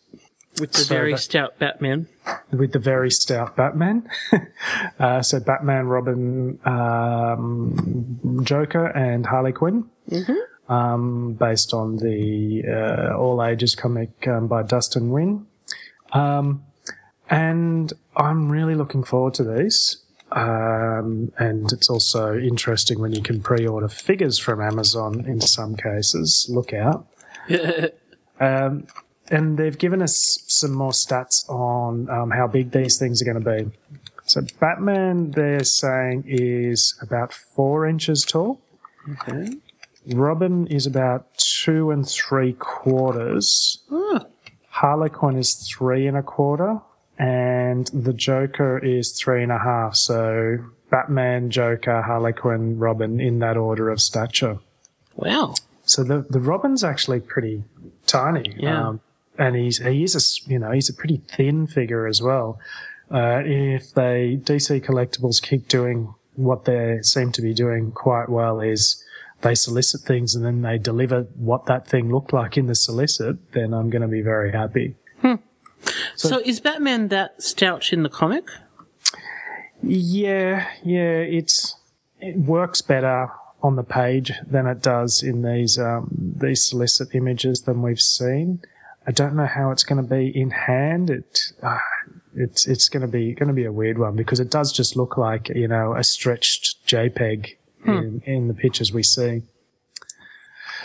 [0.62, 2.06] With the So very that- stout Batman.
[2.52, 4.08] with the very stout Batman.
[5.00, 9.90] uh, so Batman, Robin, um, Joker, and Harley Quinn.
[10.08, 10.72] Mm-hmm.
[10.72, 15.46] Um, based on the uh, all ages comic um, by Dustin Nguyen.
[16.12, 16.62] Um,
[17.28, 19.96] and I'm really looking forward to these.
[20.30, 26.46] Um, and it's also interesting when you can pre-order figures from Amazon in some cases.
[26.48, 27.08] Look out.
[28.40, 28.88] Um,
[29.32, 33.42] and they've given us some more stats on um, how big these things are going
[33.42, 33.78] to be.
[34.24, 38.60] So Batman, they're saying, is about four inches tall.
[39.10, 39.54] Okay.
[40.06, 43.82] Robin is about two and three quarters.
[44.68, 46.80] Harlequin is three and a quarter,
[47.18, 49.96] and the Joker is three and a half.
[49.96, 50.58] So
[50.90, 54.58] Batman, Joker, Harlequin, Robin in that order of stature.
[55.16, 55.54] Wow.
[55.84, 57.64] So the the Robin's actually pretty
[58.06, 58.54] tiny.
[58.56, 58.88] Yeah.
[58.88, 59.00] Um,
[59.38, 62.58] and he's he is a you know he's a pretty thin figure as well.
[63.10, 68.60] Uh, if they DC Collectibles keep doing what they seem to be doing quite well,
[68.60, 69.04] is
[69.42, 73.52] they solicit things and then they deliver what that thing looked like in the solicit,
[73.52, 74.94] then I'm going to be very happy.
[76.16, 78.48] So, is Batman that stout in the comic?
[79.82, 81.76] Yeah, yeah, it's
[82.20, 83.30] it works better
[83.62, 88.60] on the page than it does in these um, these solicit images than we've seen.
[89.06, 91.10] I don't know how it's going to be in hand.
[91.10, 91.78] It uh,
[92.34, 94.96] it's it's going to be going to be a weird one because it does just
[94.96, 99.42] look like you know a stretched JPEG in, in the pictures we see.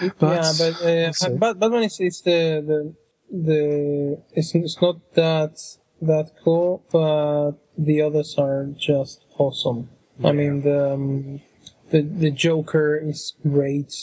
[0.02, 1.30] yeah, But- but uh, we'll see.
[1.38, 2.94] but Batman is, is the the
[3.30, 5.60] the it's, it's not that
[6.02, 9.90] that cool, but the others are just awesome.
[10.24, 11.42] I mean the um,
[11.92, 13.94] the the Joker is great,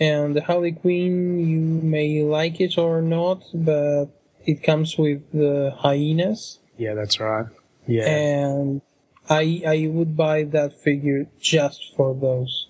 [0.00, 4.06] and the Harley Quinn you may like it or not, but
[4.46, 7.46] it comes with the hyenas, Yeah, that's right.
[7.86, 8.06] Yeah.
[8.08, 8.80] and
[9.28, 12.66] I I would buy that figure just for those.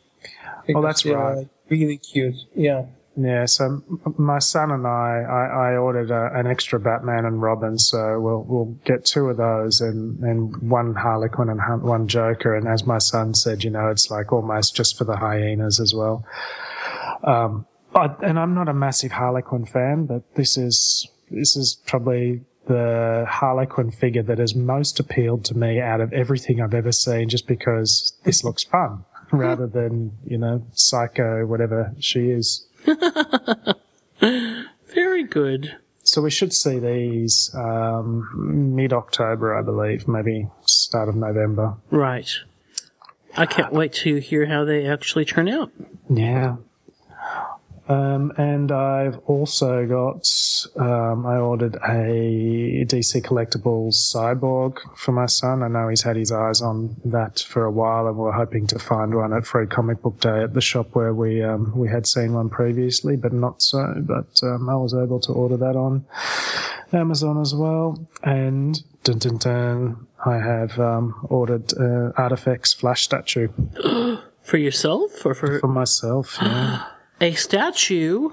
[0.74, 1.48] Oh, that's right.
[1.68, 2.36] Really cute.
[2.54, 2.86] Yeah.
[3.16, 3.82] Yeah, so
[4.16, 8.44] my son and I, I, I ordered a, an extra Batman and Robin, so we'll
[8.48, 12.54] we'll get two of those and, and one Harlequin and one Joker.
[12.54, 15.92] And as my son said, you know, it's like almost just for the hyenas as
[15.92, 16.24] well.
[17.22, 22.42] Um, I, and I'm not a massive Harlequin fan, but this is this is probably
[22.66, 27.28] the Harlequin figure that has most appealed to me out of everything I've ever seen,
[27.28, 32.66] just because this looks fun rather than you know Psycho, whatever she is.
[34.20, 35.76] Very good.
[36.02, 41.76] So we should see these um, mid October, I believe, maybe start of November.
[41.90, 42.28] Right.
[43.36, 45.70] I can't wait to hear how they actually turn out.
[46.08, 46.56] Yeah.
[47.90, 50.24] Um, and I've also got,
[50.76, 55.64] um, I ordered a DC Collectibles Cyborg for my son.
[55.64, 58.78] I know he's had his eyes on that for a while and we're hoping to
[58.78, 62.06] find one at Free Comic Book Day at the shop where we, um, we had
[62.06, 63.96] seen one previously, but not so.
[63.98, 66.04] But, um, I was able to order that on
[66.92, 68.06] Amazon as well.
[68.22, 73.48] And dun dun dun, I have, um, ordered, uh, Artifacts Flash statue
[74.42, 76.38] For yourself or for for myself.
[76.40, 76.84] Yeah.
[77.20, 78.30] a statue?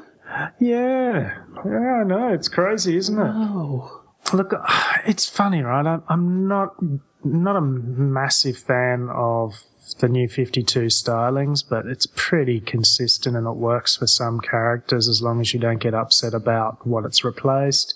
[0.59, 2.30] Yeah, yeah, I know.
[2.34, 3.31] It's crazy, isn't it?
[3.34, 4.03] Oh.
[4.34, 4.53] Look,
[5.05, 5.85] it's funny, right?
[5.85, 6.76] I'm, I'm not
[7.23, 9.64] not a massive fan of
[9.99, 15.22] the new 52 stylings, but it's pretty consistent and it works for some characters as
[15.22, 17.95] long as you don't get upset about what it's replaced.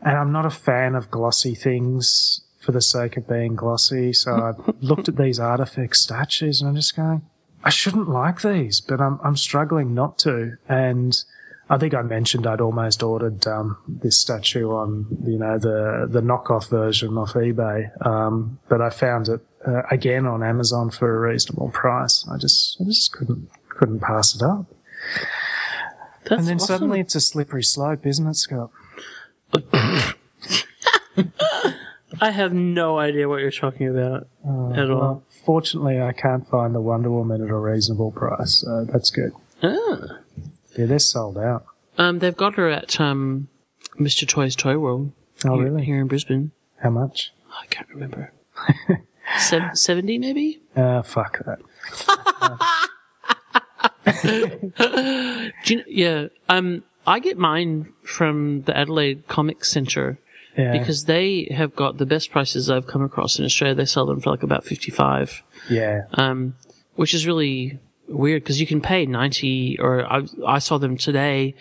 [0.00, 4.12] And I'm not a fan of glossy things for the sake of being glossy.
[4.12, 7.22] So I've looked at these artifact statues and I'm just going,
[7.64, 10.56] I shouldn't like these, but I'm I'm struggling not to.
[10.68, 11.16] And
[11.70, 16.20] I think I mentioned I'd almost ordered um, this statue on you know the the
[16.20, 21.30] knockoff version off eBay, um, but I found it uh, again on Amazon for a
[21.30, 22.26] reasonable price.
[22.30, 24.66] I just I just couldn't couldn't pass it up.
[26.24, 26.66] That's and then awesome.
[26.66, 28.70] suddenly it's a slippery slope, isn't it, Scott?
[32.20, 35.00] I have no idea what you're talking about Uh, at all.
[35.00, 39.32] well, fortunately, I can't find the Wonder Woman at a reasonable price, so that's good.
[39.62, 40.18] Ah.
[40.76, 41.64] Yeah, they're sold out.
[41.98, 43.48] Um, they've got her at um,
[43.98, 44.26] Mr.
[44.26, 45.12] Toy's Toy World.
[45.44, 45.84] Oh, here, really?
[45.84, 46.52] Here in Brisbane.
[46.82, 47.32] How much?
[47.60, 48.32] I can't remember.
[49.38, 50.60] Sev- 70 maybe?
[50.76, 51.58] Uh, fuck that.
[55.64, 56.26] Do you know, yeah.
[56.48, 60.18] Um, I get mine from the Adelaide Comic Centre
[60.56, 60.72] Yeah.
[60.72, 63.74] because they have got the best prices I've come across in Australia.
[63.74, 65.42] They sell them for like about 55.
[65.70, 66.02] Yeah.
[66.14, 66.56] Um,
[66.94, 71.54] which is really weird because you can pay 90 or I, I saw them today,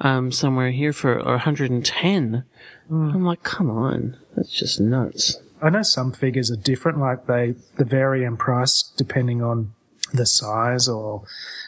[0.00, 2.44] um, somewhere here for or 110.
[2.90, 4.16] I'm like, come on.
[4.34, 5.36] That's just nuts.
[5.60, 9.74] I know some figures are different, like they, they vary in price depending on
[10.12, 11.24] the size or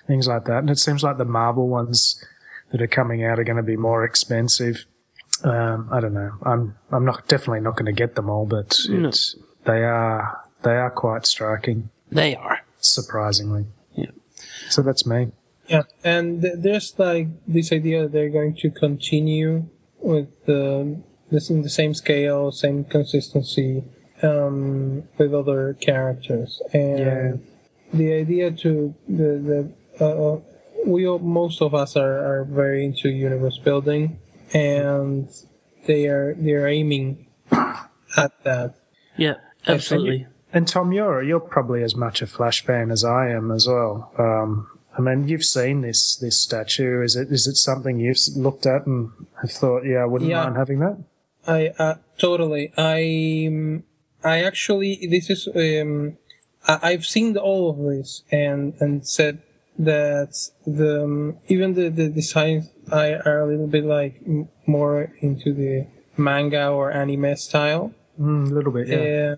[0.06, 0.58] things like that.
[0.58, 2.24] And it seems like the Marvel ones
[2.70, 4.86] that are coming out are going to be more expensive.
[5.44, 6.32] Um, I don't know.
[6.42, 9.08] I'm, I'm not, definitely not going to get them all, but No.
[9.08, 11.90] it's, they are, they are quite striking.
[12.10, 12.60] They are.
[12.78, 13.66] Surprisingly.
[13.94, 14.10] Yeah.
[14.68, 15.32] So that's me.
[15.68, 19.66] Yeah, and th- there's like this idea that they're going to continue
[20.00, 21.00] with the
[21.30, 23.84] this in the same scale, same consistency
[24.22, 27.32] um, with other characters, and Yeah.
[27.94, 29.14] the idea to the
[29.48, 30.40] the uh, uh,
[30.86, 34.18] we all, most of us are, are very into universe building,
[34.52, 35.28] and
[35.86, 37.26] they are they are aiming
[38.16, 38.74] at that.
[39.16, 39.34] Yeah,
[39.66, 40.26] absolutely.
[40.52, 44.12] And Tom, you're you're probably as much a Flash fan as I am as well.
[44.18, 44.66] Um,
[44.98, 47.02] I mean, you've seen this this statue.
[47.02, 49.10] Is it is it something you've looked at and
[49.40, 50.44] have thought, yeah, I wouldn't Yeah.
[50.44, 50.98] mind having that?
[51.46, 52.72] I uh, totally.
[52.76, 53.72] I
[54.24, 56.16] I actually this is um,
[56.66, 59.42] I, I've seen all of this and and said
[59.78, 65.12] that the um, even the the designs I are a little bit like m- more
[65.20, 65.86] into the
[66.16, 67.92] manga or anime style.
[68.18, 69.32] Mm, a little bit, yeah.
[69.32, 69.36] Uh,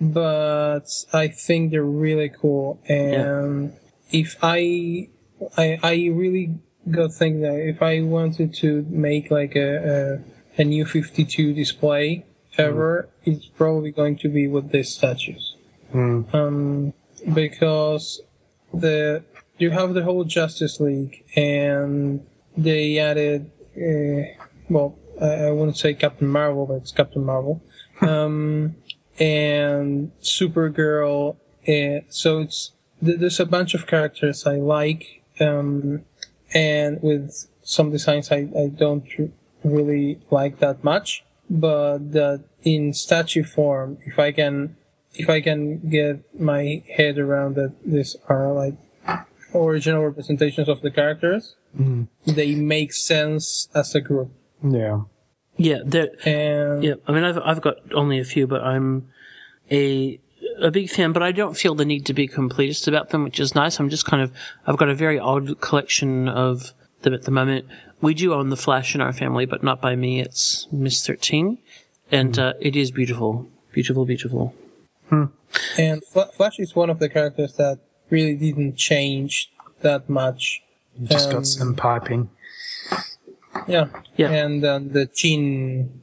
[0.00, 2.80] but I think they're really cool.
[2.88, 3.72] And
[4.10, 5.08] if I,
[5.56, 6.58] I, I really
[6.90, 10.20] got think that if I wanted to make like a,
[10.56, 12.24] a, a new 52 display
[12.56, 15.56] ever, it's probably going to be with these statues.
[15.92, 16.34] Mm.
[16.34, 16.92] Um,
[17.34, 18.20] because
[18.72, 19.24] the,
[19.58, 22.24] you have the whole Justice League and
[22.56, 27.62] they added, uh, well, I, I wouldn't say Captain Marvel, but it's Captain Marvel.
[28.00, 28.76] Um,
[29.18, 31.36] and Supergirl.
[32.10, 32.72] So it's
[33.04, 36.04] th- there's a bunch of characters I like, um,
[36.54, 39.26] and with some designs I, I don't r-
[39.64, 41.24] really like that much.
[41.50, 44.76] But that in statue form, if I can,
[45.14, 48.76] if I can get my head around that, these are like
[49.54, 51.56] original representations of the characters.
[51.76, 52.08] Mm.
[52.26, 54.30] They make sense as a group.
[54.62, 55.02] Yeah.
[55.56, 56.10] Yeah, there.
[56.24, 59.08] And yeah, I mean, I've I've got only a few, but I'm
[59.70, 60.20] a
[60.60, 61.12] a big fan.
[61.12, 63.80] But I don't feel the need to be completist about them, which is nice.
[63.80, 64.32] I'm just kind of
[64.66, 66.72] I've got a very odd collection of
[67.02, 67.66] them at the moment.
[68.00, 70.20] We do own the Flash in our family, but not by me.
[70.20, 71.58] It's Miss Thirteen,
[72.12, 74.54] and uh, it is beautiful, beautiful, beautiful.
[75.10, 77.78] And Flash is one of the characters that
[78.10, 79.50] really didn't change
[79.82, 80.62] that much.
[81.00, 82.30] You just Um, got some piping.
[83.66, 83.88] Yeah.
[84.16, 84.30] Yeah.
[84.30, 86.02] And then the chin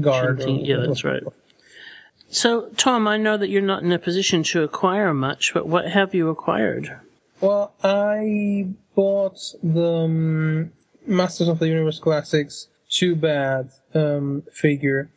[0.00, 0.40] guard.
[0.40, 1.22] Chin- or- yeah, that's right.
[2.28, 5.86] So, Tom, I know that you're not in a position to acquire much, but what
[5.88, 6.98] have you acquired?
[7.40, 10.72] Well, I bought the um,
[11.06, 15.10] Masters of the Universe Classics Two Bad um, figure.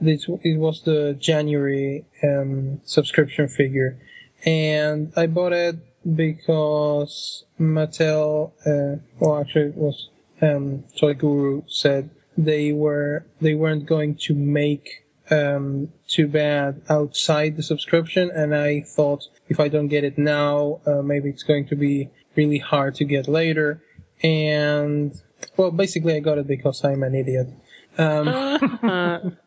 [0.00, 3.96] This, it was the January um, subscription figure.
[4.44, 5.76] And I bought it
[6.14, 10.08] because Mattel, uh, well, actually, it was
[10.40, 17.56] um, Toy Guru said they were they weren't going to make um, Two Bad outside
[17.56, 21.66] the subscription, and I thought if I don't get it now, uh, maybe it's going
[21.68, 23.82] to be really hard to get later.
[24.22, 25.20] And
[25.56, 27.48] well, basically, I got it because I'm an idiot.
[27.98, 28.28] Um,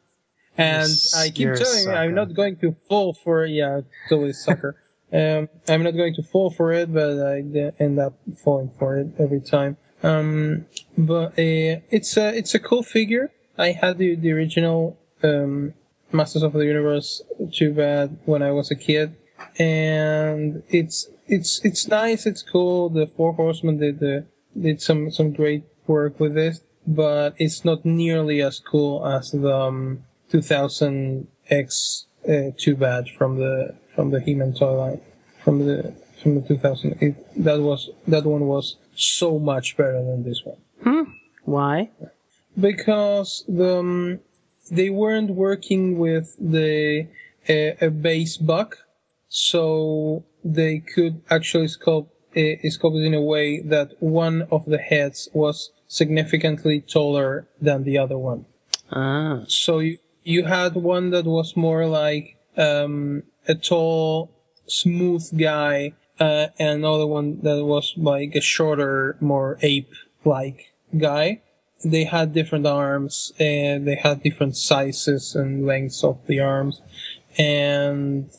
[0.57, 4.33] and I keep You're a telling you, I'm not going to fall for yeah, totally
[4.33, 4.75] sucker.
[5.11, 7.39] Um, I'm not going to fall for it, but I
[7.79, 8.13] end up
[8.43, 9.77] falling for it every time.
[10.03, 10.65] Um,
[10.97, 13.31] but uh, it's a it's a cool figure.
[13.57, 15.73] I had the the original um,
[16.11, 17.21] Masters of the Universe
[17.51, 19.15] Two Bad when I was a kid,
[19.57, 22.25] and it's it's it's nice.
[22.25, 22.89] It's cool.
[22.89, 24.25] The Four Horsemen did the
[24.59, 29.53] did some some great work with this, but it's not nearly as cool as the
[29.53, 35.01] um, 2000 X uh, Two Bad from the from the He-Man toy line
[35.43, 36.97] from the from the 2000.
[37.01, 41.11] It, that was that one was so much better than this one Hmm?
[41.45, 41.89] Why?
[42.59, 44.19] because the um,
[44.71, 47.07] they weren't working with the
[47.49, 48.77] uh, a base buck,
[49.27, 54.77] so they could actually sculpt uh, sculpt it in a way that one of the
[54.77, 58.45] heads was significantly taller than the other one.
[58.91, 59.43] Ah.
[59.47, 64.31] So you you had one that was more like um, a tall,
[64.67, 71.41] smooth guy, uh, and another one that was like a shorter, more ape-like guy.
[71.83, 76.81] They had different arms, and they had different sizes and lengths of the arms,
[77.37, 78.29] and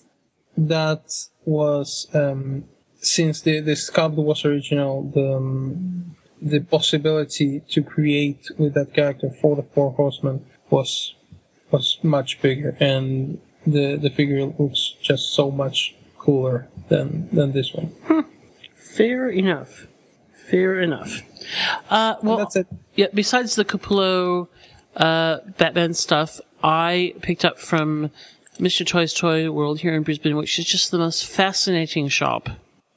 [0.57, 1.11] that
[1.47, 2.65] was um,
[3.01, 5.05] since the the sculpt was original.
[5.05, 11.15] The um, the possibility to create with that character for the four horsemen was
[11.71, 17.73] was much bigger, and the the figure looks just so much cooler than than this
[17.74, 17.93] one.
[18.74, 19.87] Fair enough.
[20.51, 21.23] Fair enough.
[21.89, 22.66] Uh, well, that's it.
[22.97, 23.07] Yeah.
[23.15, 24.49] Besides the Capullo,
[24.97, 28.11] uh, Batman stuff, I picked up from
[28.59, 28.85] Mr.
[28.87, 32.51] Toy's Toy World here in Brisbane, which is just the most fascinating shop.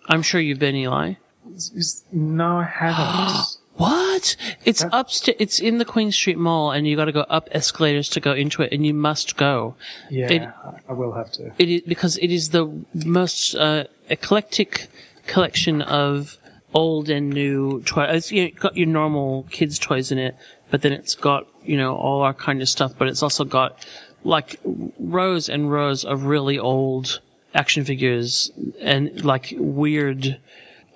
[0.07, 1.13] I'm sure you've been, Eli.
[1.55, 3.57] Is- no, I haven't.
[3.75, 4.35] What?
[4.65, 5.37] It's upstairs.
[5.39, 8.33] It's in the Queen Street Mall, and you got to go up escalators to go
[8.33, 9.75] into it, and you must go.
[10.09, 10.49] yeah, It-
[10.87, 11.51] I will have to.
[11.57, 12.69] It is because it is the
[13.05, 14.87] most uh, eclectic
[15.27, 16.37] collection of
[16.73, 18.09] old and new toys.
[18.15, 20.35] It's you know, got your normal kids' toys in it,
[20.69, 22.93] but then it's got you know all our kind of stuff.
[22.97, 23.85] But it's also got
[24.23, 24.59] like
[24.99, 27.19] rows and rows of really old
[27.55, 28.51] action figures
[28.81, 30.39] and like weird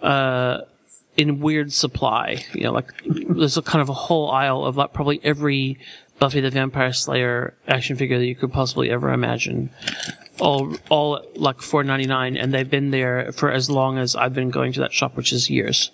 [0.01, 0.61] uh,
[1.17, 2.45] in weird supply.
[2.53, 5.79] You know, like there's a kind of a whole aisle of like probably every
[6.19, 9.69] Buffy the Vampire Slayer action figure that you could possibly ever imagine.
[10.39, 14.15] All, all at, like four ninety nine, and they've been there for as long as
[14.15, 15.91] I've been going to that shop, which is years.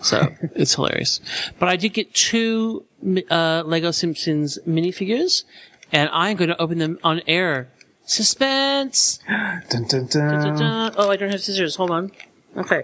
[0.00, 1.20] So it's hilarious.
[1.58, 2.84] But I did get two
[3.30, 5.44] uh, Lego Simpsons minifigures,
[5.90, 7.68] and I'm going to open them on air.
[8.04, 9.20] Suspense.
[9.28, 9.86] Dun.
[9.86, 10.92] dun, dun.
[10.96, 11.76] Oh, I don't have scissors.
[11.76, 12.12] Hold on.
[12.56, 12.76] Okay.
[12.76, 12.82] All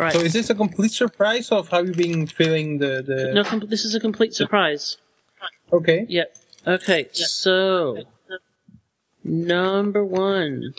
[0.00, 0.12] right.
[0.12, 3.32] So is this a complete surprise of how you've been feeling the the?
[3.32, 4.96] No, com- this is a complete surprise.
[5.72, 6.06] Okay.
[6.08, 6.36] Yep.
[6.66, 8.04] Okay, so
[9.24, 10.74] number one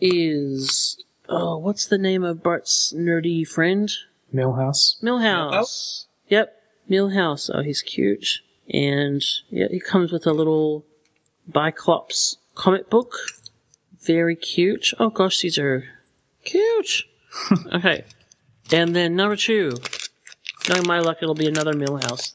[0.00, 3.90] is oh, what's the name of Bart's nerdy friend?
[4.34, 5.00] Milhouse.
[5.02, 6.06] Milhouse.
[6.28, 6.56] Yep,
[6.90, 7.50] Milhouse.
[7.52, 8.40] Oh, he's cute,
[8.72, 10.84] and yeah, he comes with a little
[11.50, 13.14] Biclops comic book.
[14.00, 14.92] Very cute.
[14.98, 15.84] Oh gosh, these are
[16.44, 17.04] cute.
[17.72, 18.04] okay,
[18.72, 19.76] and then number two.
[20.68, 22.34] Knowing my luck, it'll be another Milhouse.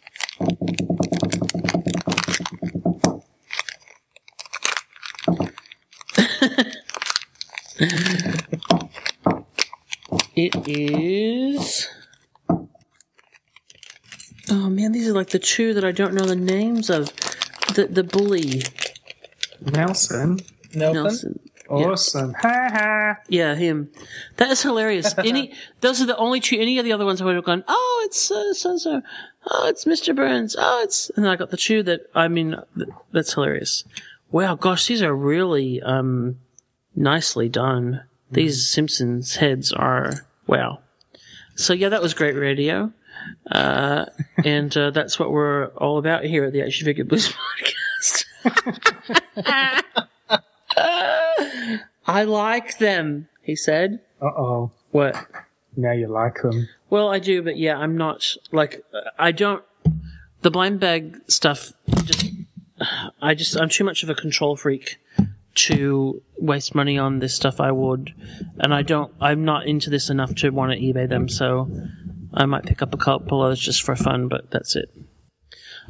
[10.35, 11.87] It is.
[14.49, 17.09] Oh man, these are like the two that I don't know the names of.
[17.73, 18.63] The the bully
[19.61, 20.39] Nelson.
[20.73, 21.39] Nelson.
[21.69, 22.33] Awesome.
[22.33, 23.17] Ha ha.
[23.27, 23.89] Yeah, him.
[24.37, 25.17] That is hilarious.
[25.23, 26.57] Any those are the only two.
[26.59, 27.63] Any of the other ones I would have gone.
[27.67, 29.01] Oh, it's uh, so so.
[29.49, 30.15] Oh, it's Mr.
[30.15, 30.55] Burns.
[30.57, 32.55] Oh, it's and then I got the two that I mean.
[33.11, 33.83] That's hilarious.
[34.31, 36.37] Wow, gosh, these are really um
[36.95, 38.03] nicely done.
[38.31, 40.79] These Simpsons heads are wow.
[41.55, 42.91] So yeah, that was great radio.
[43.49, 44.05] Uh,
[44.43, 47.33] and uh, that's what we're all about here at the Action Figure Blues
[48.45, 50.01] podcast.
[52.07, 53.99] I like them, he said.
[54.21, 54.71] Uh oh.
[54.91, 55.15] What?
[55.75, 56.69] Now you like them.
[56.89, 58.81] Well, I do, but yeah, I'm not like
[59.19, 59.63] I don't.
[60.41, 61.73] The blind bag stuff.
[62.03, 62.25] Just,
[63.21, 64.97] I just I'm too much of a control freak
[65.55, 67.59] to waste money on this stuff.
[67.59, 68.13] I would,
[68.59, 69.13] and I don't.
[69.19, 71.27] I'm not into this enough to want to eBay them.
[71.27, 71.69] So
[72.33, 74.89] I might pick up a couple others just for fun, but that's it.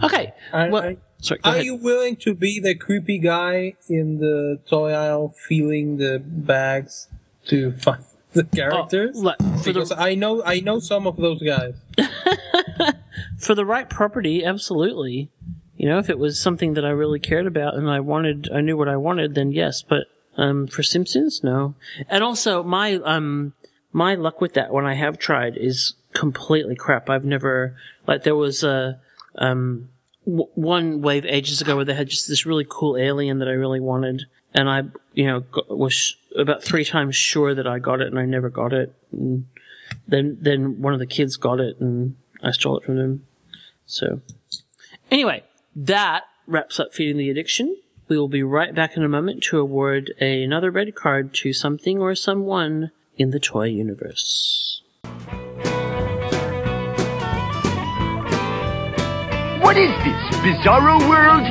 [0.03, 0.33] Okay.
[0.53, 1.39] Are, well, are- sorry.
[1.43, 1.65] Are ahead.
[1.65, 7.07] you willing to be the creepy guy in the toy aisle, feeling the bags
[7.47, 9.17] to find the characters?
[9.19, 11.75] Oh, for the- because I know I know some of those guys.
[13.39, 15.29] for the right property, absolutely.
[15.77, 18.61] You know, if it was something that I really cared about and I wanted, I
[18.61, 19.81] knew what I wanted, then yes.
[19.81, 21.75] But um, for Simpsons, no.
[22.09, 23.53] And also, my um,
[23.91, 27.09] my luck with that when I have tried is completely crap.
[27.09, 27.75] I've never
[28.07, 28.99] like there was a
[29.37, 29.89] um
[30.25, 33.51] w- one wave ages ago where they had just this really cool alien that I
[33.51, 34.23] really wanted,
[34.53, 34.83] and I
[35.13, 38.49] you know got, was about three times sure that I got it, and I never
[38.49, 38.93] got it.
[39.11, 39.47] And
[40.07, 43.25] then then one of the kids got it, and I stole it from them.
[43.85, 44.21] So
[45.11, 45.43] anyway,
[45.75, 47.77] that wraps up feeding the addiction.
[48.07, 51.99] We will be right back in a moment to award another red card to something
[51.99, 54.83] or someone in the toy universe.
[59.65, 61.41] What is this, Bizarro World?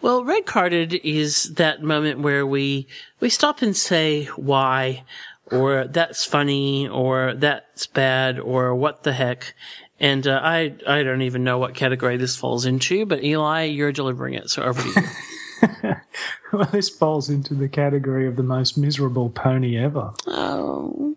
[0.00, 2.86] Well, red carded is that moment where we
[3.18, 5.02] we stop and say why,
[5.50, 9.56] or that's funny, or that's bad, or what the heck.
[9.98, 13.90] And uh, I I don't even know what category this falls into, but Eli, you're
[13.90, 15.94] delivering it, so over to you.
[16.52, 20.12] Well, this falls into the category of the most miserable pony ever.
[20.28, 21.16] Oh.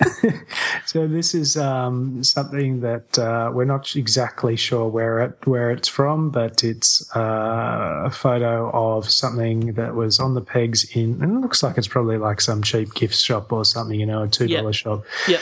[0.86, 5.88] so this is um, something that uh, we're not exactly sure where it where it's
[5.88, 11.36] from, but it's uh, a photo of something that was on the pegs in, and
[11.36, 14.28] it looks like it's probably like some cheap gift shop or something, you know, a
[14.28, 14.74] two dollar Yep.
[14.74, 15.04] shop.
[15.28, 15.40] Yep.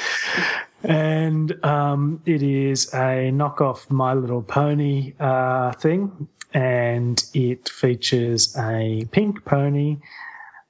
[0.85, 9.07] And um, it is a knockoff My Little Pony uh, thing, and it features a
[9.13, 9.99] pink pony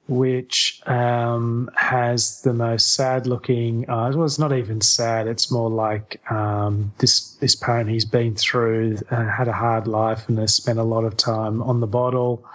[0.07, 5.27] which um, has the most sad looking uh, well it's not even sad.
[5.27, 10.37] It's more like um, this this pony's been through uh, had a hard life and
[10.39, 12.45] has spent a lot of time on the bottle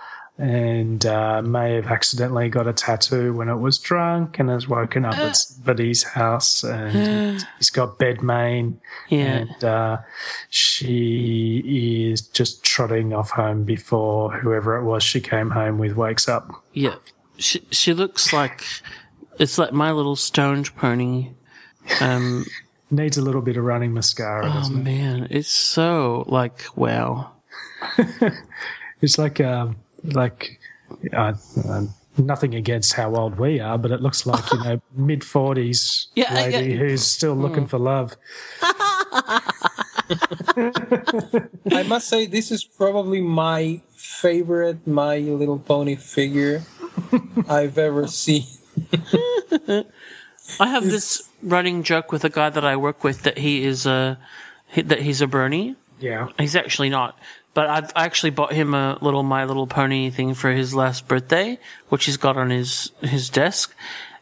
[0.41, 5.05] and uh, may have accidentally got a tattoo when it was drunk and has woken
[5.05, 9.19] up at somebody's house and he's got bed mane Yeah.
[9.39, 9.97] and uh,
[10.73, 16.29] she is just trotting off home before whoever it was she came home with wakes
[16.29, 16.49] up.
[16.73, 16.95] Yeah.
[17.39, 18.63] She she looks like
[19.39, 21.31] it's like my little stoned pony.
[22.01, 22.45] Um
[22.91, 24.83] needs a little bit of running mascara oh doesn't it?
[24.85, 27.33] man, it's so like wow.
[29.01, 30.59] It's like um, like
[31.13, 31.35] uh,
[31.69, 31.85] uh,
[32.17, 36.35] nothing against how old we are, but it looks like you know mid forties Yeah,
[36.35, 37.69] lady I- who's still looking Hmm.
[37.69, 38.17] for love.
[41.71, 46.63] I must say, this is probably my favorite My Little Pony figure
[47.49, 48.47] I've ever seen.
[50.61, 53.87] I have this running joke with a guy that I work with that he is
[53.87, 54.19] a
[54.75, 55.77] that he's a Brony.
[56.01, 56.29] Yeah.
[56.39, 57.19] He's actually not,
[57.55, 61.09] but I've I actually bought him a little My Little Pony thing for his last
[61.09, 61.59] birthday,
[61.89, 63.75] which he's got on his his desk,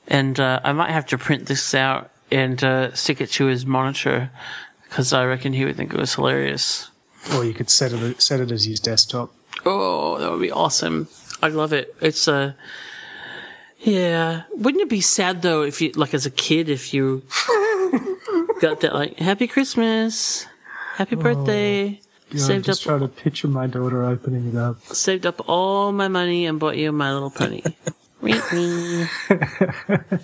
[0.08, 3.66] and uh, I might have to print this out and uh, stick it to his
[3.66, 4.30] monitor
[4.88, 6.90] because I reckon he would think it was hilarious.
[7.34, 9.32] Or you could set it set it as his desktop.
[9.64, 11.08] Oh, that would be awesome.
[11.42, 11.94] I love it.
[12.00, 12.56] It's a
[13.80, 14.42] yeah.
[14.52, 17.22] Wouldn't it be sad though if you like as a kid if you
[18.60, 20.46] got that like Happy Christmas,
[20.94, 22.00] Happy Birthday,
[22.30, 24.82] God, saved just up trying to picture my daughter opening it up.
[24.86, 27.62] saved up all my money and bought you My Little Pony.
[28.20, 29.06] Wee wee.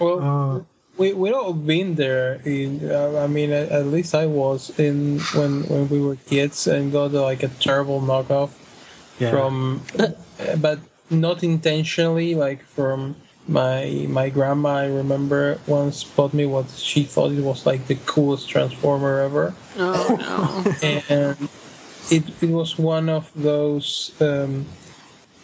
[0.00, 0.66] Well,
[0.98, 2.42] we we all been there.
[2.44, 6.66] In, uh, I mean, at, at least I was in when when we were kids
[6.66, 8.50] and got uh, like a terrible knockoff
[9.18, 9.30] Yeah.
[9.30, 10.08] from, uh,
[10.56, 10.80] but
[11.10, 12.34] not intentionally.
[12.34, 13.16] Like from
[13.46, 17.96] my my grandma, I remember once bought me what she thought it was like the
[18.06, 19.54] coolest transformer ever.
[19.78, 20.72] Oh no.
[21.08, 21.48] and
[22.10, 24.66] it it was one of those um,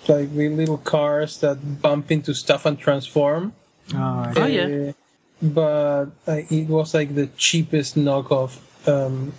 [0.08, 3.52] like the little cars that bump into stuff and transform.
[3.94, 4.64] Oh, Oh, yeah.
[4.90, 4.92] Uh,
[5.40, 8.58] but uh, it was like the cheapest knockoff
[8.88, 9.32] um,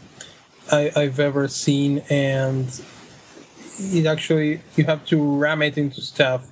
[0.71, 2.67] I, I've ever seen, and
[3.79, 6.51] it actually you have to ram it into stuff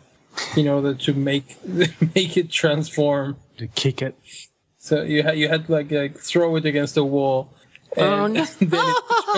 [0.55, 1.57] in order to make
[2.15, 3.37] make it transform.
[3.57, 4.15] to kick it.
[4.77, 7.49] So you had you had to like like throw it against the wall.
[7.97, 8.45] Oh, And, no.
[8.59, 9.03] then it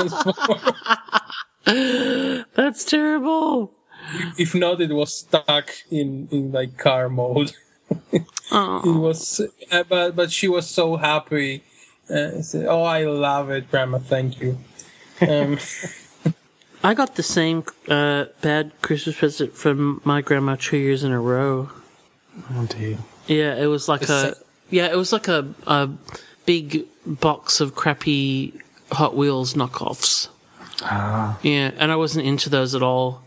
[1.65, 2.45] transformed.
[2.55, 3.71] That's terrible.
[4.37, 7.53] if not, it was stuck in in like car mode.
[8.51, 8.81] oh.
[8.85, 9.41] it was,
[9.71, 11.63] uh, but but she was so happy.
[12.09, 13.99] Uh, said, "Oh, I love it, Grandma.
[13.99, 14.57] Thank you."
[15.21, 15.57] Um,
[16.84, 21.19] I got the same uh, bad Christmas present from my grandma two years in a
[21.19, 21.69] row.
[22.53, 22.97] Oh dear.
[23.27, 25.89] Yeah, it was like The a yeah, it was like a a
[26.45, 28.53] big box of crappy
[28.91, 30.30] Hot Wheels knockoffs.
[30.81, 31.38] Ah.
[31.41, 33.23] Yeah, and I wasn't into those at all.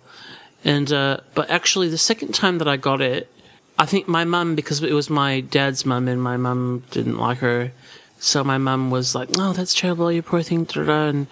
[0.65, 3.31] And uh, but actually, the second time that I got it,
[3.79, 7.39] I think my mum because it was my dad's mum and my mum didn't like
[7.39, 7.73] her,
[8.19, 11.27] so my mum was like, "Oh, that's terrible, you poor thing," and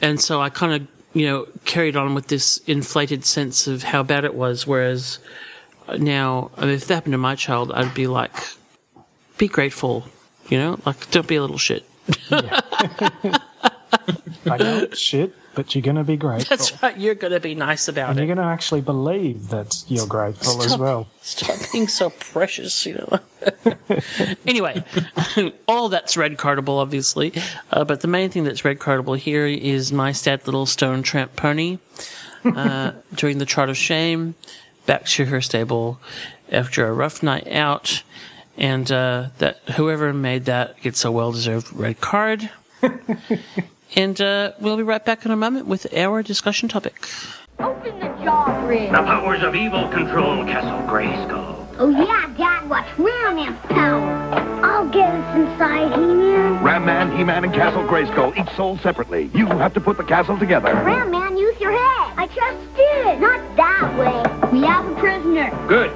[0.00, 4.02] and so I kind of you know carried on with this inflated sense of how
[4.02, 4.66] bad it was.
[4.66, 5.18] Whereas
[5.86, 8.34] uh, now, I mean, if that happened to my child, I'd be like,
[9.36, 10.06] "Be grateful,"
[10.48, 11.84] you know, like don't be a little shit.
[12.30, 13.36] I
[14.56, 16.46] know it's shit, but you're going to be grateful.
[16.56, 16.96] That's right.
[16.96, 18.10] You're gonna be nice about it.
[18.10, 18.22] and it.
[18.22, 21.08] you're going to actually believe that you're grateful as well.
[21.20, 23.18] Stop being so precious, you know.
[24.46, 24.84] anyway,
[25.66, 27.32] all that's red cardable, obviously.
[27.72, 31.34] Uh, but the main thing that's red cardable here is my sad little stone tramp
[31.34, 31.78] pony.
[32.44, 34.36] Uh, during the Trot of Shame,
[34.86, 35.98] back to her stable
[36.52, 38.04] after a rough night out,
[38.56, 42.48] and uh, that whoever made that gets a well-deserved red card.
[43.96, 47.06] And uh, we'll be right back in a moment with our discussion topic.
[47.58, 48.90] Open the jaw, Rick.
[48.90, 51.66] The powers of evil control Castle Grayskull.
[51.80, 54.10] Oh, yeah, Dad, watch Ram Man's power.
[54.64, 56.62] I'll get us inside, He-Man.
[56.62, 59.30] Ram Man, He Man, and Castle Grayskull, each sold separately.
[59.32, 60.74] You have to put the castle together.
[60.74, 62.14] Ram Man, use your head.
[62.16, 63.20] I just did.
[63.20, 64.58] Not that way.
[64.58, 65.50] We have a prisoner.
[65.68, 65.90] Good.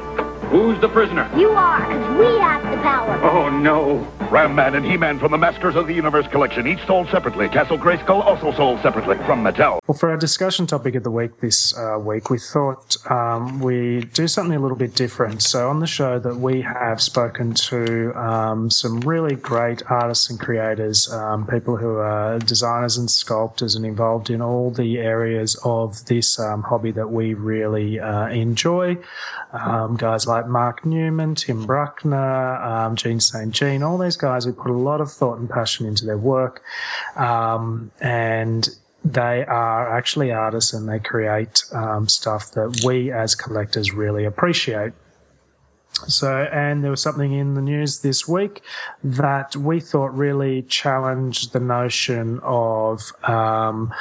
[0.52, 1.30] Who's the prisoner?
[1.34, 3.18] You are, because we have the power.
[3.24, 4.06] Oh, no.
[4.32, 7.50] Ram Man and He Man from the Masters of the Universe collection, each sold separately.
[7.50, 9.78] Castle Grayskull also sold separately from Mattel.
[9.86, 14.00] Well, for our discussion topic of the week this uh, week, we thought um, we
[14.14, 15.42] do something a little bit different.
[15.42, 20.40] So, on the show, that we have spoken to um, some really great artists and
[20.40, 26.06] creators, um, people who are designers and sculptors, and involved in all the areas of
[26.06, 28.96] this um, hobby that we really uh, enjoy.
[29.52, 33.50] Um, guys like Mark Newman, Tim Bruckner, um, Jean St.
[33.52, 36.62] Jean, all these guys who put a lot of thought and passion into their work.
[37.16, 38.68] Um, and
[39.04, 44.92] they are actually artists and they create um, stuff that we as collectors really appreciate.
[45.92, 48.62] So, and there was something in the news this week
[49.04, 53.92] that we thought really challenged the notion of um,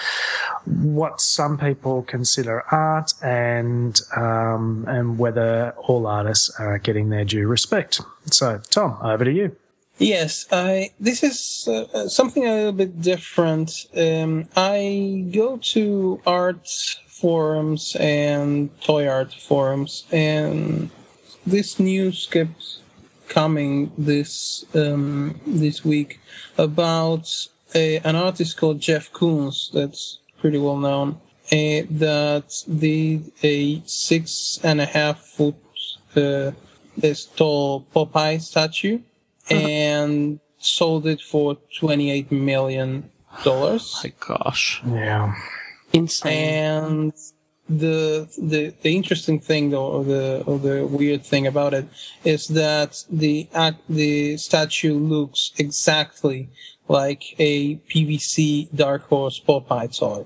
[0.65, 7.47] what some people consider art and um, and whether all artists are getting their due
[7.47, 8.01] respect.
[8.25, 9.55] So, Tom, over to you.
[9.97, 10.91] Yes, I.
[10.99, 13.85] This is uh, something a little bit different.
[13.95, 16.67] Um, I go to art
[17.07, 20.89] forums and toy art forums, and
[21.45, 22.79] this news kept
[23.27, 26.19] coming this um, this week
[26.57, 27.27] about
[27.73, 31.19] a, an artist called Jeff Koons that's pretty well known.
[31.51, 32.49] Uh, that
[32.79, 35.55] did a six and a half foot
[36.15, 36.51] uh,
[36.97, 38.99] this tall Popeye statue
[39.49, 43.09] and sold it for twenty eight million
[43.43, 44.01] dollars.
[44.03, 44.81] My gosh.
[44.85, 45.35] Yeah.
[45.93, 46.33] Insane.
[46.33, 47.13] And
[47.79, 51.85] the the the interesting thing though or the or the weird thing about it
[52.23, 56.49] is that the act the statue looks exactly
[56.87, 60.25] like a PVC Dark Horse Popeye toy.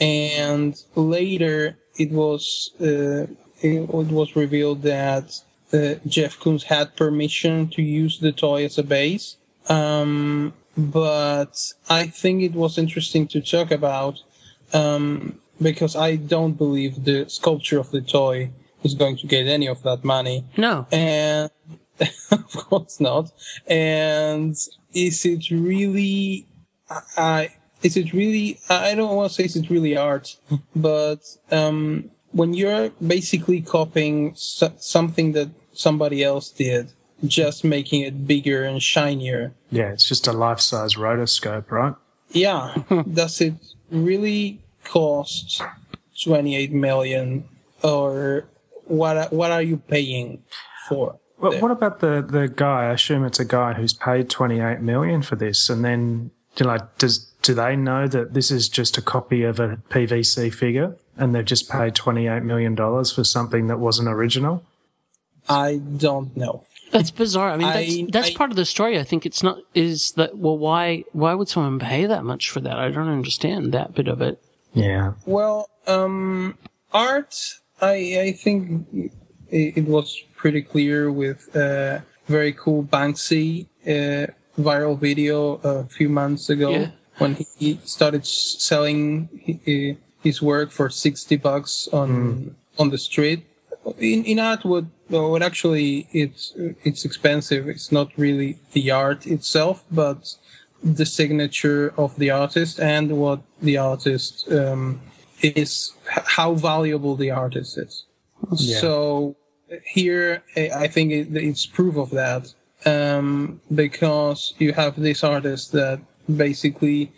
[0.00, 3.26] And later it was uh,
[3.60, 5.40] it, it was revealed that
[5.72, 9.36] uh, Jeff Koons had permission to use the toy as a base.
[9.68, 14.22] Um, but I think it was interesting to talk about
[14.72, 18.50] um, because I don't believe the sculpture of the toy
[18.82, 20.44] is going to get any of that money.
[20.56, 20.86] No.
[20.92, 21.50] And
[22.30, 23.30] of course not.
[23.66, 24.54] And
[24.94, 26.46] is it really,
[27.16, 27.50] I,
[27.82, 30.36] is it really, I don't want to say is it really art,
[30.74, 31.20] but,
[31.50, 36.92] um, when you're basically copying so- something that somebody else did,
[37.24, 41.94] just making it bigger and shinier, Yeah, it's just a life size rotoscope, right?
[42.30, 42.74] yeah,
[43.12, 43.54] does it
[43.90, 45.62] really cost
[46.22, 47.48] 28 million
[47.82, 48.46] or
[48.84, 50.42] what, what are you paying
[50.88, 51.18] for?
[51.38, 52.84] Well, what about the, the guy?
[52.88, 55.68] I assume it's a guy who's paid 28 million for this.
[55.68, 59.42] And then, you know, like, does, do they know that this is just a copy
[59.42, 64.64] of a PVC figure and they've just paid $28 million for something that wasn't original?
[65.48, 66.64] I don't know.
[66.90, 67.50] That's bizarre.
[67.50, 68.98] I mean, that's, I- that's I- part of the story.
[68.98, 72.60] I think it's not, is that, well, why, why would someone pay that much for
[72.60, 72.78] that?
[72.78, 74.42] I don't understand that bit of it.
[74.76, 75.14] Yeah.
[75.24, 76.58] Well, um,
[76.92, 77.34] art,
[77.80, 77.96] I
[78.28, 78.86] I think
[79.50, 84.26] it, it was pretty clear with a very cool Banksy uh,
[84.60, 86.90] viral video a few months ago Yeah.
[87.18, 89.28] when he started selling
[90.22, 93.46] his work for sixty bucks on on the street.
[93.98, 96.52] In in art, what well, what actually it's
[96.84, 97.68] it's expensive.
[97.68, 100.36] It's not really the art itself, but
[100.82, 105.00] the signature of the artist and what the artist um,
[105.42, 108.04] is, how valuable the artist is.
[108.52, 108.78] Yeah.
[108.78, 109.36] So
[109.84, 112.52] here, I think it's proof of that
[112.84, 116.00] um, because you have this artist that
[116.34, 117.12] basically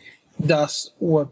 [0.45, 1.29] does what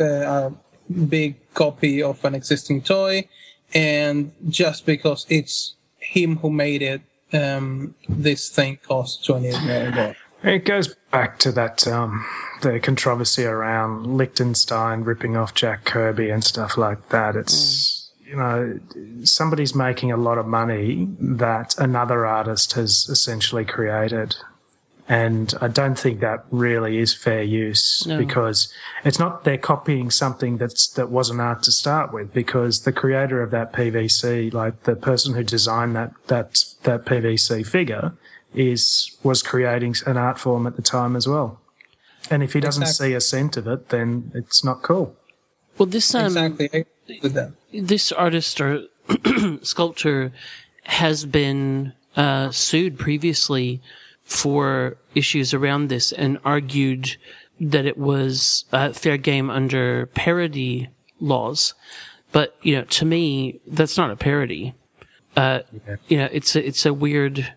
[0.00, 0.52] uh, a
[0.90, 3.28] big copy of an existing toy,
[3.74, 10.16] and just because it's him who made it, um, this thing costs twenty million dollars.
[10.42, 12.24] It goes back to that um,
[12.62, 17.34] the controversy around Lichtenstein ripping off Jack Kirby and stuff like that.
[17.34, 18.78] It's you know
[19.24, 24.36] somebody's making a lot of money that another artist has essentially created,
[25.08, 28.18] and I don't think that really is fair use No.
[28.18, 28.72] because
[29.04, 33.42] it's not they're copying something that's that wasn't art to start with because the creator
[33.42, 38.12] of that PVC, like the person who designed that that that PVC figure,
[38.54, 41.60] is was creating an art form at the time as well.
[42.30, 43.10] And if he doesn't Exactly.
[43.10, 45.14] see a cent of it, then it's not cool.
[45.78, 46.76] Well, this, um, exactly I
[47.06, 47.52] agree with that.
[47.72, 48.82] this artist or
[49.62, 50.32] sculptor
[50.84, 53.80] has been uh, sued previously
[54.24, 57.16] for issues around this and argued
[57.60, 60.88] that it was uh, fair game under parody
[61.20, 61.74] laws.
[62.32, 64.74] But you know, to me, that's not a parody.
[65.36, 65.60] Uh,
[66.08, 67.54] You know, it's a, it's a weird.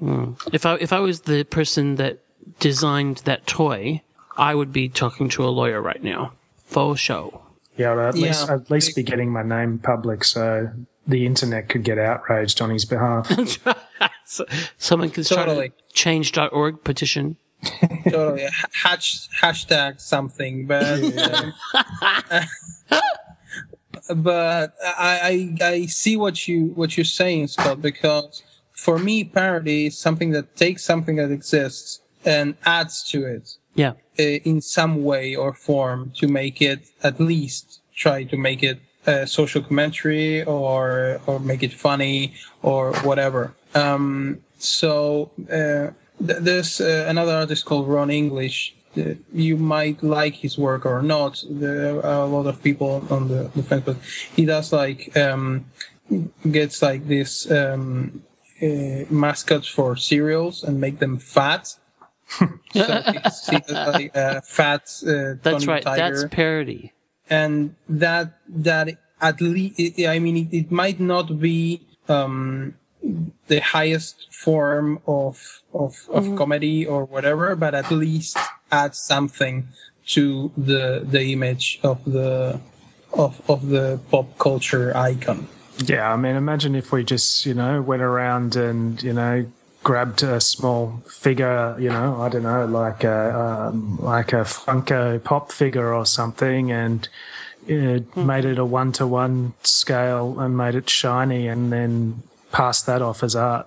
[0.00, 0.36] Mm.
[0.52, 2.18] If I if I was the person that
[2.60, 4.02] designed that toy,
[4.36, 6.32] I would be talking to a lawyer right now.
[6.64, 7.42] Faux show.
[7.76, 8.26] Yeah, well, at Yeah.
[8.28, 10.70] least at least be getting my name public so
[11.06, 13.28] the internet could get outraged on his behalf.
[14.78, 15.66] Someone can start Totally.
[15.66, 17.36] a change.org petition.
[18.10, 18.44] totally
[18.82, 21.52] Hash, hashtag something but um,
[24.16, 28.42] but I, I i see what you what you're saying scott because
[28.84, 32.00] for me parody is something that takes something that exists
[32.36, 32.46] and
[32.78, 33.44] adds to it
[33.82, 33.92] Yeah.
[34.18, 37.64] uh, in some way or form to make it at least
[38.04, 40.80] try to make it a social commentary or
[41.28, 42.18] or make it funny
[42.70, 43.42] or whatever.
[43.84, 45.86] Um, so uh,
[46.26, 48.56] th- there's uh, another artist called Ron English.
[48.96, 49.14] Uh,
[49.46, 51.32] you might like his work or not.
[51.64, 53.96] There are a lot of people on the, the fence, but
[54.36, 55.64] he does like um,
[56.58, 58.22] gets like this um,
[58.62, 61.74] uh, mascots for cereals and make them fat.
[62.38, 65.82] so it's, it's like a fat uh, That's Tony right.
[65.82, 66.16] Tiger.
[66.16, 66.92] That's parody.
[67.28, 68.88] and that that
[69.20, 72.74] at least I mean it, it might not be um,
[73.48, 76.36] the highest form of of, of Mhm.
[76.38, 78.38] comedy or whatever, but at least
[78.70, 79.68] add something
[80.14, 82.60] to the the image of the
[83.12, 85.48] of of the pop culture icon.
[85.88, 89.46] Yeah, I mean, imagine if we just, you know, went around and, you know,
[89.82, 95.22] grabbed a small figure, you know, I don't know, like a um, like a Funko
[95.22, 97.08] Pop figure or something, and
[97.68, 102.22] uh, made it a one to one scale and made it shiny, and then
[102.52, 103.66] passed that off as art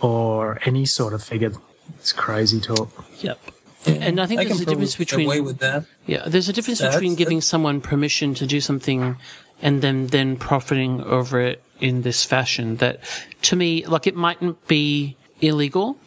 [0.00, 1.52] or any sort of figure.
[2.00, 3.04] It's crazy talk.
[3.20, 3.38] Yep.
[3.86, 5.84] And I think I there's a difference probably get between away with that.
[6.06, 9.16] Yeah, there's a difference That's- between giving someone permission to do something
[9.62, 12.76] and then then profiting over it in this fashion.
[12.76, 13.00] That
[13.42, 15.98] to me, like it mightn't be illegal,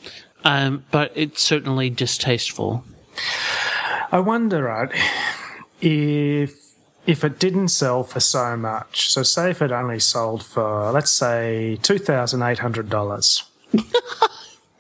[0.44, 2.84] um, but it's certainly distasteful.
[4.12, 4.90] I wonder, right,
[5.82, 6.56] if
[7.06, 9.10] if it didn't sell for so much.
[9.10, 13.44] So, say if it only sold for, let's say, two thousand eight hundred dollars.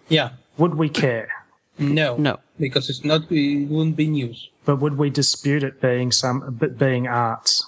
[0.10, 0.32] Yeah.
[0.58, 1.30] Would we care?
[1.78, 2.18] No.
[2.18, 2.40] No.
[2.60, 3.32] Because it's not.
[3.32, 4.50] It wouldn't be news.
[4.66, 7.62] But would we dispute it being some b- being art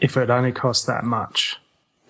[0.00, 1.60] if it only cost that much?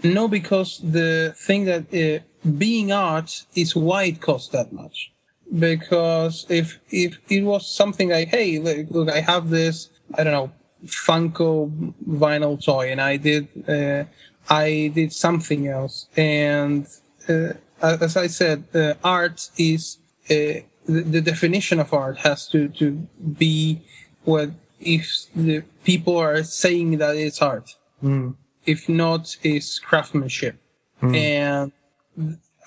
[0.03, 2.23] No, because the thing that uh,
[2.59, 5.13] being art is why it costs that much.
[5.59, 10.53] Because if if it was something like, hey, look, I have this, I don't know,
[10.87, 11.71] Funko
[12.07, 14.05] vinyl toy, and I did uh,
[14.51, 16.87] I did something else, and
[17.29, 19.99] uh, as I said, uh, art is
[20.31, 22.91] uh, the, the definition of art has to to
[23.39, 23.81] be
[24.25, 24.51] what
[24.81, 28.35] if the people are saying that it's art Mm.
[28.67, 30.57] if not it's craftsmanship.
[31.03, 31.17] Mm.
[31.17, 31.73] And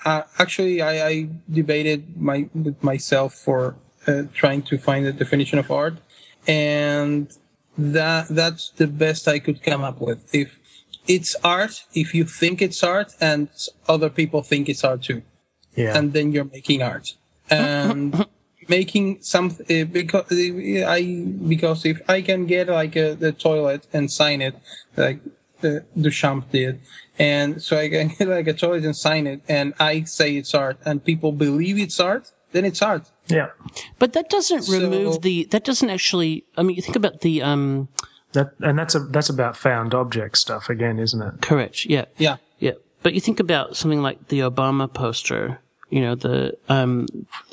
[0.04, 3.76] uh, actually, I, I debated my with myself for
[4.06, 5.96] uh, trying to find the definition of art,
[6.46, 7.28] and
[7.76, 10.18] that that's the best I could come up with.
[10.34, 10.58] If
[11.06, 13.48] it's art, if you think it's art, and
[13.88, 15.22] other people think it's art too,
[15.76, 15.96] Yeah.
[15.96, 17.14] and then you're making art.
[17.50, 18.26] And
[18.68, 23.86] making some uh, because uh, I because if I can get like a, the toilet
[23.92, 24.54] and sign it
[24.96, 25.20] like
[25.62, 26.80] uh, Duchamp did,
[27.18, 30.54] and so I can get like a toilet and sign it, and I say it's
[30.54, 33.10] art, and people believe it's art, then it's art.
[33.28, 33.48] Yeah.
[33.98, 35.44] But that doesn't So- remove the.
[35.50, 36.44] That doesn't actually.
[36.56, 37.42] I mean, you think about the.
[37.42, 37.88] um
[38.32, 41.40] That and that's a that's about found object stuff again, isn't it?
[41.40, 41.84] Correct.
[41.86, 42.04] Yeah.
[42.18, 42.36] Yeah.
[42.58, 42.72] Yeah.
[43.02, 45.60] But you think about something like the Obama poster.
[45.90, 47.06] You know the um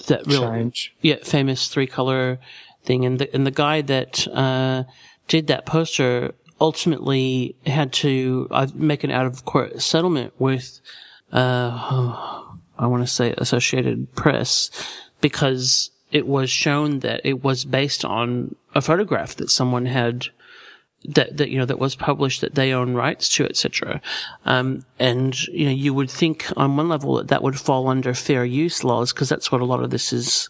[0.08, 0.94] that real Change.
[1.02, 2.40] yeah famous three color
[2.84, 4.84] thing, and the and the guy that uh
[5.28, 10.80] did that poster ultimately had to uh, make an out of court settlement with
[11.32, 12.42] uh
[12.78, 14.70] I want to say Associated Press
[15.22, 20.28] because it was shown that it was based on a photograph that someone had
[21.10, 24.02] that, that you know that was published that they own rights to, etc.
[24.46, 28.14] Um, and you know you would think on one level that that would fall under
[28.14, 30.50] fair use laws because that's what a lot of this is,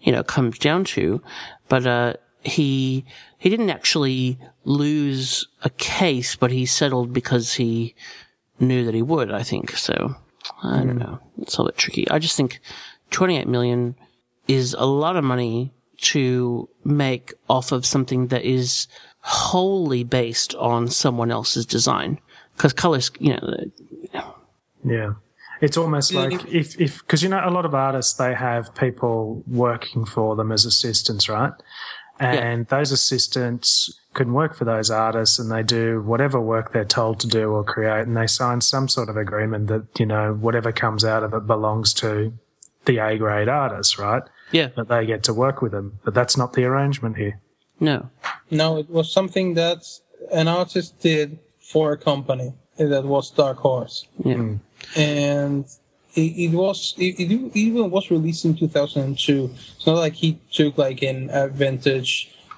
[0.00, 1.22] you know, comes down to.
[1.68, 3.04] But uh, he
[3.38, 7.94] he didn't actually lose a case, but he settled because he
[8.60, 9.32] knew that he would.
[9.32, 10.16] I think so.
[10.62, 11.20] I don't know.
[11.38, 12.08] It's a bit tricky.
[12.10, 12.60] I just think
[13.10, 13.94] 28 million
[14.48, 18.88] is a lot of money to make off of something that is
[19.22, 22.18] wholly based on someone else's design.
[22.56, 23.56] Because colors, you know,
[24.84, 25.12] Yeah.
[25.60, 29.44] It's almost like if, if, because you know, a lot of artists, they have people
[29.46, 31.52] working for them as assistants, right?
[32.18, 37.20] And those assistants can work for those artists and they do whatever work they're told
[37.20, 38.06] to do or create.
[38.06, 41.46] And they sign some sort of agreement that, you know, whatever comes out of it
[41.46, 42.32] belongs to
[42.84, 44.22] the A grade artist, right?
[44.50, 44.68] Yeah.
[44.74, 46.00] But they get to work with them.
[46.04, 47.40] But that's not the arrangement here.
[47.82, 47.98] No.
[48.50, 49.80] No, it was something that
[50.40, 51.38] an artist did
[51.70, 54.06] for a company that was Dark Horse.
[54.24, 54.56] Yeah.
[54.96, 55.64] and
[56.14, 57.30] it, it was it, it
[57.66, 62.12] even was released in 2002 it's not like he took like an a vintage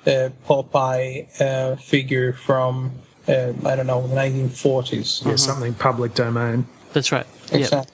[0.07, 2.91] uh, popeye uh, figure from
[3.29, 6.67] uh, i don't know the 1940s Yeah, something public domain.
[6.93, 7.27] That's right.
[7.53, 7.85] Yeah.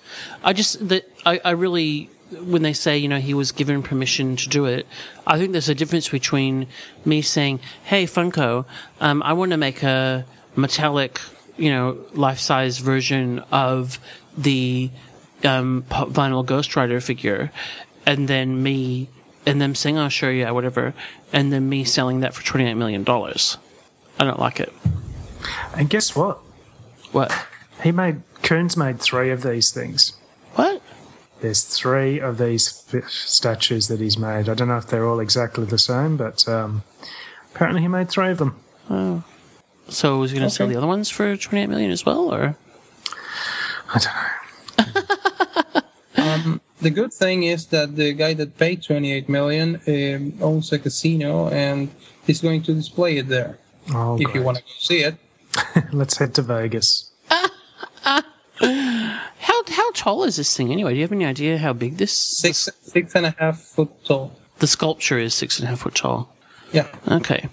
[0.45, 4.37] I just that I, I really when they say you know he was given permission
[4.37, 4.87] to do it,
[5.27, 6.67] I think there's a difference between
[7.05, 8.65] me saying, "Hey Funko,
[9.01, 10.25] um, I want to make a
[10.57, 11.21] metallic,
[11.57, 13.99] you know, life size version of
[14.37, 14.91] the
[15.45, 17.51] um, vinyl Ghost Rider figure,"
[18.07, 19.09] and then me
[19.47, 20.95] and them saying, "Oh sure, yeah, whatever,"
[21.33, 23.57] and then me selling that for twenty eight million dollars.
[24.19, 24.73] I don't like it.
[25.75, 26.39] And guess what?
[27.13, 27.33] What?
[27.83, 30.13] He made, Koons made three of these things.
[30.55, 30.83] What?
[31.41, 34.49] There's three of these statues that he's made.
[34.49, 36.83] I don't know if they're all exactly the same, but um,
[37.55, 38.61] apparently he made three of them.
[38.91, 39.25] Oh.
[39.89, 42.57] So was he going to sell the other ones for 28 million as well, or?
[43.93, 45.83] I don't know.
[46.17, 50.79] um, the good thing is that the guy that paid 28 million um, owns a
[50.79, 51.91] casino and
[52.27, 53.59] he's going to display it there.
[53.93, 55.17] Oh, if you want to go see it.
[55.93, 57.11] Let's head to Vegas.
[59.41, 60.93] How how tall is this thing anyway?
[60.93, 64.37] Do you have any idea how big this Six six and a half foot tall.
[64.59, 65.35] the sculpture is?
[65.35, 66.35] Six and a half foot tall.
[66.73, 66.87] Yeah.
[67.09, 67.49] Okay.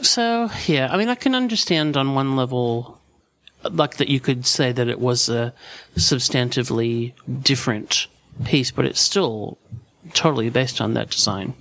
[0.00, 3.00] So yeah, I mean, I can understand on one level,
[3.64, 5.52] like that you could say that it was a
[5.96, 8.06] substantively different
[8.44, 9.58] piece, but it's still
[10.14, 11.54] totally based on that design.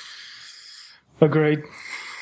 [1.20, 1.62] Agreed.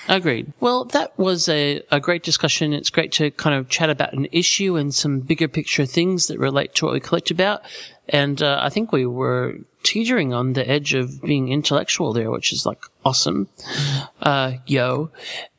[0.09, 0.53] Agreed.
[0.59, 2.73] Well, that was a, a great discussion.
[2.73, 6.39] It's great to kind of chat about an issue and some bigger picture things that
[6.39, 7.62] relate to what we collect about.
[8.09, 12.53] And uh, I think we were teetering on the edge of being intellectual there, which
[12.53, 13.49] is like awesome.
[14.20, 15.11] Uh, yo.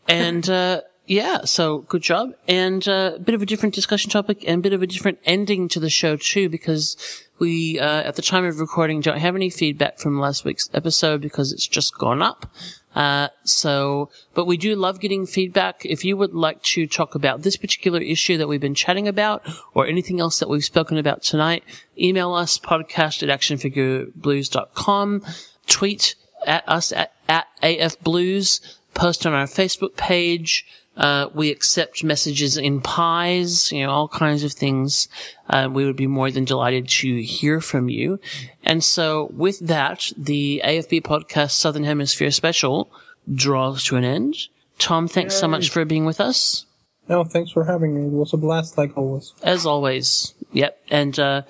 [0.07, 2.33] And, uh, yeah, so good job.
[2.47, 5.19] And uh, a bit of a different discussion topic and a bit of a different
[5.25, 6.95] ending to the show too, because
[7.39, 11.21] we, uh, at the time of recording, don't have any feedback from last week's episode
[11.21, 12.49] because it's just gone up.
[12.95, 15.85] Uh, so, but we do love getting feedback.
[15.85, 19.43] If you would like to talk about this particular issue that we've been chatting about
[19.73, 21.63] or anything else that we've spoken about tonight,
[21.97, 25.25] email us podcast at actionfigureblues.com,
[25.67, 26.15] tweet
[26.45, 30.65] at us at, at afblues, post on our Facebook page.
[30.95, 35.07] Uh, we accept messages in pies, you know, all kinds of things.
[35.49, 38.19] Uh, we would be more than delighted to hear from you.
[38.63, 42.91] And so with that, the AFB podcast Southern Hemisphere special
[43.33, 44.35] draws to an end.
[44.77, 46.65] Tom, thanks so much for being with us.
[47.07, 48.05] No, thanks for having me.
[48.07, 49.33] It was a blast, like always.
[49.43, 50.33] As always.
[50.53, 50.79] Yep.
[50.89, 51.41] And, uh,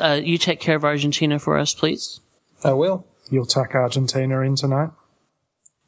[0.00, 2.20] uh, you take care of Argentina for us, please.
[2.64, 3.06] I will.
[3.30, 4.90] You'll tack Argentina in tonight.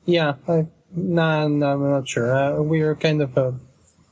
[0.05, 2.35] Yeah, I, nah, nah, I'm not sure.
[2.35, 3.55] Uh, we are kind of a,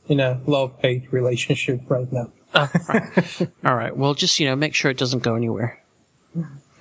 [0.07, 2.31] in a love-hate relationship right now.
[3.65, 3.95] All right.
[3.95, 5.83] Well, just, you know, make sure it doesn't go anywhere.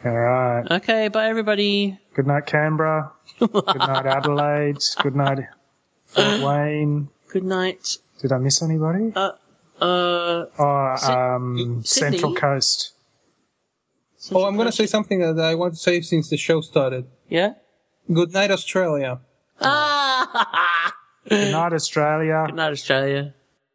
[0.05, 0.65] All right.
[0.71, 1.09] Okay.
[1.09, 1.99] Bye, everybody.
[2.15, 3.13] Good night, Canberra.
[3.41, 4.79] Good night, Adelaide.
[5.03, 5.41] Good night,
[6.05, 7.09] Fort Wayne.
[7.29, 7.97] Good night.
[8.23, 9.13] Did I miss anybody?
[9.15, 9.33] Uh,
[9.81, 12.19] uh, Oh, Sy- um, Sydney?
[12.19, 12.93] Central Coast.
[14.33, 17.07] oh, I'm going to say something that I want to say since the show started.
[17.29, 17.55] Yeah?
[18.13, 19.21] Good night, Australia.
[19.61, 20.93] Ah!
[21.29, 22.45] Good night, Australia.
[22.47, 23.35] Good night, Australia.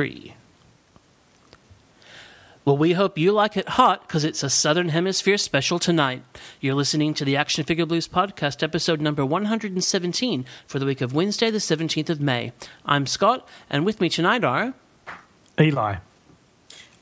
[0.00, 0.32] Three.
[2.64, 6.22] Well, we hope you like it hot because it's a Southern Hemisphere special tonight.
[6.58, 11.12] You're listening to the Action Figure Blues podcast, episode number 117 for the week of
[11.12, 12.52] Wednesday, the 17th of May.
[12.86, 14.72] I'm Scott, and with me tonight are.
[15.60, 15.96] Eli.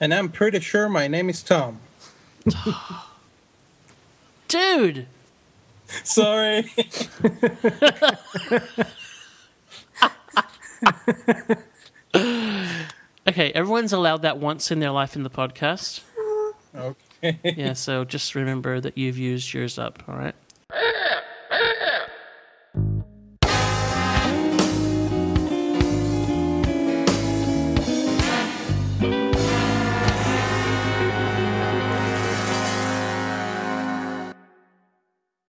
[0.00, 1.78] And I'm pretty sure my name is Tom.
[4.48, 5.06] Dude!
[6.02, 6.68] Sorry.
[13.28, 16.00] Okay, everyone's allowed that once in their life in the podcast.
[16.74, 17.38] Okay.
[17.44, 20.34] yeah, so just remember that you've used yours up, all right?